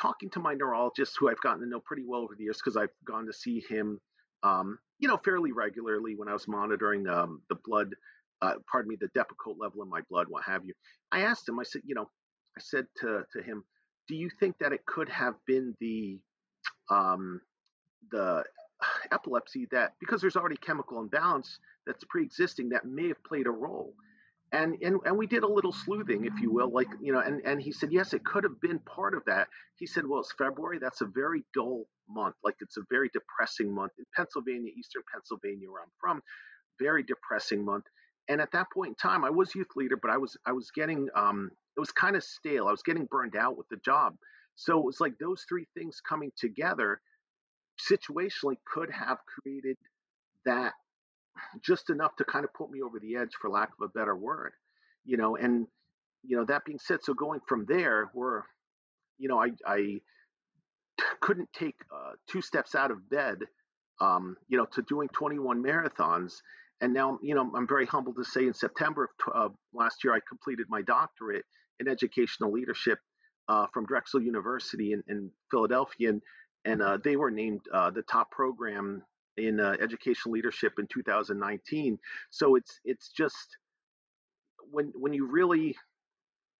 talking 0.00 0.30
to 0.30 0.40
my 0.40 0.54
neurologist, 0.54 1.16
who 1.18 1.28
I've 1.30 1.40
gotten 1.40 1.60
to 1.60 1.68
know 1.68 1.80
pretty 1.80 2.02
well 2.06 2.22
over 2.22 2.34
the 2.36 2.44
years 2.44 2.58
because 2.62 2.76
I've 2.76 2.90
gone 3.06 3.26
to 3.26 3.32
see 3.32 3.62
him, 3.68 4.00
um, 4.42 4.78
you 4.98 5.08
know, 5.08 5.18
fairly 5.24 5.52
regularly 5.52 6.14
when 6.16 6.28
I 6.28 6.32
was 6.32 6.48
monitoring 6.48 7.06
um, 7.08 7.42
the 7.48 7.56
blood, 7.64 7.94
uh, 8.42 8.54
pardon 8.70 8.90
me, 8.90 8.96
the 9.00 9.08
Depakote 9.18 9.56
level 9.58 9.82
in 9.82 9.88
my 9.88 10.00
blood, 10.10 10.26
what 10.28 10.44
have 10.44 10.64
you. 10.64 10.74
I 11.12 11.22
asked 11.22 11.48
him, 11.48 11.60
I 11.60 11.64
said, 11.64 11.82
you 11.84 11.94
know, 11.94 12.10
I 12.58 12.60
said 12.60 12.86
to, 13.00 13.24
to 13.32 13.42
him, 13.42 13.64
do 14.08 14.16
you 14.16 14.28
think 14.40 14.56
that 14.60 14.72
it 14.72 14.84
could 14.86 15.08
have 15.08 15.34
been 15.46 15.74
the 15.80 16.18
um, 16.90 17.40
the 18.10 18.44
epilepsy 19.12 19.68
that 19.70 19.92
because 20.00 20.20
there's 20.20 20.36
already 20.36 20.56
chemical 20.56 21.00
imbalance 21.00 21.58
that's 21.86 22.04
pre-existing 22.10 22.70
that 22.70 22.84
may 22.84 23.08
have 23.08 23.24
played 23.24 23.46
a 23.46 23.50
role? 23.50 23.94
And 24.52 24.76
and 24.82 25.00
and 25.06 25.16
we 25.16 25.26
did 25.26 25.44
a 25.44 25.48
little 25.48 25.72
sleuthing 25.72 26.26
if 26.26 26.34
you 26.42 26.52
will 26.52 26.70
like 26.70 26.88
you 27.00 27.12
know 27.12 27.20
and 27.20 27.40
and 27.46 27.62
he 27.62 27.72
said 27.72 27.90
yes 27.92 28.12
it 28.12 28.24
could 28.24 28.44
have 28.44 28.60
been 28.60 28.80
part 28.80 29.14
of 29.14 29.24
that. 29.26 29.48
He 29.76 29.86
said 29.86 30.06
well 30.06 30.20
it's 30.20 30.32
february 30.36 30.78
that's 30.78 31.00
a 31.00 31.06
very 31.06 31.42
dull 31.54 31.86
month 32.10 32.34
like 32.44 32.56
it's 32.60 32.76
a 32.76 32.82
very 32.90 33.10
depressing 33.14 33.74
month 33.74 33.92
in 33.98 34.04
pennsylvania 34.14 34.70
eastern 34.78 35.02
pennsylvania 35.12 35.70
where 35.70 35.82
i'm 35.82 35.88
from 36.00 36.22
very 36.80 37.02
depressing 37.02 37.64
month 37.64 37.84
and 38.28 38.40
at 38.40 38.52
that 38.52 38.66
point 38.72 38.90
in 38.90 38.94
time 38.94 39.24
i 39.24 39.30
was 39.30 39.54
youth 39.54 39.68
leader 39.76 39.96
but 39.96 40.10
i 40.10 40.16
was 40.16 40.36
i 40.46 40.52
was 40.52 40.70
getting 40.70 41.08
um 41.16 41.50
it 41.76 41.80
was 41.80 41.92
kind 41.92 42.16
of 42.16 42.22
stale 42.24 42.68
i 42.68 42.70
was 42.70 42.82
getting 42.82 43.06
burned 43.10 43.36
out 43.36 43.56
with 43.56 43.68
the 43.68 43.78
job 43.84 44.14
so 44.56 44.78
it 44.78 44.84
was 44.84 45.00
like 45.00 45.14
those 45.18 45.44
three 45.48 45.66
things 45.76 46.00
coming 46.06 46.30
together 46.36 47.00
situationally 47.80 48.56
could 48.66 48.90
have 48.90 49.18
created 49.26 49.76
that 50.44 50.72
just 51.62 51.90
enough 51.90 52.14
to 52.16 52.24
kind 52.24 52.44
of 52.44 52.52
put 52.54 52.70
me 52.70 52.82
over 52.82 52.98
the 53.00 53.16
edge, 53.16 53.30
for 53.40 53.50
lack 53.50 53.70
of 53.80 53.84
a 53.84 53.98
better 53.98 54.16
word, 54.16 54.52
you 55.04 55.16
know. 55.16 55.36
And 55.36 55.66
you 56.22 56.36
know, 56.36 56.44
that 56.44 56.64
being 56.64 56.78
said, 56.78 57.00
so 57.02 57.14
going 57.14 57.40
from 57.48 57.66
there, 57.66 58.10
where 58.14 58.44
you 59.18 59.28
know, 59.28 59.42
I 59.42 59.50
I 59.66 60.00
couldn't 61.20 61.52
take 61.52 61.76
uh, 61.94 62.12
two 62.28 62.42
steps 62.42 62.74
out 62.74 62.90
of 62.90 63.08
bed, 63.10 63.38
um, 64.00 64.36
you 64.48 64.58
know, 64.58 64.66
to 64.72 64.82
doing 64.82 65.08
21 65.12 65.62
marathons. 65.62 66.34
And 66.82 66.92
now, 66.92 67.18
you 67.22 67.34
know, 67.36 67.50
I'm 67.54 67.68
very 67.68 67.86
humbled 67.86 68.16
to 68.16 68.24
say 68.24 68.44
in 68.46 68.52
September 68.52 69.08
of 69.32 69.52
uh, 69.52 69.54
last 69.72 70.02
year, 70.02 70.12
I 70.14 70.18
completed 70.28 70.66
my 70.68 70.82
doctorate 70.82 71.44
in 71.78 71.88
educational 71.88 72.52
leadership 72.52 72.98
uh, 73.48 73.66
from 73.72 73.86
Drexel 73.86 74.20
University 74.20 74.92
in, 74.92 75.02
in 75.08 75.30
Philadelphia. 75.50 76.10
And, 76.10 76.22
and 76.64 76.82
uh, 76.82 76.98
they 77.02 77.14
were 77.16 77.30
named 77.30 77.60
uh, 77.72 77.90
the 77.90 78.02
top 78.02 78.32
program 78.32 79.02
in 79.36 79.60
uh, 79.60 79.76
education 79.80 80.32
leadership 80.32 80.74
in 80.78 80.88
2019. 80.92 81.98
So 82.30 82.56
it's 82.56 82.80
it's 82.84 83.10
just 83.10 83.56
when 84.70 84.92
when 84.94 85.12
you 85.12 85.26
really 85.26 85.76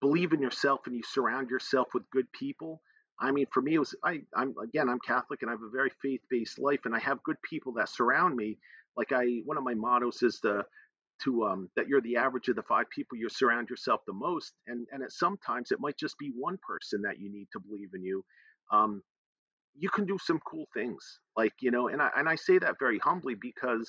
believe 0.00 0.32
in 0.32 0.40
yourself 0.40 0.80
and 0.86 0.94
you 0.94 1.02
surround 1.04 1.50
yourself 1.50 1.88
with 1.94 2.08
good 2.10 2.30
people. 2.32 2.80
I 3.20 3.30
mean, 3.30 3.46
for 3.52 3.60
me, 3.60 3.74
it 3.74 3.78
was 3.78 3.94
I. 4.04 4.22
I'm 4.34 4.54
again, 4.62 4.88
I'm 4.88 5.00
Catholic 5.00 5.42
and 5.42 5.50
I 5.50 5.54
have 5.54 5.62
a 5.62 5.70
very 5.70 5.90
faith-based 6.00 6.58
life, 6.58 6.80
and 6.84 6.94
I 6.94 6.98
have 7.00 7.22
good 7.22 7.40
people 7.42 7.72
that 7.74 7.88
surround 7.88 8.36
me. 8.36 8.58
Like 8.96 9.12
I, 9.12 9.40
one 9.44 9.58
of 9.58 9.64
my 9.64 9.74
mottos 9.74 10.22
is 10.22 10.40
the 10.42 10.64
to 11.24 11.44
um, 11.44 11.70
that 11.76 11.88
you're 11.88 12.00
the 12.02 12.16
average 12.16 12.48
of 12.48 12.56
the 12.56 12.62
five 12.64 12.86
people 12.90 13.18
you 13.18 13.28
surround 13.28 13.70
yourself 13.70 14.00
the 14.06 14.12
most, 14.14 14.52
and 14.66 14.86
and 14.92 15.02
at 15.02 15.12
sometimes 15.12 15.72
it 15.72 15.80
might 15.80 15.98
just 15.98 16.18
be 16.18 16.32
one 16.36 16.58
person 16.66 17.02
that 17.02 17.18
you 17.20 17.32
need 17.32 17.48
to 17.52 17.60
believe 17.60 17.90
in 17.94 18.04
you. 18.04 18.24
Um, 18.72 19.02
you 19.78 19.88
can 19.90 20.06
do 20.06 20.18
some 20.18 20.40
cool 20.40 20.66
things 20.74 21.20
like 21.36 21.52
you 21.60 21.70
know 21.70 21.88
and 21.88 22.02
i 22.02 22.10
and 22.16 22.28
i 22.28 22.34
say 22.34 22.58
that 22.58 22.76
very 22.78 22.98
humbly 22.98 23.34
because 23.40 23.88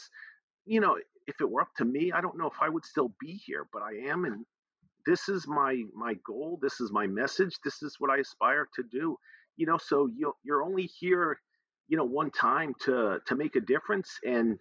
you 0.65 0.79
know 0.79 0.97
if 1.27 1.35
it 1.41 1.49
were 1.49 1.61
up 1.61 1.69
to 1.77 1.85
me 1.85 2.11
i 2.13 2.21
don't 2.21 2.37
know 2.37 2.47
if 2.47 2.57
i 2.61 2.69
would 2.69 2.85
still 2.85 3.13
be 3.19 3.39
here 3.45 3.67
but 3.73 3.81
i 3.81 3.93
am 4.09 4.25
and 4.25 4.45
this 5.05 5.29
is 5.29 5.47
my 5.47 5.81
my 5.95 6.15
goal 6.25 6.59
this 6.61 6.81
is 6.81 6.91
my 6.91 7.07
message 7.07 7.55
this 7.63 7.81
is 7.83 7.95
what 7.99 8.11
i 8.11 8.17
aspire 8.17 8.67
to 8.75 8.83
do 8.91 9.17
you 9.57 9.65
know 9.65 9.77
so 9.77 10.09
you 10.15 10.33
you're 10.43 10.63
only 10.63 10.89
here 10.99 11.37
you 11.87 11.97
know 11.97 12.05
one 12.05 12.31
time 12.31 12.73
to 12.81 13.19
to 13.27 13.35
make 13.35 13.55
a 13.55 13.61
difference 13.61 14.09
and 14.25 14.59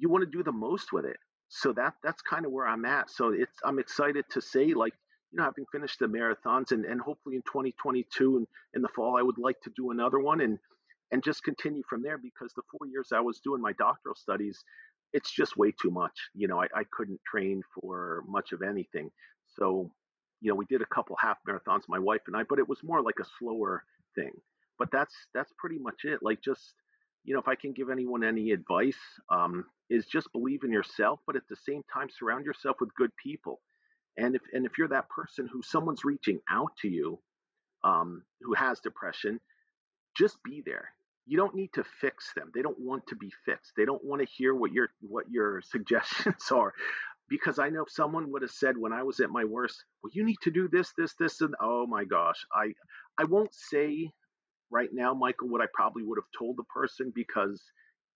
you 0.00 0.08
want 0.08 0.24
to 0.24 0.30
do 0.30 0.42
the 0.42 0.52
most 0.52 0.92
with 0.92 1.04
it 1.04 1.16
so 1.48 1.72
that 1.72 1.94
that's 2.02 2.22
kind 2.22 2.44
of 2.46 2.52
where 2.52 2.66
i'm 2.66 2.84
at 2.84 3.10
so 3.10 3.32
it's 3.32 3.58
i'm 3.64 3.78
excited 3.78 4.24
to 4.30 4.40
say 4.40 4.74
like 4.74 4.94
you 5.30 5.38
know, 5.38 5.44
having 5.44 5.66
finished 5.70 5.98
the 5.98 6.06
marathons 6.06 6.72
and, 6.72 6.84
and 6.84 7.00
hopefully 7.00 7.36
in 7.36 7.42
2022 7.42 8.38
and 8.38 8.46
in 8.74 8.82
the 8.82 8.88
fall, 8.88 9.16
I 9.18 9.22
would 9.22 9.38
like 9.38 9.60
to 9.62 9.70
do 9.76 9.90
another 9.90 10.18
one 10.18 10.40
and, 10.40 10.58
and 11.10 11.22
just 11.22 11.44
continue 11.44 11.82
from 11.88 12.02
there 12.02 12.18
because 12.18 12.52
the 12.54 12.62
four 12.70 12.86
years 12.86 13.08
I 13.14 13.20
was 13.20 13.40
doing 13.40 13.60
my 13.60 13.72
doctoral 13.72 14.14
studies, 14.14 14.64
it's 15.12 15.30
just 15.30 15.56
way 15.56 15.72
too 15.80 15.90
much. 15.90 16.12
You 16.34 16.48
know, 16.48 16.60
I, 16.60 16.66
I 16.74 16.84
couldn't 16.90 17.20
train 17.30 17.62
for 17.74 18.24
much 18.26 18.52
of 18.52 18.62
anything. 18.62 19.10
So 19.58 19.90
you 20.40 20.50
know, 20.50 20.54
we 20.54 20.66
did 20.66 20.82
a 20.82 20.86
couple 20.94 21.16
half 21.20 21.38
marathons, 21.48 21.82
my 21.88 21.98
wife 21.98 22.20
and 22.26 22.36
I, 22.36 22.44
but 22.48 22.58
it 22.58 22.68
was 22.68 22.78
more 22.84 23.02
like 23.02 23.18
a 23.20 23.24
slower 23.38 23.82
thing. 24.14 24.30
But 24.78 24.90
that's 24.92 25.14
that's 25.34 25.52
pretty 25.58 25.78
much 25.78 26.04
it. 26.04 26.20
Like 26.22 26.40
just 26.42 26.74
you 27.28 27.34
know, 27.34 27.40
if 27.40 27.46
I 27.48 27.56
can 27.56 27.74
give 27.74 27.90
anyone 27.90 28.24
any 28.24 28.52
advice, 28.52 28.96
um, 29.30 29.66
is 29.90 30.06
just 30.06 30.32
believe 30.32 30.64
in 30.64 30.72
yourself, 30.72 31.20
but 31.26 31.36
at 31.36 31.46
the 31.50 31.56
same 31.56 31.82
time 31.92 32.08
surround 32.08 32.46
yourself 32.46 32.76
with 32.80 32.94
good 32.94 33.10
people. 33.22 33.60
And 34.16 34.34
if 34.34 34.40
and 34.54 34.64
if 34.64 34.78
you're 34.78 34.88
that 34.88 35.10
person 35.10 35.46
who 35.46 35.60
someone's 35.62 36.06
reaching 36.06 36.40
out 36.48 36.70
to 36.80 36.88
you, 36.88 37.20
um, 37.84 38.22
who 38.40 38.54
has 38.54 38.80
depression, 38.80 39.40
just 40.16 40.42
be 40.42 40.62
there. 40.64 40.88
You 41.26 41.36
don't 41.36 41.54
need 41.54 41.70
to 41.74 41.84
fix 42.00 42.32
them. 42.34 42.50
They 42.54 42.62
don't 42.62 42.80
want 42.80 43.06
to 43.08 43.14
be 43.14 43.30
fixed. 43.44 43.72
They 43.76 43.84
don't 43.84 44.02
want 44.02 44.22
to 44.22 44.34
hear 44.34 44.54
what 44.54 44.72
your 44.72 44.88
what 45.02 45.30
your 45.30 45.60
suggestions 45.70 46.50
are 46.50 46.72
because 47.28 47.58
I 47.58 47.68
know 47.68 47.82
if 47.82 47.90
someone 47.92 48.32
would 48.32 48.40
have 48.40 48.50
said 48.50 48.78
when 48.78 48.94
I 48.94 49.02
was 49.02 49.20
at 49.20 49.28
my 49.28 49.44
worst, 49.44 49.84
well, 50.02 50.10
you 50.14 50.24
need 50.24 50.38
to 50.44 50.50
do 50.50 50.66
this, 50.66 50.94
this, 50.96 51.12
this, 51.20 51.42
and 51.42 51.54
oh 51.60 51.86
my 51.86 52.04
gosh, 52.04 52.42
I 52.54 52.72
I 53.18 53.24
won't 53.24 53.52
say 53.52 54.12
right 54.70 54.90
now, 54.92 55.14
Michael, 55.14 55.48
what 55.48 55.62
I 55.62 55.66
probably 55.72 56.02
would 56.02 56.18
have 56.18 56.30
told 56.38 56.56
the 56.56 56.64
person 56.64 57.12
because 57.14 57.62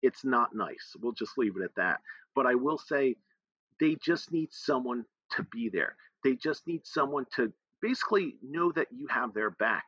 it's 0.02 0.24
not 0.24 0.54
nice. 0.54 0.94
We'll 1.00 1.12
just 1.12 1.38
leave 1.38 1.56
it 1.56 1.62
at 1.62 1.74
that. 1.76 2.00
But 2.34 2.46
I 2.46 2.54
will 2.54 2.78
say 2.78 3.16
they 3.80 3.96
just 3.96 4.32
need 4.32 4.48
someone 4.52 5.04
to 5.36 5.44
be 5.44 5.68
there. 5.68 5.96
They 6.24 6.34
just 6.34 6.66
need 6.66 6.82
someone 6.84 7.26
to 7.36 7.52
basically 7.80 8.36
know 8.42 8.72
that 8.72 8.88
you 8.90 9.06
have 9.08 9.34
their 9.34 9.50
back. 9.50 9.84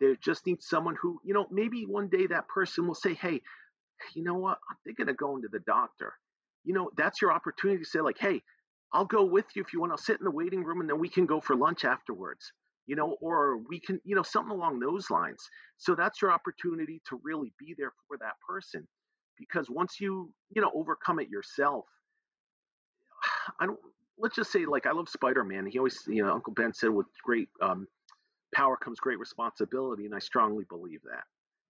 They 0.00 0.16
just 0.22 0.46
need 0.46 0.62
someone 0.62 0.96
who, 1.00 1.20
you 1.24 1.34
know, 1.34 1.46
maybe 1.50 1.84
one 1.86 2.08
day 2.08 2.26
that 2.26 2.48
person 2.48 2.86
will 2.86 2.94
say, 2.94 3.14
hey, 3.14 3.40
you 4.14 4.22
know 4.22 4.34
what? 4.34 4.58
I'm 4.70 4.76
thinking 4.84 5.08
of 5.08 5.16
going 5.16 5.42
to 5.42 5.48
the 5.48 5.60
doctor. 5.60 6.14
You 6.64 6.74
know, 6.74 6.90
that's 6.96 7.20
your 7.20 7.32
opportunity 7.32 7.82
to 7.82 7.88
say, 7.88 8.00
like, 8.00 8.18
hey, 8.18 8.42
I'll 8.92 9.04
go 9.04 9.24
with 9.24 9.46
you 9.54 9.62
if 9.62 9.72
you 9.72 9.80
want. 9.80 9.92
I'll 9.92 9.98
sit 9.98 10.18
in 10.18 10.24
the 10.24 10.30
waiting 10.30 10.64
room 10.64 10.80
and 10.80 10.88
then 10.90 10.98
we 10.98 11.08
can 11.08 11.26
go 11.26 11.40
for 11.40 11.56
lunch 11.56 11.84
afterwards, 11.84 12.52
you 12.86 12.96
know, 12.96 13.16
or 13.20 13.58
we 13.68 13.80
can, 13.80 14.00
you 14.04 14.14
know, 14.14 14.22
something 14.22 14.52
along 14.52 14.80
those 14.80 15.10
lines. 15.10 15.48
So 15.78 15.94
that's 15.94 16.20
your 16.20 16.32
opportunity 16.32 17.00
to 17.08 17.20
really 17.22 17.52
be 17.58 17.74
there 17.76 17.92
for 18.08 18.16
that 18.18 18.34
person. 18.46 18.86
Because 19.38 19.68
once 19.70 20.00
you, 20.00 20.32
you 20.54 20.62
know, 20.62 20.70
overcome 20.74 21.20
it 21.20 21.28
yourself, 21.28 21.86
I 23.60 23.66
don't, 23.66 23.78
let's 24.18 24.36
just 24.36 24.52
say, 24.52 24.66
like, 24.66 24.86
I 24.86 24.92
love 24.92 25.08
Spider 25.08 25.44
Man. 25.44 25.66
He 25.66 25.78
always, 25.78 26.02
you 26.06 26.24
know, 26.24 26.32
Uncle 26.32 26.52
Ben 26.52 26.72
said, 26.72 26.90
with 26.90 27.06
great 27.24 27.48
um, 27.60 27.86
power 28.54 28.76
comes 28.76 29.00
great 29.00 29.18
responsibility. 29.18 30.04
And 30.04 30.14
I 30.14 30.18
strongly 30.18 30.64
believe 30.68 31.00
that, 31.04 31.24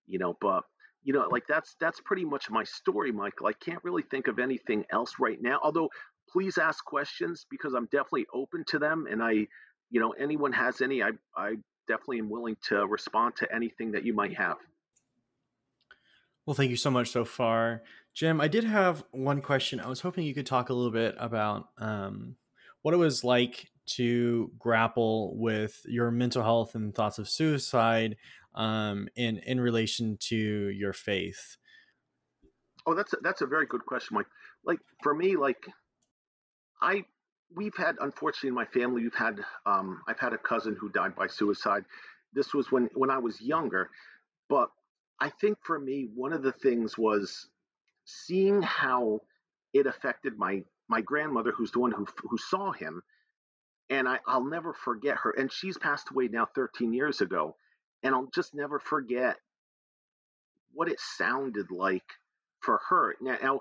you 0.07 0.19
know, 0.19 0.37
but 0.41 0.65
you 1.05 1.13
know 1.13 1.27
like 1.33 1.43
that's 1.49 1.75
that's 1.81 2.01
pretty 2.05 2.25
much 2.25 2.49
my 2.49 2.63
story 2.63 3.11
michael 3.11 3.49
i 3.49 3.53
can't 3.55 3.83
really 3.83 4.05
think 4.09 4.29
of 4.29 4.39
anything 4.39 4.85
else 4.93 5.15
right 5.19 5.43
now 5.43 5.59
although 5.65 5.91
please 6.33 6.59
ask 6.59 6.85
questions 6.85 7.47
because 7.51 7.75
I'm 7.75 7.87
definitely 7.87 8.27
open 8.33 8.65
to 8.69 8.79
them. 8.79 9.07
And 9.11 9.23
I, 9.23 9.47
you 9.93 10.01
know, 10.01 10.11
anyone 10.19 10.53
has 10.53 10.81
any, 10.81 11.03
I, 11.03 11.11
I 11.37 11.57
definitely 11.87 12.19
am 12.19 12.31
willing 12.31 12.57
to 12.69 12.87
respond 12.87 13.37
to 13.37 13.55
anything 13.55 13.93
that 13.93 14.05
you 14.05 14.15
might 14.15 14.35
have. 14.37 14.57
Well, 16.47 16.55
thank 16.55 16.71
you 16.71 16.77
so 16.77 16.91
much 16.91 17.11
so 17.11 17.25
far. 17.25 17.83
Jim, 18.15 18.41
I 18.41 18.49
did 18.49 18.65
have 18.65 19.05
one 19.13 19.43
question. 19.43 19.79
I 19.79 19.89
was 19.89 20.01
hoping 20.01 20.25
you 20.25 20.35
could 20.35 20.47
talk 20.47 20.71
a 20.71 20.75
little 20.75 20.91
bit 20.91 21.15
about 21.19 21.69
um, 21.79 22.37
what 22.81 22.95
it 22.95 22.97
was 22.97 23.23
like 23.23 23.71
to 23.85 24.51
grapple 24.59 25.37
with 25.37 25.83
your 25.85 26.11
mental 26.11 26.43
health 26.43 26.75
and 26.75 26.95
thoughts 26.95 27.19
of 27.19 27.29
suicide 27.29 28.17
um, 28.55 29.09
in 29.15 29.39
in 29.39 29.61
relation 29.61 30.17
to 30.21 30.37
your 30.37 30.93
faith. 30.93 31.57
Oh, 32.87 32.95
that's 32.95 33.13
a, 33.13 33.17
that's 33.23 33.41
a 33.43 33.47
very 33.47 33.67
good 33.67 33.85
question, 33.87 34.15
Mike. 34.15 34.27
Like 34.65 34.79
for 35.03 35.15
me, 35.15 35.37
like 35.37 35.65
I 36.81 37.05
we've 37.55 37.77
had 37.77 37.97
unfortunately 38.01 38.49
in 38.49 38.55
my 38.55 38.65
family 38.67 39.03
we've 39.03 39.15
had 39.15 39.41
um, 39.67 40.03
I've 40.09 40.19
had 40.19 40.33
a 40.33 40.39
cousin 40.39 40.77
who 40.79 40.89
died 40.91 41.15
by 41.15 41.27
suicide. 41.27 41.85
This 42.33 42.55
was 42.55 42.71
when 42.73 42.89
when 42.95 43.11
I 43.11 43.19
was 43.19 43.41
younger, 43.41 43.91
but 44.49 44.71
I 45.21 45.31
think 45.31 45.59
for 45.65 45.79
me 45.79 46.09
one 46.15 46.33
of 46.33 46.43
the 46.43 46.53
things 46.53 46.97
was 46.99 47.49
seeing 48.05 48.63
how 48.63 49.21
it 49.73 49.87
affected 49.87 50.39
my 50.39 50.63
my 50.89 51.01
grandmother, 51.01 51.53
who's 51.53 51.73
the 51.73 51.81
one 51.81 51.93
who 51.93 52.07
who 52.29 52.39
saw 52.39 52.73
him, 52.73 53.03
and 53.91 54.09
I, 54.09 54.19
I'll 54.27 54.45
never 54.45 54.73
forget 54.73 55.19
her. 55.19 55.31
And 55.31 55.53
she's 55.53 55.79
passed 55.79 56.11
away 56.11 56.29
now 56.29 56.47
13 56.55 56.93
years 56.93 57.21
ago, 57.21 57.57
and 58.03 58.15
I'll 58.15 58.31
just 58.35 58.55
never 58.55 58.79
forget 58.79 59.37
what 60.73 60.89
it 60.89 61.01
sounded 61.01 61.71
like 61.71 62.05
for 62.61 62.81
her. 62.89 63.15
Now, 63.21 63.37
now 63.43 63.61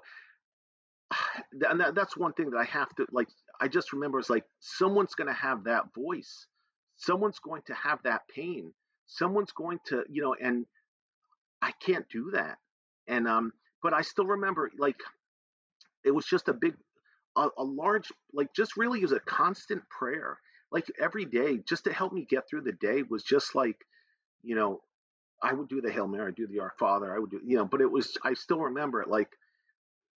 and 1.70 1.80
that, 1.80 1.96
that's 1.96 2.18
one 2.18 2.34
thing 2.34 2.50
that 2.52 2.58
I 2.58 2.66
have 2.66 2.90
to 2.96 3.06
like. 3.12 3.28
I 3.60 3.68
just 3.68 3.94
remember 3.94 4.20
it's 4.20 4.30
like 4.30 4.46
someone's 4.60 5.14
going 5.14 5.28
to 5.28 5.34
have 5.34 5.66
that 5.66 5.94
voice, 5.94 6.48
someone's 6.96 7.40
going 7.40 7.62
to 7.68 7.74
have 7.74 8.00
that 8.04 8.22
pain, 8.34 8.74
someone's 9.06 9.52
going 9.52 9.80
to, 9.88 10.04
you 10.10 10.22
know, 10.22 10.36
and 10.42 10.66
I 11.62 11.72
can't 11.86 12.08
do 12.10 12.32
that. 12.32 12.58
And 13.08 13.28
um, 13.28 13.54
but 13.84 13.94
I 13.94 14.02
still 14.02 14.26
remember 14.26 14.72
like 14.78 15.02
it 16.04 16.12
was 16.12 16.26
just 16.26 16.50
a 16.50 16.54
big, 16.54 16.76
a, 17.36 17.50
a 17.58 17.64
large, 17.64 18.12
like 18.34 18.54
just 18.54 18.78
really 18.78 19.02
was 19.02 19.12
a 19.12 19.20
constant 19.20 19.88
prayer, 19.90 20.40
like 20.72 20.86
every 21.00 21.26
day, 21.26 21.60
just 21.68 21.84
to 21.86 21.94
help 21.94 22.14
me 22.14 22.26
get 22.28 22.48
through 22.50 22.62
the 22.62 22.72
day 22.74 23.04
was 23.04 23.24
just 23.24 23.56
like, 23.56 23.86
you 24.44 24.56
know, 24.56 24.82
I 25.44 25.54
would 25.54 25.68
do 25.68 25.82
the 25.82 25.92
Hail 25.92 26.08
Mary, 26.08 26.34
do 26.34 26.48
the 26.48 26.60
Our 26.60 26.74
Father, 26.80 27.14
I 27.14 27.20
would 27.20 27.32
do, 27.32 27.42
you 27.46 27.58
know, 27.58 27.66
but 27.66 27.82
it 27.82 27.92
was 27.92 28.18
I 28.24 28.34
still 28.34 28.60
remember 28.60 29.02
it 29.02 29.10
like, 29.10 29.30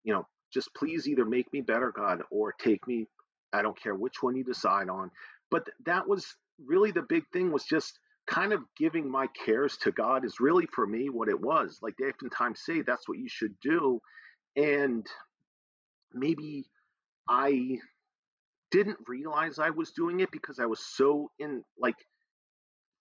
you 0.03 0.13
know, 0.13 0.27
just 0.53 0.73
please 0.75 1.07
either 1.07 1.25
make 1.25 1.51
me 1.53 1.61
better, 1.61 1.91
God, 1.95 2.21
or 2.31 2.53
take 2.53 2.87
me. 2.87 3.07
I 3.53 3.61
don't 3.61 3.81
care 3.81 3.95
which 3.95 4.21
one 4.21 4.35
you 4.35 4.43
decide 4.43 4.89
on. 4.89 5.11
But 5.51 5.67
that 5.85 6.07
was 6.07 6.25
really 6.65 6.91
the 6.91 7.05
big 7.07 7.23
thing 7.31 7.51
was 7.51 7.63
just 7.65 7.99
kind 8.27 8.53
of 8.53 8.61
giving 8.77 9.09
my 9.09 9.27
cares 9.45 9.77
to 9.77 9.91
God 9.91 10.25
is 10.25 10.39
really 10.39 10.65
for 10.73 10.87
me 10.87 11.09
what 11.09 11.29
it 11.29 11.39
was. 11.39 11.79
Like 11.81 11.95
they 11.97 12.05
oftentimes 12.05 12.61
say 12.65 12.81
that's 12.81 13.07
what 13.07 13.19
you 13.19 13.29
should 13.29 13.55
do. 13.61 13.99
And 14.55 15.05
maybe 16.13 16.65
I 17.29 17.77
didn't 18.71 18.97
realize 19.07 19.59
I 19.59 19.69
was 19.69 19.91
doing 19.91 20.21
it 20.21 20.31
because 20.31 20.59
I 20.59 20.65
was 20.65 20.79
so 20.79 21.31
in 21.39 21.63
like 21.79 21.95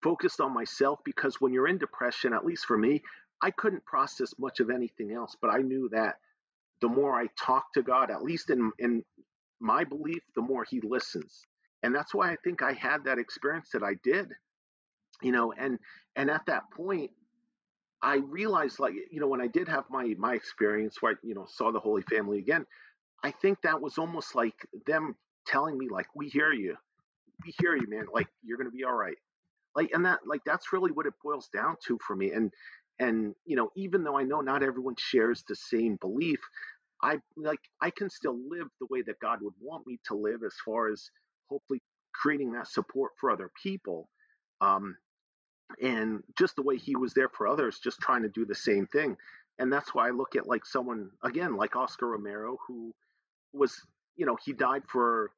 focused 0.03 0.41
on 0.41 0.53
myself 0.53 0.99
because 1.05 1.41
when 1.41 1.53
you're 1.53 1.69
in 1.69 1.79
depression, 1.79 2.35
at 2.35 2.45
least 2.45 2.67
for 2.67 2.77
me, 2.77 3.03
I 3.43 3.51
couldn't 3.51 3.85
process 3.85 4.35
much 4.39 4.61
of 4.61 4.71
anything 4.71 5.13
else, 5.13 5.37
but 5.41 5.51
I 5.51 5.59
knew 5.59 5.89
that 5.93 6.17
the 6.85 6.89
more 6.91 7.19
I 7.19 7.29
talk 7.43 7.73
to 7.73 7.83
God, 7.83 8.11
at 8.11 8.23
least 8.23 8.51
in, 8.51 8.71
in 8.79 9.03
my 9.59 9.85
belief, 9.85 10.21
the 10.37 10.43
more 10.43 10.67
He 10.69 10.83
listens. 10.83 11.47
And 11.83 11.95
that's 11.95 12.13
why 12.13 12.31
I 12.31 12.37
think 12.45 12.63
I 12.63 12.75
had 12.75 13.05
that 13.05 13.19
experience 13.19 13.71
that 13.73 13.83
I 13.83 13.95
did. 14.05 14.29
You 15.23 15.33
know, 15.33 15.55
and 15.57 15.79
and 16.15 16.31
at 16.31 16.45
that 16.47 16.65
point, 16.77 17.11
I 18.03 18.17
realized 18.17 18.81
like, 18.81 18.93
you 19.11 19.19
know, 19.19 19.29
when 19.29 19.41
I 19.41 19.47
did 19.47 19.67
have 19.67 19.85
my 19.89 20.15
my 20.19 20.35
experience 20.35 21.01
where 21.01 21.13
I, 21.13 21.15
you 21.23 21.35
know, 21.35 21.47
saw 21.49 21.73
the 21.73 21.81
Holy 21.81 22.03
Family 22.03 22.39
again, 22.39 22.67
I 23.23 23.31
think 23.31 23.63
that 23.63 23.81
was 23.81 23.97
almost 23.97 24.35
like 24.35 24.67
them 24.87 25.17
telling 25.47 25.79
me, 25.79 25.89
like, 25.91 26.09
we 26.15 26.29
hear 26.29 26.53
you. 26.53 26.77
We 27.47 27.55
hear 27.61 27.77
you, 27.77 27.89
man. 27.89 28.05
Like 28.13 28.29
you're 28.43 28.59
gonna 28.59 28.71
be 28.71 28.85
all 28.85 28.93
right. 28.93 29.17
Like 29.75 29.91
and 29.95 30.05
that 30.05 30.19
like 30.27 30.43
that's 30.45 30.71
really 30.71 30.93
what 30.93 31.07
it 31.07 31.15
boils 31.25 31.49
down 31.49 31.77
to 31.87 31.99
for 32.07 32.15
me. 32.15 32.33
And 32.33 32.53
and 32.99 33.35
you 33.45 33.57
know 33.57 33.71
even 33.77 34.05
though 34.05 34.17
i 34.17 34.23
know 34.23 34.41
not 34.41 34.63
everyone 34.63 34.95
shares 34.99 35.45
the 35.49 35.57
same 35.57 35.97
belief 36.01 36.39
I 37.05 37.19
like 37.37 37.61
I 37.83 37.91
can 37.91 38.09
still 38.09 38.39
live 38.49 38.69
the 38.81 38.87
way 38.91 39.03
that 39.03 39.21
God 39.21 39.41
would 39.43 39.55
want 39.61 39.87
me 39.87 39.99
to 40.07 40.15
live 40.15 40.43
as 40.45 40.55
far 40.65 40.91
as 40.91 41.11
hopefully 41.51 41.81
creating 42.15 42.53
that 42.53 42.69
support 42.69 43.13
for 43.21 43.31
other 43.31 43.51
people. 43.63 44.09
Um, 44.63 44.97
and 45.83 46.23
just 46.39 46.57
the 46.57 46.63
way 46.63 46.79
he 46.79 46.97
was 46.97 47.13
there 47.13 47.29
for 47.29 47.47
others, 47.47 47.79
just 47.79 48.01
trying 48.01 48.23
to 48.23 48.29
do 48.29 48.47
the 48.47 48.55
same 48.55 48.87
thing. 48.87 49.17
And 49.59 49.73
that's 49.73 49.95
why 49.95 50.09
I 50.09 50.11
look 50.13 50.35
at 50.35 50.47
like 50.47 50.65
someone 50.65 51.11
again, 51.23 51.57
like 51.57 51.77
Oscar 51.77 52.09
Romero, 52.09 52.57
who 52.67 52.95
was, 53.53 53.81
you 54.17 54.25
know, 54.25 54.37
he 54.43 54.53
died 54.53 54.83
for 54.89 55.31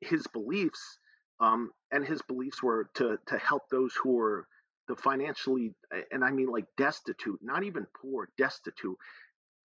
his 0.00 0.26
beliefs, 0.28 0.98
um, 1.40 1.70
and 1.92 2.06
his 2.06 2.22
beliefs 2.22 2.62
were 2.62 2.88
to 2.94 3.18
to 3.26 3.38
help 3.38 3.68
those 3.70 3.94
who 3.94 4.14
were 4.14 4.46
the 4.88 4.96
financially, 4.96 5.74
and 6.10 6.24
I 6.24 6.30
mean 6.30 6.48
like 6.48 6.64
destitute, 6.78 7.38
not 7.42 7.62
even 7.62 7.86
poor, 8.00 8.28
destitute 8.38 8.96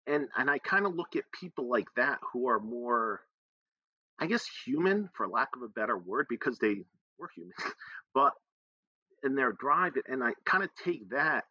and 0.07 0.29
and 0.37 0.51
I 0.51 0.59
kind 0.59 0.87
of 0.87 0.95
look 0.95 1.17
at 1.17 1.25
people 1.39 1.69
like 1.69 1.89
that 1.97 2.19
who 2.33 2.49
are 2.49 2.61
more, 2.61 3.21
I 4.21 4.27
guess, 4.27 4.45
human 4.65 5.09
for 5.15 5.29
lack 5.29 5.49
of 5.57 5.63
a 5.63 5.69
better 5.69 5.99
word, 5.99 6.27
because 6.29 6.59
they 6.59 6.85
were 7.19 7.31
human, 7.35 7.55
but 8.15 8.33
in 9.25 9.35
their 9.35 9.53
drive, 9.53 9.93
and 10.09 10.23
I 10.23 10.33
kind 10.45 10.65
of 10.65 10.71
take 10.83 11.09
that, 11.11 11.45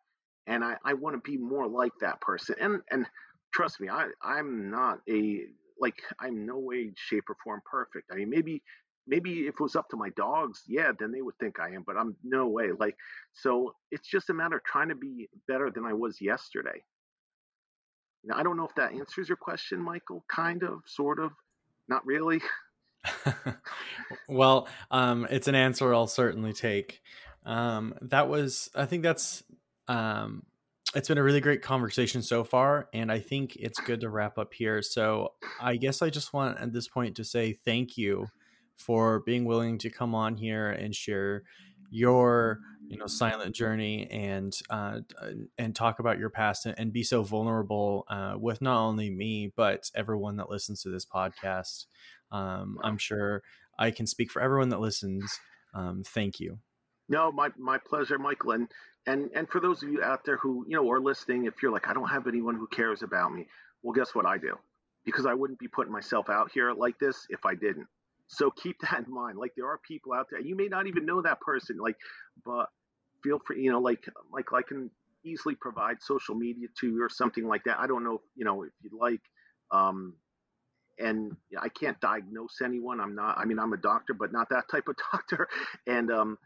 and 0.48 0.64
I 0.64 0.76
I 0.86 0.94
want 0.94 1.16
to 1.16 1.32
be 1.32 1.38
more 1.38 1.68
like 1.68 1.94
that 2.02 2.22
person, 2.22 2.56
and 2.60 2.82
and 2.92 3.06
trust 3.54 3.80
me, 3.80 3.90
I 3.90 4.08
I'm 4.22 4.70
not 4.70 5.00
a 5.10 5.42
like 5.80 5.96
I'm 6.20 6.46
no 6.46 6.60
way, 6.60 6.92
shape, 6.96 7.26
or 7.30 7.36
form 7.44 7.62
perfect. 7.70 8.10
I 8.12 8.16
mean, 8.16 8.30
maybe 8.30 8.62
maybe 9.08 9.48
if 9.48 9.56
it 9.56 9.60
was 9.60 9.76
up 9.76 9.90
to 9.90 9.98
my 9.98 10.10
dogs, 10.12 10.62
yeah, 10.68 10.92
then 10.98 11.12
they 11.12 11.22
would 11.22 11.38
think 11.40 11.60
I 11.60 11.70
am, 11.70 11.84
but 11.86 11.98
I'm 11.98 12.16
no 12.24 12.48
way. 12.48 12.70
Like, 12.78 12.96
so 13.34 13.74
it's 13.92 14.08
just 14.08 14.30
a 14.30 14.34
matter 14.34 14.58
of 14.58 14.64
trying 14.64 14.90
to 14.90 14.96
be 14.96 15.28
better 15.48 15.70
than 15.72 15.86
I 15.86 15.94
was 15.94 16.22
yesterday. 16.22 16.84
I 18.32 18.44
don't 18.44 18.58
know 18.58 18.66
if 18.66 18.76
that 18.76 18.94
answers 18.94 19.28
your 19.28 19.38
question, 19.38 19.80
Michael. 19.80 20.24
Kind 20.28 20.64
of, 20.64 20.80
sort 20.86 21.20
of, 21.20 21.32
not 21.88 22.06
really. 22.06 22.42
well, 24.30 24.68
um, 24.92 25.28
it's 25.30 25.48
an 25.48 25.56
answer 25.56 25.94
I'll 25.94 26.08
certainly 26.08 26.54
take. 26.54 27.02
Um, 27.46 27.96
that 28.02 28.30
was, 28.30 28.70
I 28.76 28.86
think 28.86 29.04
that's, 29.04 29.44
um, 29.88 30.44
it's 30.96 31.08
been 31.08 31.18
a 31.18 31.24
really 31.24 31.42
great 31.42 31.62
conversation 31.62 32.22
so 32.22 32.44
far, 32.44 32.88
and 32.94 33.12
I 33.12 33.20
think 33.20 33.56
it's 33.56 33.80
good 33.80 34.02
to 34.02 34.10
wrap 34.10 34.38
up 34.38 34.54
here. 34.54 34.82
So 34.82 35.34
I 35.60 35.76
guess 35.76 36.02
I 36.02 36.10
just 36.10 36.34
want 36.34 36.60
at 36.60 36.72
this 36.72 36.88
point 36.88 37.16
to 37.16 37.24
say 37.24 37.54
thank 37.54 37.98
you 37.98 38.28
for 38.78 39.22
being 39.22 39.46
willing 39.46 39.78
to 39.80 39.90
come 39.90 40.14
on 40.14 40.36
here 40.38 40.70
and 40.70 40.94
share 40.94 41.44
your 41.94 42.60
you 42.88 42.98
know 42.98 43.06
silent 43.06 43.56
journey 43.56 44.08
and 44.10 44.58
uh, 44.70 45.00
and 45.58 45.76
talk 45.76 46.00
about 46.00 46.18
your 46.18 46.30
past 46.30 46.66
and, 46.66 46.92
be 46.92 47.04
so 47.04 47.24
vulnerable 47.24 48.06
uh, 48.10 48.36
with 48.38 48.62
not 48.62 48.82
only 48.82 49.10
me 49.10 49.52
but 49.56 49.90
everyone 49.96 50.38
that 50.38 50.50
listens 50.50 50.82
to 50.82 50.90
this 50.90 51.06
podcast. 51.06 51.86
Um, 52.32 52.80
I'm 52.84 52.98
sure 52.98 53.44
I 53.78 53.92
can 53.92 54.08
speak 54.08 54.32
for 54.32 54.42
everyone 54.42 54.70
that 54.70 54.80
listens. 54.80 55.40
Um, 55.76 56.04
thank 56.06 56.40
you. 56.40 56.60
No, 57.10 57.32
my 57.32 57.50
my 57.58 57.78
pleasure, 57.78 58.18
Michael. 58.18 58.52
And 58.52 58.68
and 59.06 59.30
and 59.36 59.48
for 59.48 59.60
those 59.60 59.84
of 59.84 59.90
you 59.90 60.04
out 60.04 60.26
there 60.26 60.38
who 60.38 60.66
you 60.68 60.76
know 60.76 60.92
are 60.92 61.00
listening, 61.00 61.46
if 61.46 61.62
you're 61.62 61.72
like, 61.72 61.88
I 61.88 61.94
don't 61.94 62.10
have 62.10 62.28
anyone 62.28 62.56
who 62.56 62.68
cares 62.68 63.04
about 63.04 63.34
me, 63.34 63.48
well, 63.84 63.94
guess 63.94 64.16
what 64.16 64.26
I 64.26 64.38
do? 64.38 64.58
Because 65.06 65.26
I 65.26 65.34
wouldn't 65.34 65.60
be 65.60 65.68
putting 65.68 65.94
myself 65.94 66.30
out 66.30 66.52
here 66.52 66.74
like 66.74 66.98
this 66.98 67.28
if 67.30 67.46
I 67.46 67.54
didn't. 67.54 67.88
So 68.34 68.52
keep 68.52 68.80
that 68.92 69.06
in 69.06 69.14
mind. 69.14 69.38
Like 69.38 69.54
there 69.56 69.68
are 69.68 69.80
people 69.88 70.14
out 70.14 70.28
there, 70.30 70.42
you 70.42 70.56
may 70.56 70.68
not 70.68 70.88
even 70.88 71.06
know 71.06 71.22
that 71.22 71.42
person, 71.42 71.78
like, 71.78 71.98
but 72.46 72.68
feel 73.24 73.40
free, 73.46 73.62
you 73.64 73.72
know, 73.72 73.80
like 73.80 74.06
like 74.32 74.54
I 74.54 74.62
can 74.62 74.90
easily 75.26 75.56
provide 75.56 76.02
social 76.02 76.36
media 76.36 76.68
to 76.82 76.88
you 76.90 77.04
or 77.04 77.10
something 77.10 77.48
like 77.48 77.64
that. 77.66 77.80
I 77.80 77.88
don't 77.88 78.04
know, 78.04 78.22
you 78.36 78.46
know, 78.46 78.64
if 78.64 78.72
you'd 78.82 78.94
like. 78.94 79.22
Um, 79.72 80.16
and 81.00 81.36
I 81.60 81.70
can't 81.70 82.00
diagnose 82.02 82.62
anyone. 82.64 83.00
I'm 83.00 83.16
not. 83.16 83.38
I 83.38 83.46
mean, 83.46 83.60
I'm 83.60 83.74
a 83.74 83.78
doctor, 83.78 84.14
but 84.14 84.32
not 84.32 84.50
that 84.50 84.66
type 84.70 84.88
of 84.88 84.96
doctor. 85.12 85.48
And 85.88 86.12
um, 86.12 86.38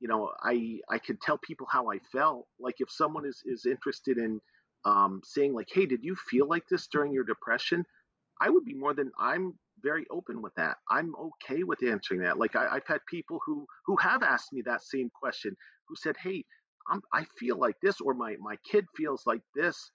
you 0.00 0.08
know, 0.08 0.32
I 0.42 0.80
I 0.90 0.98
could 0.98 1.20
tell 1.20 1.38
people 1.38 1.66
how 1.70 1.90
I 1.90 1.98
felt. 2.10 2.46
Like 2.58 2.76
if 2.80 2.90
someone 2.90 3.24
is 3.26 3.42
is 3.46 3.66
interested 3.66 4.18
in 4.18 4.40
um, 4.84 5.20
saying 5.24 5.54
like, 5.54 5.68
"Hey, 5.72 5.86
did 5.86 6.02
you 6.02 6.16
feel 6.16 6.48
like 6.48 6.64
this 6.68 6.88
during 6.88 7.12
your 7.12 7.24
depression?" 7.24 7.84
I 8.40 8.50
would 8.50 8.64
be 8.64 8.74
more 8.74 8.94
than 8.94 9.12
I'm 9.18 9.54
very 9.82 10.06
open 10.10 10.42
with 10.42 10.54
that. 10.56 10.76
I'm 10.90 11.14
okay 11.16 11.62
with 11.62 11.82
answering 11.82 12.20
that. 12.22 12.38
Like 12.38 12.56
I, 12.56 12.74
have 12.74 12.86
had 12.86 13.00
people 13.08 13.40
who 13.44 13.66
who 13.86 13.96
have 13.96 14.22
asked 14.22 14.52
me 14.52 14.62
that 14.62 14.82
same 14.82 15.10
question, 15.10 15.56
who 15.88 15.96
said, 15.96 16.16
"Hey, 16.16 16.44
I'm, 16.88 17.02
I 17.12 17.24
feel 17.38 17.58
like 17.58 17.76
this, 17.82 18.00
or 18.00 18.14
my 18.14 18.36
my 18.40 18.56
kid 18.70 18.86
feels 18.96 19.26
like 19.26 19.42
this." 19.54 19.90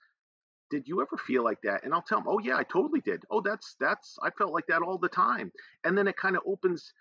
Did 0.69 0.87
you 0.87 1.01
ever 1.01 1.17
feel 1.25 1.43
like 1.43 1.61
that? 1.63 1.85
And 1.85 1.93
I'll 1.93 2.01
tell 2.01 2.19
them, 2.19 2.27
"Oh 2.27 2.39
yeah, 2.39 2.57
I 2.57 2.63
totally 2.63 3.01
did. 3.01 3.23
Oh, 3.31 3.41
that's 3.41 3.75
that's 3.79 4.17
I 4.21 4.29
felt 4.31 4.53
like 4.53 4.67
that 4.67 4.81
all 4.81 4.97
the 4.97 5.09
time." 5.09 5.51
And 5.83 5.97
then 5.97 6.07
it 6.07 6.17
kind 6.17 6.35
of 6.35 6.43
opens 6.45 6.93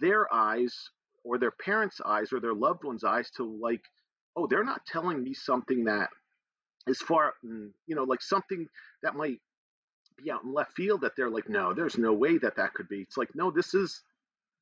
their 0.00 0.32
eyes 0.32 0.74
or 1.24 1.38
their 1.38 1.52
parents' 1.52 2.00
eyes 2.04 2.32
or 2.32 2.40
their 2.40 2.54
loved 2.54 2.84
ones' 2.84 3.04
eyes 3.04 3.30
to 3.32 3.44
like, 3.44 3.82
"Oh, 4.36 4.46
they're 4.46 4.64
not 4.64 4.86
telling 4.86 5.22
me 5.22 5.34
something 5.34 5.84
that 5.84 6.10
is 6.86 7.00
far, 7.00 7.34
mm, 7.44 7.70
you 7.86 7.96
know, 7.96 8.04
like 8.04 8.22
something 8.22 8.66
that 9.02 9.14
might 9.14 9.40
be 10.16 10.30
out 10.30 10.44
in 10.44 10.52
left 10.52 10.72
field 10.76 11.02
that 11.02 11.12
they're 11.16 11.30
like, 11.30 11.48
no, 11.48 11.74
there's 11.74 11.98
no 11.98 12.12
way 12.12 12.38
that 12.38 12.56
that 12.56 12.74
could 12.74 12.88
be. 12.88 13.00
It's 13.00 13.16
like, 13.16 13.30
no, 13.34 13.50
this 13.50 13.74
is 13.74 14.02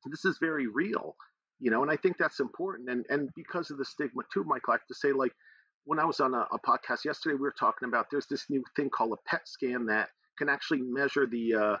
this 0.05 0.25
is 0.25 0.37
very 0.39 0.67
real, 0.67 1.15
you 1.59 1.71
know, 1.71 1.81
and 1.81 1.91
I 1.91 1.97
think 1.97 2.17
that's 2.17 2.39
important. 2.39 2.89
And 2.89 3.05
and 3.09 3.29
because 3.35 3.71
of 3.71 3.77
the 3.77 3.85
stigma 3.85 4.23
too, 4.33 4.43
Michael, 4.43 4.73
I 4.73 4.75
have 4.75 4.87
to 4.87 4.95
say, 4.95 5.11
like, 5.11 5.33
when 5.85 5.99
I 5.99 6.05
was 6.05 6.19
on 6.19 6.33
a, 6.33 6.47
a 6.51 6.59
podcast 6.59 7.05
yesterday, 7.05 7.35
we 7.35 7.41
were 7.41 7.55
talking 7.57 7.87
about 7.87 8.07
there's 8.11 8.27
this 8.27 8.45
new 8.49 8.63
thing 8.75 8.89
called 8.89 9.13
a 9.13 9.29
PET 9.29 9.47
scan 9.47 9.85
that 9.87 10.09
can 10.37 10.49
actually 10.49 10.81
measure 10.81 11.25
the 11.27 11.55
uh, 11.55 11.77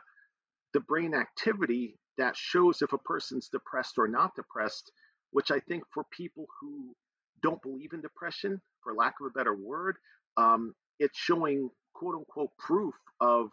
the 0.73 0.79
brain 0.81 1.13
activity 1.13 1.97
that 2.17 2.35
shows 2.37 2.81
if 2.81 2.93
a 2.93 2.97
person's 2.99 3.49
depressed 3.49 3.95
or 3.97 4.07
not 4.07 4.35
depressed. 4.35 4.91
Which 5.31 5.51
I 5.51 5.59
think 5.59 5.83
for 5.93 6.05
people 6.11 6.45
who 6.61 6.95
don't 7.43 7.61
believe 7.61 7.93
in 7.93 8.01
depression, 8.01 8.61
for 8.81 8.93
lack 8.93 9.15
of 9.19 9.27
a 9.27 9.31
better 9.31 9.55
word, 9.55 9.97
um, 10.37 10.73
it's 10.99 11.17
showing 11.17 11.69
quote 11.93 12.15
unquote 12.15 12.51
proof 12.57 12.95
of 13.19 13.49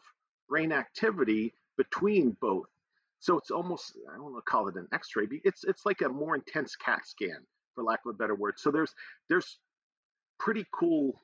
brain 0.48 0.72
activity 0.72 1.54
between 1.76 2.36
both. 2.40 2.66
So 3.20 3.38
it's 3.38 3.50
almost 3.50 3.96
I 4.10 4.14
don't 4.16 4.24
want 4.32 4.36
to 4.44 4.50
call 4.50 4.68
it 4.68 4.76
an 4.76 4.88
X-ray. 4.92 5.26
but 5.26 5.38
It's 5.44 5.64
it's 5.64 5.86
like 5.86 6.00
a 6.02 6.08
more 6.08 6.34
intense 6.34 6.76
CAT 6.76 7.06
scan, 7.06 7.38
for 7.74 7.84
lack 7.84 8.00
of 8.06 8.14
a 8.14 8.18
better 8.18 8.34
word. 8.34 8.54
So 8.58 8.70
there's 8.70 8.94
there's 9.28 9.58
pretty 10.38 10.66
cool 10.72 11.20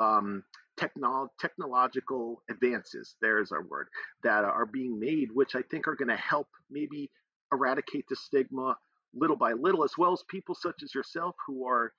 um, 0.00 0.44
technolo- 0.78 1.28
technological 1.40 2.42
advances. 2.50 3.16
There's 3.20 3.52
our 3.52 3.64
word 3.64 3.88
that 4.22 4.44
are 4.44 4.66
being 4.66 4.98
made, 4.98 5.30
which 5.32 5.54
I 5.56 5.62
think 5.62 5.88
are 5.88 5.96
going 5.96 6.08
to 6.08 6.16
help 6.16 6.48
maybe 6.70 7.10
eradicate 7.52 8.06
the 8.08 8.16
stigma 8.16 8.76
little 9.14 9.36
by 9.36 9.52
little, 9.52 9.84
as 9.84 9.92
well 9.96 10.12
as 10.12 10.22
people 10.28 10.54
such 10.54 10.82
as 10.82 10.94
yourself 10.94 11.36
who 11.46 11.66
are 11.66 11.92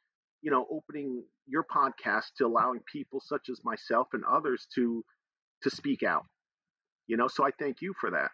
you 0.45 0.51
know, 0.51 0.67
opening 0.69 1.23
your 1.47 1.63
podcast 1.63 2.35
to 2.37 2.45
allowing 2.45 2.79
people 2.81 3.19
such 3.19 3.49
as 3.49 3.63
myself 3.63 4.09
and 4.13 4.23
others 4.31 4.67
to 4.75 5.03
to 5.63 5.71
speak 5.71 6.03
out. 6.03 6.23
You 7.07 7.17
know, 7.17 7.27
so 7.27 7.43
I 7.43 7.49
thank 7.57 7.81
you 7.81 7.95
for 7.99 8.11
that. 8.11 8.29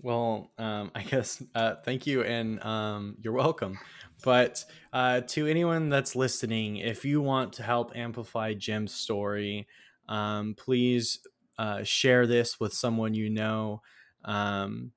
Well, 0.00 0.50
um, 0.58 0.90
I 0.96 1.04
guess 1.04 1.40
uh, 1.54 1.76
thank 1.84 2.08
you 2.08 2.24
and 2.24 2.60
um, 2.64 3.18
you're 3.20 3.32
welcome. 3.32 3.78
But 4.24 4.64
uh, 4.92 5.20
to 5.20 5.46
anyone 5.46 5.90
that's 5.90 6.16
listening, 6.16 6.78
if 6.78 7.04
you 7.04 7.20
want 7.20 7.52
to 7.54 7.62
help 7.62 7.96
amplify 7.96 8.52
Jim's 8.54 8.94
story, 8.94 9.68
um, 10.08 10.54
please 10.56 11.20
uh, 11.56 11.84
share 11.84 12.26
this 12.26 12.58
with 12.58 12.72
someone 12.72 13.14
you 13.14 13.30
know. 13.30 13.80
Um, 14.24 14.90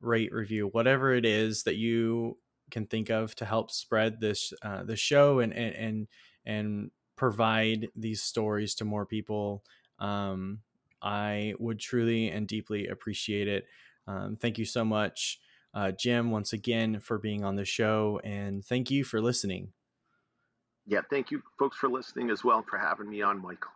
rate, 0.00 0.32
review, 0.32 0.68
whatever 0.68 1.14
it 1.14 1.26
is 1.26 1.62
that 1.64 1.76
you 1.76 2.38
can 2.72 2.86
think 2.86 3.10
of 3.10 3.36
to 3.36 3.44
help 3.44 3.70
spread 3.70 4.20
this 4.20 4.52
uh, 4.62 4.82
the 4.82 4.96
show 4.96 5.38
and 5.38 5.52
and 5.52 5.74
and, 5.76 6.08
and 6.44 6.90
provide 7.14 7.88
these 7.94 8.22
stories 8.22 8.74
to 8.74 8.84
more 8.84 9.06
people. 9.06 9.62
Um, 10.00 10.60
I 11.00 11.54
would 11.58 11.78
truly 11.78 12.28
and 12.28 12.48
deeply 12.48 12.88
appreciate 12.88 13.46
it. 13.46 13.66
Um, 14.08 14.36
thank 14.36 14.58
you 14.58 14.64
so 14.64 14.84
much, 14.84 15.38
uh, 15.74 15.92
Jim, 15.92 16.30
once 16.30 16.52
again 16.52 16.98
for 16.98 17.18
being 17.18 17.44
on 17.44 17.54
the 17.54 17.64
show, 17.64 18.20
and 18.24 18.64
thank 18.64 18.90
you 18.90 19.04
for 19.04 19.20
listening. 19.20 19.72
Yeah, 20.86 21.02
thank 21.10 21.30
you, 21.30 21.42
folks, 21.58 21.76
for 21.76 21.88
listening 21.88 22.30
as 22.30 22.42
well 22.42 22.64
for 22.68 22.78
having 22.78 23.08
me 23.08 23.22
on, 23.22 23.40
Michael. 23.40 23.70